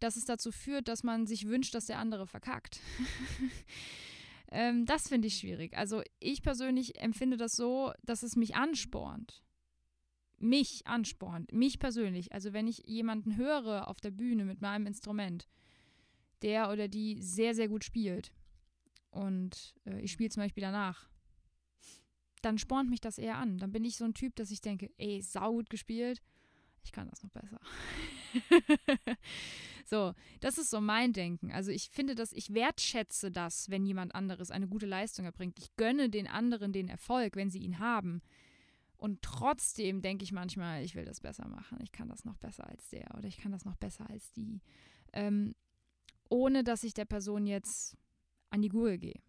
dass 0.00 0.16
es 0.16 0.24
dazu 0.24 0.50
führt, 0.50 0.88
dass 0.88 1.02
man 1.02 1.26
sich 1.26 1.46
wünscht, 1.46 1.74
dass 1.74 1.84
der 1.84 1.98
andere 1.98 2.26
verkackt. 2.26 2.80
ähm, 4.50 4.86
das 4.86 5.08
finde 5.08 5.28
ich 5.28 5.36
schwierig. 5.36 5.76
Also 5.76 6.00
ich 6.20 6.42
persönlich 6.42 6.98
empfinde 6.98 7.36
das 7.36 7.52
so, 7.52 7.92
dass 8.02 8.22
es 8.22 8.34
mich 8.34 8.56
anspornt. 8.56 9.44
Mich 10.38 10.86
anspornt, 10.86 11.52
mich 11.52 11.78
persönlich. 11.78 12.32
Also 12.32 12.54
wenn 12.54 12.66
ich 12.66 12.78
jemanden 12.86 13.36
höre 13.36 13.88
auf 13.88 14.00
der 14.00 14.10
Bühne 14.10 14.46
mit 14.46 14.62
meinem 14.62 14.86
Instrument, 14.86 15.50
der 16.40 16.70
oder 16.70 16.88
die 16.88 17.20
sehr, 17.20 17.54
sehr 17.54 17.68
gut 17.68 17.84
spielt 17.84 18.32
und 19.10 19.74
äh, 19.84 20.00
ich 20.00 20.12
spiele 20.12 20.30
zum 20.30 20.42
Beispiel 20.42 20.62
danach, 20.62 21.11
dann 22.44 22.58
spornt 22.58 22.90
mich 22.90 23.00
das 23.00 23.18
eher 23.18 23.36
an. 23.36 23.58
Dann 23.58 23.72
bin 23.72 23.84
ich 23.84 23.96
so 23.96 24.04
ein 24.04 24.14
Typ, 24.14 24.36
dass 24.36 24.50
ich 24.50 24.60
denke, 24.60 24.90
ey, 24.98 25.22
sau 25.22 25.52
gut 25.52 25.70
gespielt, 25.70 26.22
ich 26.84 26.92
kann 26.92 27.08
das 27.08 27.22
noch 27.22 27.30
besser. 27.30 27.60
so, 29.86 30.14
das 30.40 30.58
ist 30.58 30.70
so 30.70 30.80
mein 30.80 31.12
Denken. 31.12 31.52
Also 31.52 31.70
ich 31.70 31.90
finde 31.90 32.14
dass 32.14 32.32
ich 32.32 32.54
wertschätze 32.54 33.30
das, 33.30 33.70
wenn 33.70 33.86
jemand 33.86 34.14
anderes 34.14 34.50
eine 34.50 34.68
gute 34.68 34.86
Leistung 34.86 35.24
erbringt. 35.24 35.58
Ich 35.58 35.74
gönne 35.76 36.10
den 36.10 36.26
anderen 36.26 36.72
den 36.72 36.88
Erfolg, 36.88 37.36
wenn 37.36 37.50
sie 37.50 37.60
ihn 37.60 37.78
haben. 37.78 38.22
Und 38.96 39.22
trotzdem 39.22 40.00
denke 40.00 40.24
ich 40.24 40.32
manchmal, 40.32 40.84
ich 40.84 40.94
will 40.94 41.04
das 41.04 41.20
besser 41.20 41.48
machen. 41.48 41.78
Ich 41.82 41.92
kann 41.92 42.08
das 42.08 42.24
noch 42.24 42.36
besser 42.36 42.68
als 42.68 42.88
der 42.88 43.14
oder 43.16 43.26
ich 43.28 43.38
kann 43.38 43.52
das 43.52 43.64
noch 43.64 43.76
besser 43.76 44.08
als 44.08 44.32
die. 44.32 44.60
Ähm, 45.12 45.54
ohne 46.28 46.64
dass 46.64 46.84
ich 46.84 46.94
der 46.94 47.04
Person 47.04 47.46
jetzt 47.46 47.96
an 48.50 48.62
die 48.62 48.68
Gurgel 48.68 48.98
gehe. 48.98 49.20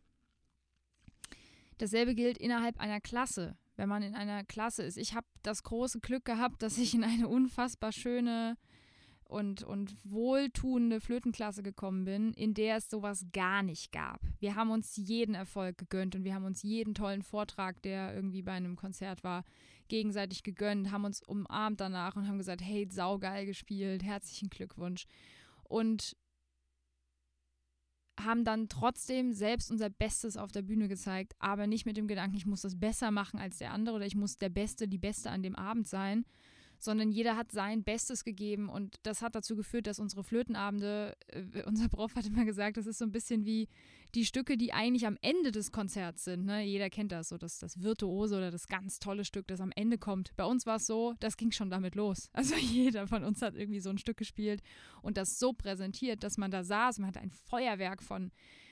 Dasselbe 1.83 2.15
gilt 2.15 2.37
innerhalb 2.37 2.79
einer 2.79 3.01
Klasse 3.01 3.57
wenn 3.75 3.89
man 3.89 4.03
in 4.03 4.15
einer 4.15 4.43
Klasse 4.43 4.83
ist. 4.83 4.97
Ich 4.97 5.13
habe 5.13 5.27
das 5.41 5.63
große 5.63 5.99
Glück 5.99 6.25
gehabt, 6.25 6.61
dass 6.61 6.77
ich 6.77 6.93
in 6.93 7.03
eine 7.03 7.27
unfassbar 7.27 7.91
schöne 7.91 8.57
und, 9.25 9.63
und 9.63 9.97
wohltuende 10.03 11.01
Flötenklasse 11.01 11.63
gekommen 11.63 12.05
bin, 12.05 12.33
in 12.33 12.53
der 12.53 12.77
es 12.77 12.89
sowas 12.89 13.25
gar 13.33 13.63
nicht 13.63 13.91
gab. 13.91 14.21
Wir 14.39 14.55
haben 14.55 14.69
uns 14.69 14.95
jeden 14.95 15.33
Erfolg 15.33 15.77
gegönnt 15.77 16.15
und 16.15 16.23
wir 16.23 16.35
haben 16.35 16.45
uns 16.45 16.61
jeden 16.61 16.93
tollen 16.93 17.23
Vortrag, 17.23 17.81
der 17.81 18.13
irgendwie 18.13 18.43
bei 18.43 18.51
einem 18.51 18.75
Konzert 18.75 19.23
war, 19.23 19.43
gegenseitig 19.87 20.43
gegönnt, 20.43 20.91
haben 20.91 21.05
uns 21.05 21.21
umarmt 21.23 21.81
danach 21.81 22.15
und 22.15 22.27
haben 22.27 22.37
gesagt, 22.37 22.61
hey, 22.61 22.87
saugeil 22.91 23.45
gespielt, 23.45 24.03
herzlichen 24.03 24.49
Glückwunsch. 24.49 25.05
Und 25.63 26.15
haben 28.19 28.43
dann 28.43 28.69
trotzdem 28.69 29.33
selbst 29.33 29.71
unser 29.71 29.89
Bestes 29.89 30.37
auf 30.37 30.51
der 30.51 30.61
Bühne 30.61 30.87
gezeigt, 30.87 31.33
aber 31.39 31.67
nicht 31.67 31.85
mit 31.85 31.97
dem 31.97 32.07
Gedanken, 32.07 32.37
ich 32.37 32.45
muss 32.45 32.61
das 32.61 32.79
besser 32.79 33.11
machen 33.11 33.39
als 33.39 33.57
der 33.57 33.71
andere 33.71 33.95
oder 33.95 34.05
ich 34.05 34.15
muss 34.15 34.37
der 34.37 34.49
Beste, 34.49 34.87
die 34.87 34.97
Beste 34.97 35.29
an 35.31 35.43
dem 35.43 35.55
Abend 35.55 35.87
sein, 35.87 36.25
sondern 36.83 37.11
jeder 37.11 37.37
hat 37.37 37.51
sein 37.51 37.83
Bestes 37.83 38.23
gegeben 38.23 38.69
und 38.69 38.97
das 39.03 39.21
hat 39.21 39.35
dazu 39.35 39.55
geführt, 39.55 39.87
dass 39.87 39.99
unsere 39.99 40.23
Flötenabende, 40.23 41.15
äh, 41.27 41.63
unser 41.65 41.89
Prof 41.89 42.15
hat 42.15 42.25
immer 42.25 42.45
gesagt, 42.45 42.77
das 42.77 42.87
ist 42.87 42.97
so 42.97 43.05
ein 43.05 43.11
bisschen 43.11 43.45
wie 43.45 43.67
die 44.15 44.25
Stücke, 44.25 44.57
die 44.57 44.73
eigentlich 44.73 45.07
am 45.07 45.17
Ende 45.21 45.51
des 45.51 45.71
Konzerts 45.71 46.25
sind. 46.25 46.45
Ne? 46.45 46.63
Jeder 46.63 46.89
kennt 46.89 47.11
das, 47.11 47.29
so 47.29 47.37
das, 47.37 47.57
das 47.57 47.81
Virtuose 47.81 48.37
oder 48.37 48.51
das 48.51 48.67
ganz 48.67 48.99
tolle 48.99 49.25
Stück, 49.25 49.47
das 49.47 49.59
am 49.59 49.71
Ende 49.75 49.97
kommt. 49.97 50.35
Bei 50.35 50.45
uns 50.45 50.65
war 50.65 50.75
es 50.75 50.85
so, 50.85 51.15
das 51.19 51.37
ging 51.37 51.51
schon 51.51 51.69
damit 51.69 51.95
los. 51.95 52.29
Also 52.43 52.55
jeder 52.55 53.07
von 53.07 53.23
uns 53.23 53.41
hat 53.41 53.55
irgendwie 53.55 53.79
so 53.79 53.89
ein 53.89 53.97
Stück 53.97 54.17
gespielt 54.17 54.61
und 55.01 55.15
das 55.15 55.39
so 55.39 55.53
präsentiert, 55.53 56.23
dass 56.23 56.37
man 56.37 56.51
da 56.51 56.63
saß, 56.63 56.99
man 56.99 57.07
hat 57.07 57.17
ein 57.17 57.31
Feuerwerk 57.31 58.03
von 58.03 58.31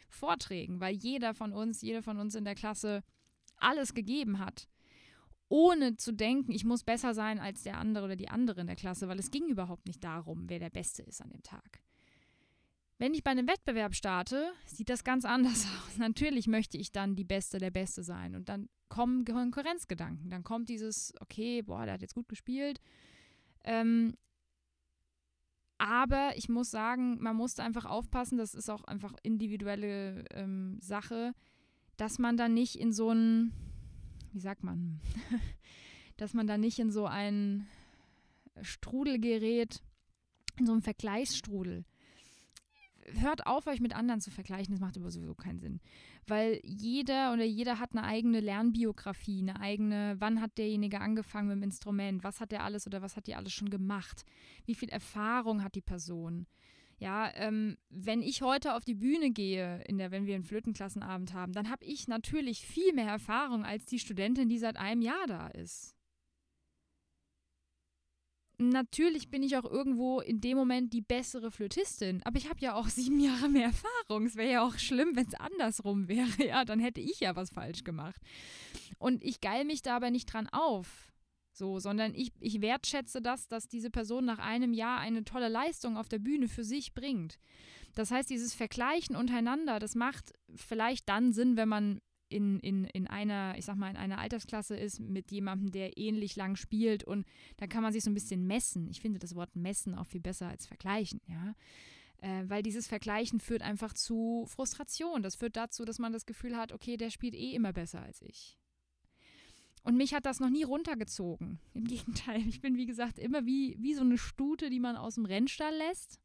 Vorträgen, 0.10 0.82
weil 0.82 0.94
jeder 0.94 1.34
von 1.34 1.54
uns, 1.54 1.82
jeder 1.82 2.04
von 2.04 2.20
uns 2.20 2.36
in 2.36 2.44
der 2.44 2.56
Klasse 2.56 3.02
alles 3.56 3.94
gegeben 3.94 4.40
hat 4.40 4.68
ohne 5.52 5.98
zu 5.98 6.14
denken, 6.14 6.54
ich 6.54 6.64
muss 6.64 6.84
besser 6.84 7.14
sein 7.14 7.38
als 7.38 7.64
der 7.64 7.78
andere 7.78 8.06
oder 8.06 8.16
die 8.16 8.30
andere 8.30 8.62
in 8.62 8.68
der 8.68 8.78
Klasse, 8.78 9.10
weil 9.10 9.20
es 9.20 9.32
ging 9.32 9.48
überhaupt 9.48 9.86
nicht 9.86 10.02
darum, 10.02 10.50
wer 10.50 10.60
der 10.60 10.70
Beste 10.70 11.04
ist 11.04 11.22
an 11.22 11.30
dem 11.30 11.44
Tag. 11.44 11.82
Wenn 12.98 13.14
ich 13.14 13.24
bei 13.24 13.32
einem 13.32 13.48
Wettbewerb 13.48 13.94
starte, 13.94 14.54
sieht 14.66 14.90
das 14.90 15.04
ganz 15.04 15.26
anders 15.26 15.66
aus. 15.88 15.98
Natürlich 15.98 16.48
möchte 16.48 16.78
ich 16.78 16.94
dann 16.94 17.16
die 17.16 17.26
Beste 17.26 17.58
der 17.58 17.72
Beste 17.72 18.02
sein. 18.02 18.36
Und 18.36 18.48
dann 18.48 18.70
kommen 18.88 19.26
Konkurrenzgedanken. 19.26 20.30
Dann 20.30 20.44
kommt 20.44 20.70
dieses, 20.70 21.14
okay, 21.20 21.62
boah, 21.62 21.84
der 21.84 21.96
hat 21.96 22.02
jetzt 22.02 22.16
gut 22.16 22.30
gespielt. 22.30 22.80
Ähm, 23.66 24.16
Aber 25.80 26.32
ich 26.36 26.48
muss 26.48 26.72
sagen, 26.72 27.18
man 27.22 27.36
muss 27.36 27.56
da 27.56 27.64
einfach 27.64 27.86
aufpassen, 27.86 28.38
das 28.38 28.54
ist 28.54 28.70
auch 28.70 28.84
einfach 28.86 29.16
individuelle 29.24 30.24
ähm, 30.32 30.78
Sache, 30.80 31.34
dass 31.98 32.20
man 32.20 32.38
da 32.38 32.48
nicht 32.48 32.76
in 32.76 32.94
so 32.94 33.10
ein, 33.10 33.52
wie 34.34 34.40
sagt 34.40 34.64
man, 34.64 35.00
dass 36.18 36.34
man 36.34 36.48
da 36.48 36.58
nicht 36.58 36.80
in 36.80 36.92
so 36.92 37.06
ein 37.06 37.68
Strudel 38.62 39.20
gerät, 39.20 39.82
in 40.60 40.66
so 40.66 40.72
einen 40.72 40.82
Vergleichsstrudel. 40.82 41.86
Hört 43.20 43.48
auf, 43.48 43.68
euch 43.68 43.82
mit 43.82 43.96
anderen 43.96 44.22
zu 44.22 44.30
vergleichen, 44.30 44.74
das 44.74 44.80
macht 44.80 44.96
aber 44.96 45.10
sowieso 45.10 45.34
keinen 45.34 45.60
Sinn. 45.60 45.82
Weil 46.28 46.62
jeder 46.64 47.34
oder 47.34 47.44
jeder 47.44 47.80
hat 47.80 47.92
eine 47.92 48.04
eigene 48.04 48.40
Lernbiografie, 48.40 49.42
eine 49.42 49.60
eigene, 49.60 50.16
wann 50.20 50.40
hat 50.40 50.58
derjenige 50.58 51.02
angefangen 51.02 51.48
mit 51.48 51.58
dem 51.58 51.64
Instrument, 51.64 52.24
was 52.24 52.40
hat 52.40 52.52
der 52.52 52.64
alles 52.64 52.86
oder 52.86 53.02
was 53.02 53.16
hat 53.16 53.28
die 53.28 53.36
alles 53.36 53.54
schon 53.54 53.70
gemacht, 53.70 54.24
wie 54.66 54.76
viel 54.76 54.90
Erfahrung 54.90 55.64
hat 55.64 55.76
die 55.76 55.82
Person. 55.82 56.46
Ja, 57.02 57.32
ähm, 57.34 57.78
wenn 57.90 58.22
ich 58.22 58.44
heute 58.44 58.76
auf 58.76 58.86
die 58.86 58.94
Bühne 58.94 59.32
gehe, 59.32 59.82
in 59.88 59.98
der, 59.98 60.12
wenn 60.12 60.28
wir 60.28 60.36
einen 60.36 60.44
Flötenklassenabend 60.44 61.34
haben, 61.34 61.52
dann 61.52 61.72
habe 61.72 61.84
ich 61.84 62.08
natürlich 62.08 62.66
viel 62.66 62.94
mehr 62.94 63.08
Erfahrung 63.08 63.66
als 63.66 63.86
die 63.86 63.98
Studentin, 63.98 64.50
die 64.50 64.60
seit 64.60 64.78
einem 64.78 65.02
Jahr 65.02 65.26
da 65.28 65.48
ist 65.48 65.96
natürlich 68.62 69.30
bin 69.30 69.44
ich 69.44 69.58
auch 69.58 69.66
irgendwo 69.66 70.22
in 70.22 70.40
dem 70.40 70.58
Moment 70.58 70.94
die 70.94 71.02
bessere 71.02 71.52
Flötistin, 71.52 72.22
aber 72.24 72.38
ich 72.38 72.50
habe 72.50 72.60
ja 72.60 72.76
auch 72.76 72.88
sieben 72.90 73.20
Jahre 73.20 73.50
mehr 73.50 73.68
Erfahrung. 73.68 74.26
Es 74.26 74.36
wäre 74.36 74.52
ja 74.52 74.66
auch 74.66 74.78
schlimm, 74.78 75.16
wenn 75.16 75.28
es 75.28 75.34
andersrum 75.34 76.08
wäre. 76.08 76.22
Ja, 76.52 76.66
dann 76.66 76.80
hätte 76.80 77.02
ich 77.02 77.20
ja 77.20 77.36
was 77.36 77.50
falsch 77.50 77.84
gemacht. 77.84 78.22
Und 78.98 79.24
ich 79.24 79.42
geil 79.42 79.64
mich 79.64 79.82
dabei 79.82 80.10
nicht 80.10 80.26
dran 80.26 80.48
auf. 80.50 81.11
So, 81.54 81.80
sondern 81.80 82.14
ich, 82.16 82.32
ich 82.40 82.62
wertschätze 82.62 83.22
das, 83.22 83.48
dass 83.48 83.68
diese 83.68 83.90
Person 83.90 84.26
nach 84.26 84.40
einem 84.40 84.74
Jahr 84.74 85.00
eine 85.00 85.24
tolle 85.24 85.50
Leistung 85.50 85.98
auf 85.98 86.08
der 86.08 86.20
Bühne 86.20 86.48
für 86.48 86.64
sich 86.64 86.94
bringt. 86.94 87.40
Das 87.94 88.10
heißt, 88.12 88.30
dieses 88.30 88.54
Vergleichen 88.54 89.16
untereinander, 89.16 89.80
das 89.80 89.96
macht 89.96 90.34
vielleicht 90.56 91.10
dann 91.10 91.34
Sinn, 91.34 91.58
wenn 91.58 91.68
man 91.68 92.02
in, 92.30 92.60
in, 92.60 92.86
in 92.86 93.08
einer, 93.08 93.56
ich 93.58 93.66
sag 93.66 93.76
mal, 93.76 93.90
in 93.90 93.98
einer 93.98 94.20
Altersklasse 94.20 94.78
ist 94.78 95.00
mit 95.00 95.32
jemandem, 95.32 95.72
der 95.72 95.98
ähnlich 95.98 96.36
lang 96.36 96.56
spielt 96.56 97.04
und 97.04 97.26
da 97.58 97.68
kann 97.68 97.84
man 97.84 97.92
sich 97.92 98.04
so 98.04 98.10
ein 98.10 98.14
bisschen 98.14 98.48
messen. 98.48 98.88
Ich 98.90 99.02
finde 99.02 99.20
das 99.20 99.36
Wort 99.36 99.56
messen 99.56 99.96
auch 99.96 100.08
viel 100.08 100.22
besser 100.22 100.48
als 100.48 100.66
vergleichen, 100.66 101.20
ja. 101.28 101.54
Äh, 102.22 102.44
weil 102.48 102.64
dieses 102.64 102.88
Vergleichen 102.88 103.40
führt 103.40 103.64
einfach 103.64 103.94
zu 103.94 104.46
Frustration. 104.48 105.24
Das 105.24 105.36
führt 105.36 105.58
dazu, 105.58 105.86
dass 105.86 106.00
man 106.00 106.14
das 106.14 106.26
Gefühl 106.26 106.56
hat, 106.56 106.72
okay, 106.72 106.96
der 106.96 107.10
spielt 107.10 107.36
eh 107.36 107.54
immer 107.54 107.74
besser 107.74 108.02
als 108.02 108.22
ich. 108.22 108.58
Und 109.84 109.98
mich 109.98 110.14
hat 110.14 110.26
das 110.26 110.40
noch 110.40 110.50
nie 110.50 110.64
runtergezogen. 110.64 111.60
Im 111.74 111.86
Gegenteil, 111.86 112.48
ich 112.48 112.62
bin, 112.62 112.78
wie 112.78 112.86
gesagt, 112.86 113.20
immer 113.20 113.46
wie, 113.46 113.76
wie 113.80 113.94
so 113.94 114.02
eine 114.02 114.18
Stute, 114.18 114.70
die 114.70 114.80
man 114.80 114.96
aus 114.96 115.16
dem 115.16 115.26
Rennstall 115.26 115.76
lässt. 115.76 116.20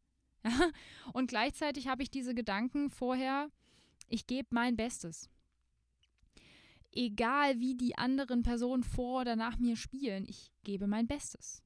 Ja? 0.45 0.71
Und 1.13 1.29
gleichzeitig 1.29 1.89
habe 1.89 2.03
ich 2.03 2.11
diese 2.11 2.35
Gedanken 2.35 2.91
vorher, 2.91 3.51
ich 4.09 4.27
gebe 4.27 4.49
mein 4.51 4.77
Bestes 4.77 5.31
egal 6.97 7.61
wie 7.61 7.75
die 7.75 7.97
anderen 7.97 8.43
Personen 8.43 8.83
vor 8.83 9.21
oder 9.21 9.37
nach 9.37 9.59
mir 9.59 9.77
spielen, 9.77 10.25
ich 10.27 10.51
gebe 10.65 10.87
mein 10.87 11.07
Bestes. 11.07 11.63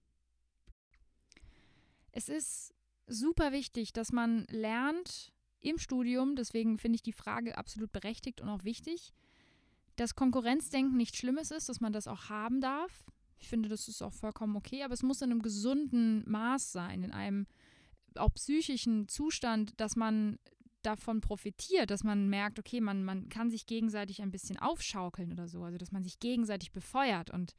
Es 2.13 2.29
ist 2.29 2.75
super 3.07 3.53
wichtig, 3.53 3.93
dass 3.93 4.13
man 4.13 4.47
lernt 4.51 5.33
im 5.61 5.79
Studium, 5.79 6.37
deswegen 6.37 6.79
finde 6.79 6.97
ich 6.97 7.03
die 7.03 7.13
Frage 7.13 7.57
absolut 7.57 7.93
berechtigt 7.93 8.41
und 8.41 8.49
auch 8.49 8.65
wichtig, 8.65 9.13
dass 9.97 10.15
Konkurrenzdenken 10.15 10.97
nichts 10.97 11.19
Schlimmes 11.19 11.51
ist, 11.51 11.69
dass 11.69 11.81
man 11.81 11.93
das 11.93 12.07
auch 12.07 12.29
haben 12.29 12.61
darf. 12.61 13.05
Ich 13.39 13.49
finde, 13.49 13.69
das 13.69 13.89
ist 13.89 14.03
auch 14.03 14.13
vollkommen 14.13 14.57
okay, 14.57 14.83
aber 14.83 14.95
es 14.95 15.03
muss 15.03 15.23
in 15.23 15.31
einem 15.31 15.43
gesunden 15.43 16.29
Maß 16.31 16.73
sein, 16.73 17.03
in 17.03 17.13
einem 17.13 17.47
auch 18.17 18.33
psychischen 18.35 19.09
Zustand, 19.09 19.81
dass 19.81 19.97
man 19.97 20.39
davon 20.83 21.21
profitiert, 21.21 21.91
dass 21.91 22.05
man 22.05 22.29
merkt, 22.29 22.59
okay, 22.59 22.81
man, 22.81 23.05
man 23.05 23.29
kann 23.29 23.51
sich 23.51 23.67
gegenseitig 23.67 24.23
ein 24.23 24.31
bisschen 24.31 24.59
aufschaukeln 24.59 25.33
oder 25.33 25.47
so, 25.47 25.63
also 25.63 25.79
dass 25.79 25.93
man 25.93 26.03
sich 26.03 26.19
gegenseitig 26.21 26.73
befeuert 26.73 27.31
und 27.31 27.55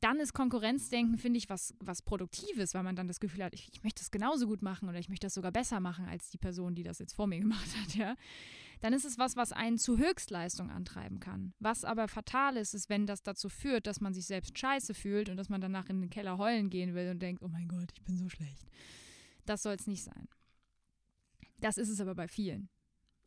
dann 0.00 0.20
ist 0.20 0.34
Konkurrenzdenken, 0.34 1.18
finde 1.18 1.38
ich, 1.38 1.48
was, 1.48 1.74
was 1.80 2.02
Produktives, 2.02 2.74
weil 2.74 2.82
man 2.82 2.96
dann 2.96 3.08
das 3.08 3.20
Gefühl 3.20 3.44
hat, 3.44 3.54
ich, 3.54 3.70
ich, 3.72 3.82
möchte 3.82 4.02
das 4.02 4.10
genauso 4.10 4.46
gut 4.46 4.62
machen 4.62 4.88
oder 4.88 4.98
ich 4.98 5.08
möchte 5.08 5.26
das 5.26 5.34
sogar 5.34 5.52
besser 5.52 5.80
machen 5.80 6.06
als 6.06 6.30
die 6.30 6.38
Person, 6.38 6.74
die 6.74 6.82
das 6.82 6.98
jetzt 6.98 7.14
vor 7.14 7.26
mir 7.26 7.40
gemacht 7.40 7.68
hat, 7.80 7.94
ja. 7.94 8.14
Dann 8.80 8.92
ist 8.92 9.04
es 9.04 9.18
was, 9.18 9.36
was 9.36 9.52
einen 9.52 9.78
zu 9.78 9.98
Höchstleistung 9.98 10.70
antreiben 10.70 11.20
kann. 11.20 11.54
Was 11.58 11.84
aber 11.84 12.08
fatal 12.08 12.56
ist, 12.56 12.74
ist, 12.74 12.88
wenn 12.88 13.06
das 13.06 13.22
dazu 13.22 13.48
führt, 13.48 13.86
dass 13.86 14.00
man 14.00 14.14
sich 14.14 14.26
selbst 14.26 14.58
scheiße 14.58 14.94
fühlt 14.94 15.28
und 15.28 15.36
dass 15.36 15.48
man 15.48 15.60
danach 15.60 15.88
in 15.88 16.00
den 16.00 16.10
Keller 16.10 16.38
heulen 16.38 16.70
gehen 16.70 16.94
will 16.94 17.10
und 17.10 17.20
denkt, 17.20 17.42
oh 17.42 17.48
mein 17.48 17.68
Gott, 17.68 17.90
ich 17.92 18.02
bin 18.02 18.16
so 18.16 18.28
schlecht. 18.28 18.68
Das 19.44 19.62
soll 19.62 19.74
es 19.74 19.86
nicht 19.86 20.02
sein. 20.02 20.28
Das 21.58 21.78
ist 21.78 21.88
es 21.88 22.00
aber 22.00 22.14
bei 22.14 22.28
vielen. 22.28 22.68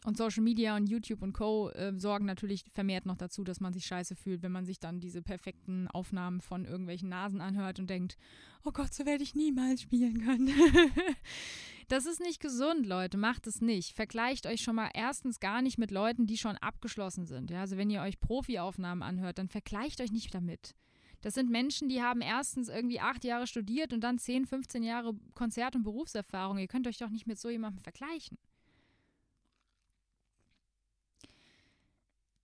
Und 0.05 0.15
Social 0.15 0.43
Media 0.43 0.77
und 0.77 0.87
YouTube 0.87 1.21
und 1.21 1.33
Co. 1.33 1.69
Äh, 1.71 1.93
sorgen 1.97 2.25
natürlich 2.25 2.63
vermehrt 2.71 3.05
noch 3.05 3.17
dazu, 3.17 3.43
dass 3.43 3.59
man 3.59 3.73
sich 3.73 3.85
scheiße 3.85 4.15
fühlt, 4.15 4.41
wenn 4.43 4.51
man 4.51 4.65
sich 4.65 4.79
dann 4.79 5.01
diese 5.01 5.21
perfekten 5.21 5.89
Aufnahmen 5.89 6.39
von 6.39 6.63
irgendwelchen 6.63 7.09
Nasen 7.09 7.41
anhört 7.41 7.79
und 7.79 7.89
denkt, 7.89 8.15
oh 8.63 8.71
Gott, 8.71 8.93
so 8.93 9.05
werde 9.05 9.23
ich 9.23 9.35
niemals 9.35 9.81
spielen 9.81 10.23
können. 10.23 10.47
das 11.89 12.05
ist 12.05 12.21
nicht 12.21 12.39
gesund, 12.39 12.85
Leute. 12.85 13.17
Macht 13.17 13.47
es 13.47 13.61
nicht. 13.61 13.95
Vergleicht 13.95 14.45
euch 14.45 14.61
schon 14.61 14.75
mal 14.75 14.91
erstens 14.93 15.39
gar 15.39 15.61
nicht 15.61 15.77
mit 15.77 15.91
Leuten, 15.91 16.27
die 16.27 16.37
schon 16.37 16.55
abgeschlossen 16.57 17.25
sind. 17.25 17.49
Ja? 17.49 17.61
Also 17.61 17.77
wenn 17.77 17.89
ihr 17.89 18.01
euch 18.01 18.19
Profi-Aufnahmen 18.19 19.01
anhört, 19.03 19.39
dann 19.39 19.49
vergleicht 19.49 19.99
euch 19.99 20.11
nicht 20.11 20.33
damit. 20.33 20.75
Das 21.21 21.33
sind 21.33 21.49
Menschen, 21.49 21.89
die 21.89 22.01
haben 22.01 22.21
erstens 22.21 22.69
irgendwie 22.69 22.99
acht 22.99 23.25
Jahre 23.25 23.47
studiert 23.47 23.91
und 23.91 24.01
dann 24.01 24.19
10, 24.19 24.45
15 24.45 24.83
Jahre 24.83 25.15
Konzert- 25.33 25.75
und 25.75 25.83
Berufserfahrung. 25.83 26.59
Ihr 26.59 26.67
könnt 26.67 26.87
euch 26.87 26.97
doch 26.97 27.09
nicht 27.09 27.27
mit 27.27 27.39
so 27.39 27.49
jemandem 27.49 27.83
vergleichen. 27.83 28.37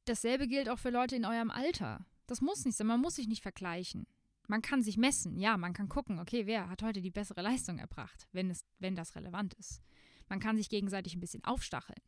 Dasselbe 0.05 0.47
gilt 0.47 0.69
auch 0.69 0.79
für 0.79 0.89
Leute 0.89 1.15
in 1.15 1.25
eurem 1.25 1.51
Alter. 1.51 2.05
Das 2.27 2.41
muss 2.41 2.65
nicht 2.65 2.75
sein, 2.75 2.87
man 2.87 2.99
muss 2.99 3.15
sich 3.15 3.27
nicht 3.27 3.43
vergleichen. 3.43 4.07
Man 4.47 4.61
kann 4.61 4.81
sich 4.83 4.97
messen, 4.97 5.37
ja, 5.37 5.57
man 5.57 5.73
kann 5.73 5.89
gucken, 5.89 6.19
okay, 6.19 6.45
wer 6.45 6.69
hat 6.69 6.83
heute 6.83 7.01
die 7.01 7.11
bessere 7.11 7.41
Leistung 7.41 7.79
erbracht, 7.79 8.27
wenn, 8.31 8.49
es, 8.49 8.65
wenn 8.79 8.95
das 8.95 9.15
relevant 9.15 9.53
ist. 9.55 9.81
Man 10.29 10.39
kann 10.39 10.57
sich 10.57 10.69
gegenseitig 10.69 11.15
ein 11.15 11.19
bisschen 11.19 11.43
aufstacheln. 11.43 12.01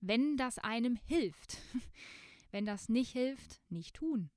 Wenn 0.00 0.36
das 0.36 0.58
einem 0.58 0.96
hilft. 1.04 1.58
wenn 2.50 2.66
das 2.66 2.88
nicht 2.88 3.12
hilft, 3.12 3.60
nicht 3.70 3.94
tun 3.94 4.30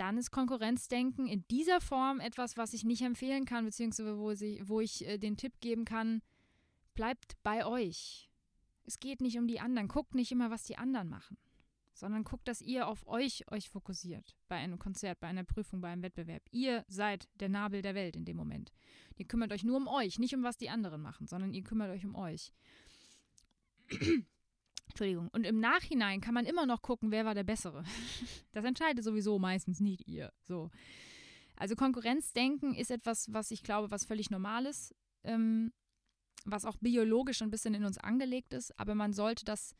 dann 0.00 0.16
ist 0.16 0.30
Konkurrenzdenken 0.30 1.26
in 1.26 1.46
dieser 1.48 1.82
Form 1.82 2.20
etwas, 2.20 2.56
was 2.56 2.72
ich 2.72 2.84
nicht 2.84 3.02
empfehlen 3.02 3.44
kann, 3.44 3.66
beziehungsweise 3.66 4.18
wo, 4.18 4.32
sie, 4.32 4.62
wo 4.64 4.80
ich 4.80 5.06
äh, 5.06 5.18
den 5.18 5.36
Tipp 5.36 5.60
geben 5.60 5.84
kann, 5.84 6.22
bleibt 6.94 7.36
bei 7.42 7.66
euch. 7.66 8.30
Es 8.84 8.98
geht 8.98 9.20
nicht 9.20 9.38
um 9.38 9.46
die 9.46 9.60
anderen. 9.60 9.88
Guckt 9.88 10.14
nicht 10.14 10.32
immer, 10.32 10.50
was 10.50 10.62
die 10.62 10.78
anderen 10.78 11.10
machen, 11.10 11.36
sondern 12.00 12.24
guckt, 12.24 12.48
dass 12.48 12.62
ihr 12.62 12.88
auf 12.88 13.06
euch 13.06 13.44
euch 13.52 13.68
fokussiert. 13.68 14.34
Bei 14.48 14.56
einem 14.56 14.78
Konzert, 14.78 15.20
bei 15.20 15.28
einer 15.28 15.44
Prüfung, 15.44 15.80
bei 15.80 15.88
einem 15.88 16.02
Wettbewerb. 16.02 16.42
Ihr 16.50 16.84
seid 16.88 17.28
der 17.38 17.50
Nabel 17.50 17.82
der 17.82 17.94
Welt 17.94 18.16
in 18.16 18.24
dem 18.24 18.36
Moment. 18.36 18.72
Ihr 19.16 19.26
kümmert 19.26 19.52
euch 19.52 19.62
nur 19.62 19.76
um 19.76 19.86
euch, 19.86 20.18
nicht 20.18 20.34
um 20.34 20.42
was 20.42 20.56
die 20.56 20.70
anderen 20.70 21.02
machen, 21.02 21.26
sondern 21.26 21.52
ihr 21.52 21.62
kümmert 21.62 21.90
euch 21.90 22.04
um 22.04 22.16
euch. 22.16 22.52
Entschuldigung. 24.88 25.28
Und 25.28 25.46
im 25.46 25.60
Nachhinein 25.60 26.20
kann 26.20 26.34
man 26.34 26.46
immer 26.46 26.66
noch 26.66 26.82
gucken, 26.82 27.12
wer 27.12 27.24
war 27.24 27.34
der 27.34 27.44
Bessere. 27.44 27.84
Das 28.52 28.64
entscheidet 28.64 29.04
sowieso 29.04 29.38
meistens 29.38 29.78
nicht 29.78 30.08
ihr. 30.08 30.32
So. 30.42 30.70
Also 31.54 31.76
Konkurrenzdenken 31.76 32.74
ist 32.74 32.90
etwas, 32.90 33.32
was 33.32 33.52
ich 33.52 33.62
glaube, 33.62 33.92
was 33.92 34.04
völlig 34.04 34.30
normal 34.30 34.66
ist, 34.66 34.92
ähm, 35.22 35.72
was 36.44 36.64
auch 36.64 36.76
biologisch 36.78 37.42
ein 37.42 37.50
bisschen 37.50 37.74
in 37.74 37.84
uns 37.84 37.98
angelegt 37.98 38.54
ist, 38.54 38.76
aber 38.80 38.96
man 38.96 39.12
sollte 39.12 39.44
das 39.44 39.76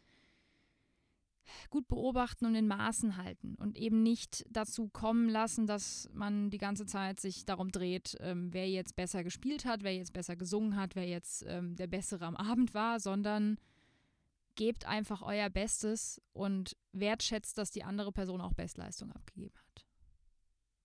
gut 1.71 1.89
beobachten 1.89 2.47
und 2.47 2.55
in 2.55 2.67
Maßen 2.67 3.17
halten 3.17 3.55
und 3.57 3.77
eben 3.77 4.03
nicht 4.03 4.45
dazu 4.51 4.89
kommen 4.89 5.29
lassen, 5.29 5.67
dass 5.67 6.09
man 6.13 6.51
die 6.51 6.59
ganze 6.59 6.87
Zeit 6.87 7.21
sich 7.21 7.45
darum 7.45 7.71
dreht, 7.71 8.17
ähm, 8.21 8.53
wer 8.53 8.69
jetzt 8.69 8.97
besser 8.97 9.25
gespielt 9.25 9.65
hat, 9.65 9.83
wer 9.83 9.95
jetzt 9.95 10.13
besser 10.13 10.37
gesungen 10.37 10.77
hat, 10.77 10.95
wer 10.97 11.07
jetzt 11.07 11.45
ähm, 11.47 11.77
der 11.77 11.87
Bessere 11.87 12.27
am 12.27 12.37
Abend 12.37 12.75
war, 12.75 13.01
sondern 13.01 13.59
gebt 14.55 14.87
einfach 14.87 15.23
euer 15.23 15.49
Bestes 15.49 16.21
und 16.33 16.77
wertschätzt, 16.93 17.57
dass 17.57 17.71
die 17.71 17.85
andere 17.85 18.13
Person 18.13 18.41
auch 18.41 18.53
Bestleistung 18.53 19.13
abgegeben 19.13 19.57
hat. 19.57 19.87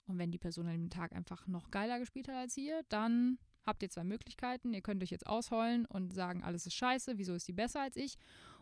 Und 0.07 0.18
wenn 0.20 0.32
die 0.32 0.38
Person 0.38 0.68
an 0.68 0.74
dem 0.74 0.89
Tag 0.89 1.13
einfach 1.13 1.47
noch 1.47 1.72
geiler 1.72 1.99
gespielt 1.99 2.28
hat 2.28 2.36
als 2.36 2.57
ihr, 2.57 2.84
dann 2.89 3.39
habt 3.66 3.82
ihr 3.82 3.89
zwei 3.89 4.03
Möglichkeiten. 4.03 4.74
Ihr 4.74 4.82
könnt 4.82 5.01
euch 5.03 5.09
jetzt 5.09 5.28
ausheulen 5.28 5.86
und 5.86 6.13
sagen, 6.13 6.43
alles 6.43 6.66
ist 6.66 6.76
scheiße, 6.76 7.18
wieso 7.18 7.34
ist 7.34 7.47
die 7.47 7.53
besser 7.53 7.82
als 7.82 7.95
ich? 7.95 8.18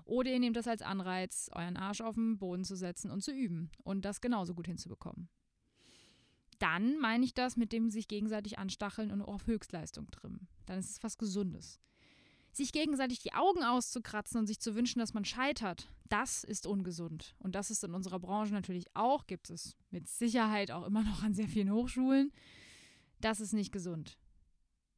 Oder 0.06 0.32
ihr 0.32 0.39
nehmt 0.39 0.56
das 0.56 0.68
als 0.68 0.82
Anreiz, 0.82 1.49
euren 1.54 1.78
Arsch 1.78 2.01
auf 2.01 2.16
den 2.16 2.38
Boden 2.38 2.64
zu 2.64 2.76
setzen 2.76 3.12
und 3.12 3.22
zu 3.22 3.32
üben 3.32 3.72
und 3.84 4.06
das 4.06 4.22
genauso 4.22 4.54
gut 4.54 4.68
hinzubekommen. 4.68 5.30
Dann 6.60 6.97
meine 6.99 7.26
ich 7.26 7.34
das 7.34 7.58
mit 7.58 7.72
dem 7.72 7.89
sich 7.89 8.08
gegenseitig 8.08 8.58
anstacheln 8.58 9.12
und 9.12 9.22
auf 9.22 9.47
Höchstleistung 9.47 10.10
trimmen. 10.12 10.47
Dann 10.66 10.80
ist 10.80 10.91
es 10.91 11.04
was 11.04 11.18
Gesundes. 11.18 11.80
Sich 12.51 12.72
gegenseitig 12.72 13.20
die 13.20 13.34
Augen 13.34 13.64
auszukratzen 13.64 14.39
und 14.39 14.47
sich 14.47 14.60
zu 14.60 14.76
wünschen, 14.76 14.99
dass 14.99 15.14
man 15.14 15.26
scheitert, 15.26 15.89
das 16.08 16.43
ist 16.43 16.68
ungesund. 16.68 17.36
Und 17.39 17.56
das 17.56 17.72
ist 17.72 17.84
in 17.84 17.95
unserer 17.95 18.20
Branche 18.20 18.54
natürlich 18.54 18.95
auch, 18.95 19.26
gibt 19.26 19.49
es 19.49 19.76
mit 19.89 20.08
Sicherheit 20.08 20.70
auch 20.70 20.86
immer 20.86 21.04
noch 21.04 21.24
an 21.24 21.34
sehr 21.34 21.47
vielen 21.47 21.72
Hochschulen. 21.72 22.32
Das 23.20 23.39
ist 23.39 23.54
nicht 23.54 23.72
gesund. 23.72 24.18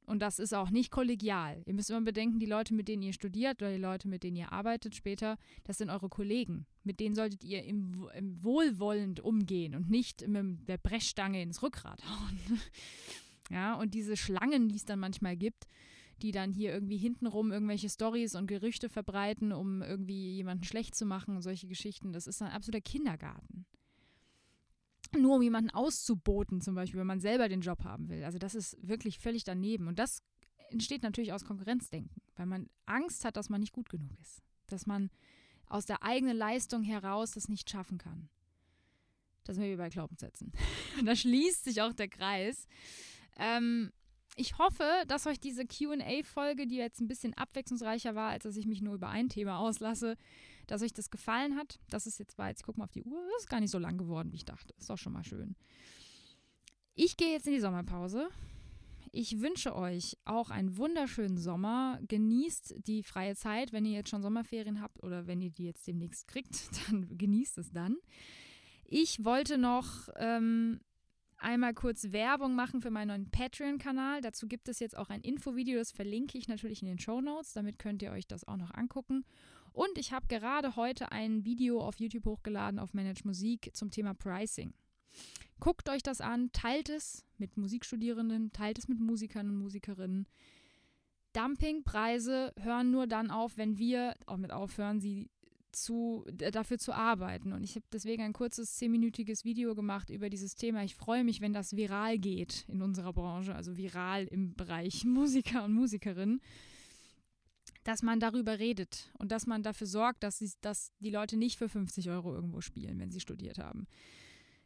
Und 0.05 0.19
das 0.19 0.39
ist 0.39 0.53
auch 0.53 0.69
nicht 0.69 0.91
kollegial. 0.91 1.63
Ihr 1.65 1.73
müsst 1.73 1.89
immer 1.89 2.01
bedenken, 2.01 2.39
die 2.39 2.45
Leute, 2.45 2.73
mit 2.73 2.87
denen 2.87 3.01
ihr 3.01 3.13
studiert 3.13 3.61
oder 3.61 3.71
die 3.71 3.81
Leute, 3.81 4.07
mit 4.07 4.23
denen 4.23 4.37
ihr 4.37 4.51
arbeitet 4.51 4.95
später, 4.95 5.37
das 5.63 5.77
sind 5.79 5.89
eure 5.89 6.09
Kollegen. 6.09 6.67
Mit 6.83 6.99
denen 6.99 7.15
solltet 7.15 7.43
ihr 7.43 7.63
im, 7.63 8.07
im 8.15 8.43
wohlwollend 8.43 9.19
umgehen 9.19 9.75
und 9.75 9.89
nicht 9.89 10.27
mit 10.27 10.67
der 10.67 10.77
Brechstange 10.77 11.41
ins 11.41 11.63
Rückgrat 11.63 12.03
hauen. 12.07 12.39
ja, 13.49 13.73
und 13.75 13.93
diese 13.95 14.15
Schlangen, 14.15 14.69
die 14.69 14.75
es 14.75 14.85
dann 14.85 14.99
manchmal 14.99 15.37
gibt, 15.37 15.65
die 16.21 16.31
dann 16.31 16.53
hier 16.53 16.71
irgendwie 16.71 16.97
hintenrum 16.97 17.51
irgendwelche 17.51 17.89
Stories 17.89 18.35
und 18.35 18.47
Gerüchte 18.47 18.89
verbreiten, 18.89 19.51
um 19.51 19.81
irgendwie 19.81 20.35
jemanden 20.35 20.63
schlecht 20.63 20.95
zu 20.95 21.05
machen 21.05 21.35
und 21.35 21.41
solche 21.41 21.67
Geschichten, 21.67 22.13
das 22.13 22.27
ist 22.27 22.41
ein 22.41 22.51
absoluter 22.51 22.81
Kindergarten 22.81 23.65
nur 25.15 25.35
um 25.35 25.41
jemanden 25.41 25.69
auszuboten, 25.71 26.61
zum 26.61 26.75
Beispiel, 26.75 26.99
wenn 26.99 27.07
man 27.07 27.19
selber 27.19 27.49
den 27.49 27.61
Job 27.61 27.83
haben 27.83 28.09
will. 28.09 28.23
Also 28.23 28.37
das 28.37 28.55
ist 28.55 28.77
wirklich 28.81 29.19
völlig 29.19 29.43
daneben. 29.43 29.87
Und 29.87 29.99
das 29.99 30.21
entsteht 30.69 31.03
natürlich 31.03 31.33
aus 31.33 31.45
Konkurrenzdenken, 31.45 32.21
weil 32.35 32.45
man 32.45 32.69
Angst 32.85 33.25
hat, 33.25 33.37
dass 33.37 33.49
man 33.49 33.61
nicht 33.61 33.73
gut 33.73 33.89
genug 33.89 34.11
ist. 34.21 34.41
Dass 34.67 34.85
man 34.85 35.09
aus 35.67 35.85
der 35.85 36.03
eigenen 36.03 36.37
Leistung 36.37 36.83
heraus 36.83 37.31
das 37.31 37.49
nicht 37.49 37.69
schaffen 37.69 37.97
kann. 37.97 38.29
Das 39.43 39.55
sind 39.55 39.65
wir 39.65 39.77
bei 39.77 39.89
Glaubenssätzen. 39.89 40.51
Und 40.99 41.05
da 41.05 41.15
schließt 41.15 41.63
sich 41.63 41.81
auch 41.81 41.93
der 41.93 42.07
Kreis. 42.07 42.67
Ähm, 43.37 43.91
ich 44.35 44.57
hoffe, 44.57 44.89
dass 45.07 45.27
euch 45.27 45.39
diese 45.39 45.65
QA-Folge, 45.65 46.67
die 46.67 46.75
jetzt 46.75 46.99
ein 46.99 47.07
bisschen 47.07 47.33
abwechslungsreicher 47.35 48.15
war, 48.15 48.31
als 48.31 48.43
dass 48.43 48.57
ich 48.57 48.65
mich 48.65 48.81
nur 48.81 48.95
über 48.95 49.09
ein 49.09 49.29
Thema 49.29 49.59
auslasse, 49.59 50.17
dass 50.67 50.81
euch 50.81 50.93
das 50.93 51.09
gefallen 51.09 51.55
hat. 51.55 51.79
Das 51.89 52.07
ist 52.07 52.19
jetzt 52.19 52.37
war, 52.37 52.49
jetzt 52.49 52.63
guck 52.63 52.77
mal 52.77 52.85
auf 52.85 52.91
die 52.91 53.03
Uhr, 53.03 53.21
das 53.33 53.43
ist 53.43 53.49
gar 53.49 53.59
nicht 53.59 53.71
so 53.71 53.79
lang 53.79 53.97
geworden, 53.97 54.31
wie 54.31 54.37
ich 54.37 54.45
dachte. 54.45 54.73
Ist 54.77 54.89
doch 54.89 54.97
schon 54.97 55.13
mal 55.13 55.23
schön. 55.23 55.55
Ich 56.95 57.17
gehe 57.17 57.31
jetzt 57.31 57.47
in 57.47 57.53
die 57.53 57.59
Sommerpause. 57.59 58.29
Ich 59.11 59.39
wünsche 59.39 59.75
euch 59.75 60.17
auch 60.25 60.49
einen 60.49 60.75
wunderschönen 60.75 61.37
Sommer. 61.37 61.99
Genießt 62.07 62.75
die 62.85 63.01
freie 63.01 63.35
Zeit, 63.35 63.71
wenn 63.71 63.85
ihr 63.85 63.93
jetzt 63.93 64.09
schon 64.09 64.21
Sommerferien 64.21 64.81
habt 64.81 65.01
oder 65.03 65.25
wenn 65.25 65.41
ihr 65.41 65.51
die 65.51 65.65
jetzt 65.65 65.87
demnächst 65.87 66.27
kriegt, 66.27 66.69
dann 66.89 67.17
genießt 67.17 67.57
es 67.57 67.71
dann. 67.71 67.95
Ich 68.83 69.23
wollte 69.23 69.57
noch 69.57 70.09
ähm, 70.17 70.81
einmal 71.37 71.73
kurz 71.73 72.11
Werbung 72.11 72.55
machen 72.55 72.81
für 72.81 72.91
meinen 72.91 73.07
neuen 73.07 73.31
Patreon-Kanal. 73.31 74.21
Dazu 74.21 74.47
gibt 74.47 74.67
es 74.67 74.79
jetzt 74.79 74.97
auch 74.97 75.09
ein 75.09 75.21
Infovideo, 75.21 75.77
das 75.77 75.91
verlinke 75.91 76.37
ich 76.37 76.47
natürlich 76.47 76.81
in 76.81 76.87
den 76.87 76.99
Show 76.99 77.21
Notes. 77.21 77.53
Damit 77.53 77.79
könnt 77.79 78.01
ihr 78.01 78.11
euch 78.11 78.27
das 78.27 78.47
auch 78.47 78.57
noch 78.57 78.73
angucken. 78.73 79.25
Und 79.75 79.97
ich 79.97 80.13
habe 80.13 80.25
gerade 80.27 80.77
heute 80.77 81.11
ein 81.11 81.43
Video 81.43 81.81
auf 81.81 81.99
YouTube 81.99 82.25
hochgeladen 82.25 82.79
auf 82.79 82.93
Manage 82.93 83.23
Musik 83.25 83.71
zum 83.73 83.91
Thema 83.91 84.13
Pricing. 84.13 84.73
Guckt 85.59 85.89
euch 85.89 86.01
das 86.01 86.21
an, 86.21 86.49
teilt 86.53 86.87
es 86.87 87.25
mit 87.37 87.57
Musikstudierenden, 87.57 88.53
teilt 88.53 88.79
es 88.79 88.87
mit 88.87 89.01
Musikern 89.01 89.49
und 89.49 89.57
Musikerinnen. 89.57 90.27
Dumpingpreise 91.33 92.53
hören 92.57 92.89
nur 92.89 93.05
dann 93.05 93.29
auf, 93.29 93.57
wenn 93.57 93.77
wir 93.77 94.15
auch 94.27 94.37
mit 94.37 94.53
aufhören, 94.53 95.01
sie 95.01 95.29
zu, 95.73 96.23
dafür 96.31 96.77
zu 96.77 96.93
arbeiten. 96.93 97.51
Und 97.51 97.65
ich 97.65 97.75
habe 97.75 97.85
deswegen 97.91 98.23
ein 98.23 98.31
kurzes 98.31 98.77
zehnminütiges 98.77 99.43
Video 99.43 99.75
gemacht 99.75 100.09
über 100.09 100.29
dieses 100.29 100.55
Thema. 100.55 100.85
Ich 100.85 100.95
freue 100.95 101.25
mich, 101.25 101.41
wenn 101.41 101.51
das 101.51 101.75
viral 101.75 102.17
geht 102.17 102.63
in 102.69 102.81
unserer 102.81 103.11
Branche, 103.11 103.53
also 103.53 103.75
viral 103.75 104.23
im 104.23 104.55
Bereich 104.55 105.03
Musiker 105.05 105.65
und 105.65 105.73
Musikerinnen 105.73 106.39
dass 107.85 108.01
man 108.01 108.19
darüber 108.19 108.59
redet 108.59 109.11
und 109.19 109.31
dass 109.31 109.45
man 109.45 109.63
dafür 109.63 109.87
sorgt, 109.87 110.23
dass, 110.23 110.39
sie, 110.39 110.51
dass 110.61 110.91
die 110.99 111.11
Leute 111.11 111.37
nicht 111.37 111.57
für 111.57 111.69
50 111.69 112.09
Euro 112.09 112.33
irgendwo 112.33 112.59
spielen, 112.59 112.99
wenn 112.99 113.11
sie 113.11 113.19
studiert 113.19 113.59
haben. 113.59 113.87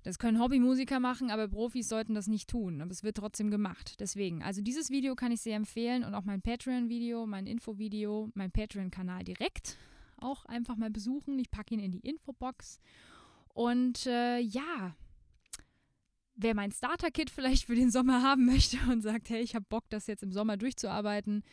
Das 0.03 0.17
können 0.17 0.39
Hobbymusiker 0.39 1.01
machen, 1.01 1.29
aber 1.29 1.49
Profis 1.49 1.89
sollten 1.89 2.15
das 2.15 2.27
nicht 2.27 2.49
tun. 2.49 2.81
Aber 2.81 2.91
es 2.91 3.03
wird 3.03 3.17
trotzdem 3.17 3.51
gemacht. 3.51 3.99
Deswegen, 3.99 4.41
also 4.41 4.61
dieses 4.61 4.89
Video 4.89 5.15
kann 5.15 5.33
ich 5.33 5.41
sehr 5.41 5.57
empfehlen 5.57 6.05
und 6.05 6.15
auch 6.15 6.23
mein 6.23 6.41
Patreon-Video, 6.41 7.25
mein 7.25 7.45
Info-Video, 7.45 8.29
mein 8.33 8.51
Patreon-Kanal 8.51 9.25
direkt 9.25 9.77
auch 10.17 10.45
einfach 10.45 10.77
mal 10.77 10.89
besuchen. 10.89 11.37
Ich 11.39 11.51
packe 11.51 11.73
ihn 11.73 11.81
in 11.81 11.91
die 11.91 11.99
Infobox. 11.99 12.79
Und 13.49 14.05
äh, 14.05 14.39
ja, 14.39 14.95
wer 16.35 16.55
mein 16.55 16.71
Starter-Kit 16.71 17.29
vielleicht 17.29 17.65
für 17.65 17.75
den 17.75 17.91
Sommer 17.91 18.23
haben 18.23 18.45
möchte 18.53 18.77
und 18.89 19.01
sagt, 19.01 19.29
hey, 19.29 19.41
ich 19.41 19.55
habe 19.55 19.65
Bock, 19.67 19.83
das 19.89 20.07
jetzt 20.07 20.23
im 20.23 20.31
Sommer 20.31 20.55
durchzuarbeiten, 20.55 21.43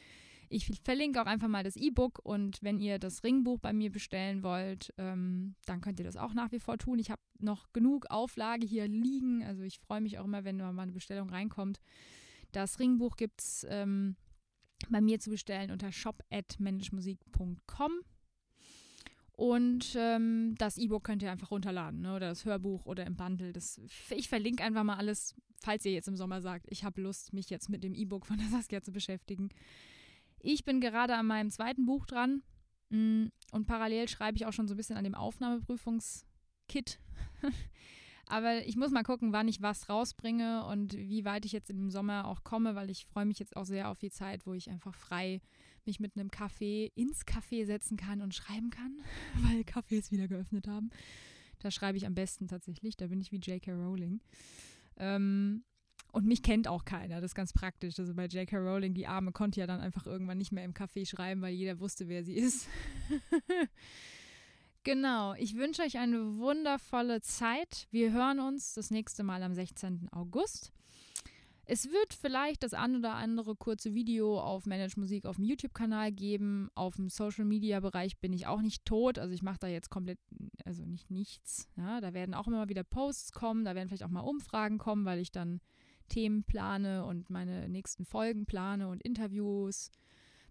ich 0.48 0.80
verlinke 0.82 1.20
auch 1.20 1.26
einfach 1.26 1.48
mal 1.48 1.64
das 1.64 1.76
E-Book 1.76 2.20
und 2.22 2.62
wenn 2.62 2.78
ihr 2.78 2.98
das 2.98 3.24
Ringbuch 3.24 3.58
bei 3.58 3.72
mir 3.72 3.90
bestellen 3.90 4.42
wollt, 4.42 4.92
ähm, 4.98 5.54
dann 5.64 5.80
könnt 5.80 5.98
ihr 5.98 6.04
das 6.04 6.16
auch 6.16 6.34
nach 6.34 6.52
wie 6.52 6.60
vor 6.60 6.78
tun. 6.78 6.98
Ich 6.98 7.10
habe 7.10 7.22
noch 7.38 7.72
genug 7.72 8.06
Auflage 8.10 8.66
hier 8.66 8.88
liegen. 8.88 9.44
Also 9.44 9.62
ich 9.62 9.78
freue 9.78 10.00
mich 10.00 10.18
auch 10.18 10.24
immer, 10.24 10.44
wenn 10.44 10.56
mal 10.56 10.78
eine 10.78 10.92
Bestellung 10.92 11.30
reinkommt. 11.30 11.80
Das 12.52 12.78
Ringbuch 12.78 13.16
gibt 13.16 13.40
es 13.40 13.66
ähm, 13.68 14.16
bei 14.88 15.00
mir 15.00 15.20
zu 15.20 15.30
bestellen 15.30 15.70
unter 15.70 15.92
shop.managemusik.com. 15.92 17.92
Und 19.32 19.94
ähm, 19.98 20.54
das 20.56 20.78
E-Book 20.78 21.04
könnt 21.04 21.22
ihr 21.22 21.30
einfach 21.30 21.50
runterladen, 21.50 22.00
ne? 22.00 22.16
oder 22.16 22.30
das 22.30 22.46
Hörbuch 22.46 22.86
oder 22.86 23.04
im 23.04 23.16
Bundle. 23.16 23.52
Das, 23.52 23.78
ich 24.08 24.30
verlinke 24.30 24.64
einfach 24.64 24.82
mal 24.82 24.96
alles, 24.96 25.34
falls 25.60 25.84
ihr 25.84 25.92
jetzt 25.92 26.08
im 26.08 26.16
Sommer 26.16 26.40
sagt, 26.40 26.66
ich 26.70 26.84
habe 26.84 27.02
Lust, 27.02 27.34
mich 27.34 27.50
jetzt 27.50 27.68
mit 27.68 27.84
dem 27.84 27.94
E-Book 27.94 28.24
von 28.24 28.38
der 28.38 28.48
Saskia 28.48 28.80
zu 28.80 28.92
beschäftigen. 28.92 29.50
Ich 30.40 30.64
bin 30.64 30.80
gerade 30.80 31.16
an 31.16 31.26
meinem 31.26 31.50
zweiten 31.50 31.86
Buch 31.86 32.06
dran 32.06 32.42
mm, 32.90 33.26
und 33.52 33.66
parallel 33.66 34.08
schreibe 34.08 34.36
ich 34.36 34.46
auch 34.46 34.52
schon 34.52 34.68
so 34.68 34.74
ein 34.74 34.76
bisschen 34.76 34.96
an 34.96 35.04
dem 35.04 35.14
Aufnahmeprüfungskit. 35.14 36.98
Aber 38.28 38.66
ich 38.66 38.76
muss 38.76 38.90
mal 38.90 39.04
gucken, 39.04 39.32
wann 39.32 39.46
ich 39.46 39.62
was 39.62 39.88
rausbringe 39.88 40.64
und 40.66 40.94
wie 40.94 41.24
weit 41.24 41.44
ich 41.44 41.52
jetzt 41.52 41.70
im 41.70 41.90
Sommer 41.90 42.26
auch 42.26 42.42
komme, 42.42 42.74
weil 42.74 42.90
ich 42.90 43.06
freue 43.06 43.24
mich 43.24 43.38
jetzt 43.38 43.56
auch 43.56 43.64
sehr 43.64 43.88
auf 43.88 43.98
die 43.98 44.10
Zeit, 44.10 44.46
wo 44.46 44.52
ich 44.52 44.68
einfach 44.68 44.94
frei 44.94 45.40
mich 45.84 46.00
mit 46.00 46.16
einem 46.16 46.32
Kaffee 46.32 46.90
ins 46.96 47.24
Café 47.24 47.64
setzen 47.64 47.96
kann 47.96 48.20
und 48.20 48.34
schreiben 48.34 48.70
kann, 48.70 49.00
weil 49.42 49.60
Cafés 49.60 50.10
wieder 50.10 50.26
geöffnet 50.26 50.66
haben. 50.66 50.90
Da 51.60 51.70
schreibe 51.70 51.96
ich 51.96 52.06
am 52.06 52.14
besten 52.14 52.48
tatsächlich, 52.48 52.96
da 52.96 53.06
bin 53.06 53.20
ich 53.20 53.32
wie 53.32 53.38
J.K. 53.38 53.72
Rowling. 53.72 54.20
Ähm, 54.98 55.64
und 56.16 56.24
mich 56.24 56.42
kennt 56.42 56.66
auch 56.66 56.86
keiner. 56.86 57.16
Das 57.16 57.32
ist 57.32 57.34
ganz 57.34 57.52
praktisch. 57.52 57.98
Also 57.98 58.14
bei 58.14 58.24
J.K. 58.24 58.56
Rowling, 58.56 58.94
die 58.94 59.06
Arme, 59.06 59.32
konnte 59.32 59.60
ja 59.60 59.66
dann 59.66 59.80
einfach 59.80 60.06
irgendwann 60.06 60.38
nicht 60.38 60.50
mehr 60.50 60.64
im 60.64 60.72
Café 60.72 61.06
schreiben, 61.06 61.42
weil 61.42 61.52
jeder 61.52 61.78
wusste, 61.78 62.08
wer 62.08 62.24
sie 62.24 62.32
ist. 62.32 62.66
genau. 64.82 65.34
Ich 65.34 65.56
wünsche 65.56 65.82
euch 65.82 65.98
eine 65.98 66.38
wundervolle 66.38 67.20
Zeit. 67.20 67.86
Wir 67.90 68.12
hören 68.12 68.40
uns 68.40 68.72
das 68.72 68.90
nächste 68.90 69.24
Mal 69.24 69.42
am 69.42 69.52
16. 69.52 70.08
August. 70.10 70.72
Es 71.66 71.90
wird 71.90 72.14
vielleicht 72.14 72.62
das 72.62 72.72
ein 72.72 72.96
oder 72.96 73.16
andere 73.16 73.54
kurze 73.54 73.92
Video 73.92 74.40
auf 74.40 74.64
Manage 74.64 74.98
Musik 74.98 75.26
auf 75.26 75.36
dem 75.36 75.44
YouTube-Kanal 75.44 76.12
geben. 76.12 76.70
Auf 76.74 76.96
dem 76.96 77.10
Social-Media-Bereich 77.10 78.20
bin 78.20 78.32
ich 78.32 78.46
auch 78.46 78.62
nicht 78.62 78.86
tot. 78.86 79.18
Also 79.18 79.34
ich 79.34 79.42
mache 79.42 79.58
da 79.58 79.66
jetzt 79.66 79.90
komplett, 79.90 80.18
also 80.64 80.82
nicht 80.86 81.10
nichts. 81.10 81.68
Ja, 81.76 82.00
da 82.00 82.14
werden 82.14 82.34
auch 82.34 82.46
immer 82.46 82.70
wieder 82.70 82.84
Posts 82.84 83.32
kommen. 83.32 83.66
Da 83.66 83.74
werden 83.74 83.88
vielleicht 83.88 84.04
auch 84.04 84.08
mal 84.08 84.20
Umfragen 84.20 84.78
kommen, 84.78 85.04
weil 85.04 85.18
ich 85.18 85.30
dann 85.30 85.60
Themen 86.06 86.44
plane 86.44 87.04
und 87.04 87.30
meine 87.30 87.68
nächsten 87.68 88.04
Folgen 88.04 88.46
plane 88.46 88.88
und 88.88 89.02
Interviews 89.02 89.90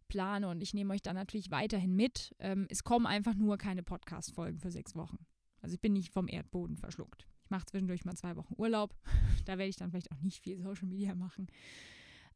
plane 0.08 0.48
und 0.48 0.62
ich 0.62 0.74
nehme 0.74 0.94
euch 0.94 1.02
dann 1.02 1.16
natürlich 1.16 1.52
weiterhin 1.52 1.96
mit. 1.96 2.36
Ähm, 2.40 2.68
es 2.70 2.84
kommen 2.84 3.06
einfach 3.06 3.36
nur 3.36 3.58
keine 3.58 3.84
Podcast-Folgen 3.84 4.60
für 4.60 4.72
sechs 4.72 4.96
Wochen. 4.96 5.26
Also 5.62 5.76
ich 5.76 5.82
bin 5.82 5.94
nicht 5.94 6.12
vom 6.12 6.28
Erdboden 6.28 6.78
verschluckt. 6.78 7.28
Ich 7.44 7.50
mache 7.50 7.66
zwischendurch 7.66 8.06
mal 8.06 8.16
zwei 8.16 8.36
Wochen 8.36 8.54
Urlaub. 8.58 8.96
Da 9.46 9.60
werde 9.60 9.70
ich 9.70 9.76
dann 9.76 9.92
vielleicht 9.92 10.12
auch 10.12 10.22
nicht 10.22 10.42
viel 10.42 10.60
Social 10.60 10.88
Media 10.88 11.14
machen. 11.14 11.48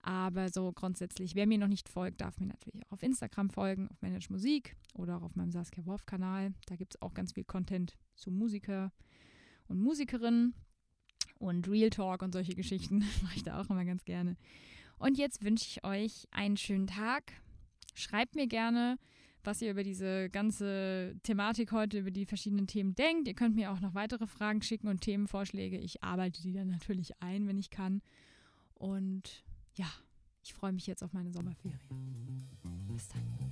Aber 0.04 0.50
so 0.50 0.72
grundsätzlich, 0.72 1.34
wer 1.34 1.48
mir 1.48 1.58
noch 1.58 1.68
nicht 1.68 1.90
folgt, 1.90 2.22
darf 2.22 2.40
mir 2.40 2.46
natürlich 2.46 2.86
auch 2.86 2.92
auf 2.94 3.04
Instagram 3.04 3.50
folgen, 3.50 3.90
auf 3.90 4.02
Manage 4.02 4.28
Musik 4.30 4.76
oder 4.94 5.18
auch 5.18 5.24
auf 5.24 5.36
meinem 5.36 5.52
Saskia 5.52 5.86
Wolf 5.88 6.06
Kanal. 6.06 6.54
Da 6.68 6.76
gibt 6.76 6.94
es 6.94 7.02
auch 7.02 7.16
ganz 7.16 7.34
viel 7.34 7.44
Content 7.44 7.98
zu 8.16 8.30
Musiker 8.30 8.94
und 9.68 9.80
Musikerinnen 9.80 10.54
und 11.40 11.68
Real 11.68 11.90
Talk 11.90 12.22
und 12.22 12.34
solche 12.34 12.56
Geschichten 12.56 13.00
mache 13.24 13.36
ich 13.36 13.44
da 13.44 13.60
auch 13.60 13.70
immer 13.70 13.86
ganz 13.86 14.06
gerne. 14.06 14.36
Und 15.00 15.18
jetzt 15.18 15.44
wünsche 15.44 15.66
ich 15.68 15.84
euch 15.84 16.28
einen 16.32 16.58
schönen 16.58 16.88
Tag. 16.88 17.34
Schreibt 17.96 18.36
mir 18.36 18.48
gerne, 18.48 18.98
was 19.44 19.62
ihr 19.62 19.72
über 19.72 19.84
diese 19.84 20.30
ganze 20.30 21.16
Thematik 21.24 21.72
heute, 21.72 22.00
über 22.00 22.12
die 22.12 22.26
verschiedenen 22.26 22.68
Themen 22.68 22.94
denkt. 22.96 23.28
Ihr 23.28 23.34
könnt 23.34 23.56
mir 23.56 23.72
auch 23.72 23.80
noch 23.80 23.96
weitere 23.96 24.28
Fragen 24.28 24.62
schicken 24.62 24.90
und 24.90 25.02
Themenvorschläge. 25.02 25.78
Ich 25.78 26.04
arbeite 26.04 26.42
die 26.42 26.54
dann 26.54 26.68
natürlich 26.68 27.22
ein, 27.22 27.48
wenn 27.48 27.58
ich 27.58 27.70
kann. 27.70 28.02
Und 28.76 29.44
ja, 29.76 29.88
ich 30.44 30.54
freue 30.54 30.74
mich 30.74 30.88
jetzt 30.88 31.04
auf 31.04 31.14
meine 31.14 31.32
Sommerferien. 31.32 31.80
Bis 32.88 33.08
dann. 33.08 33.50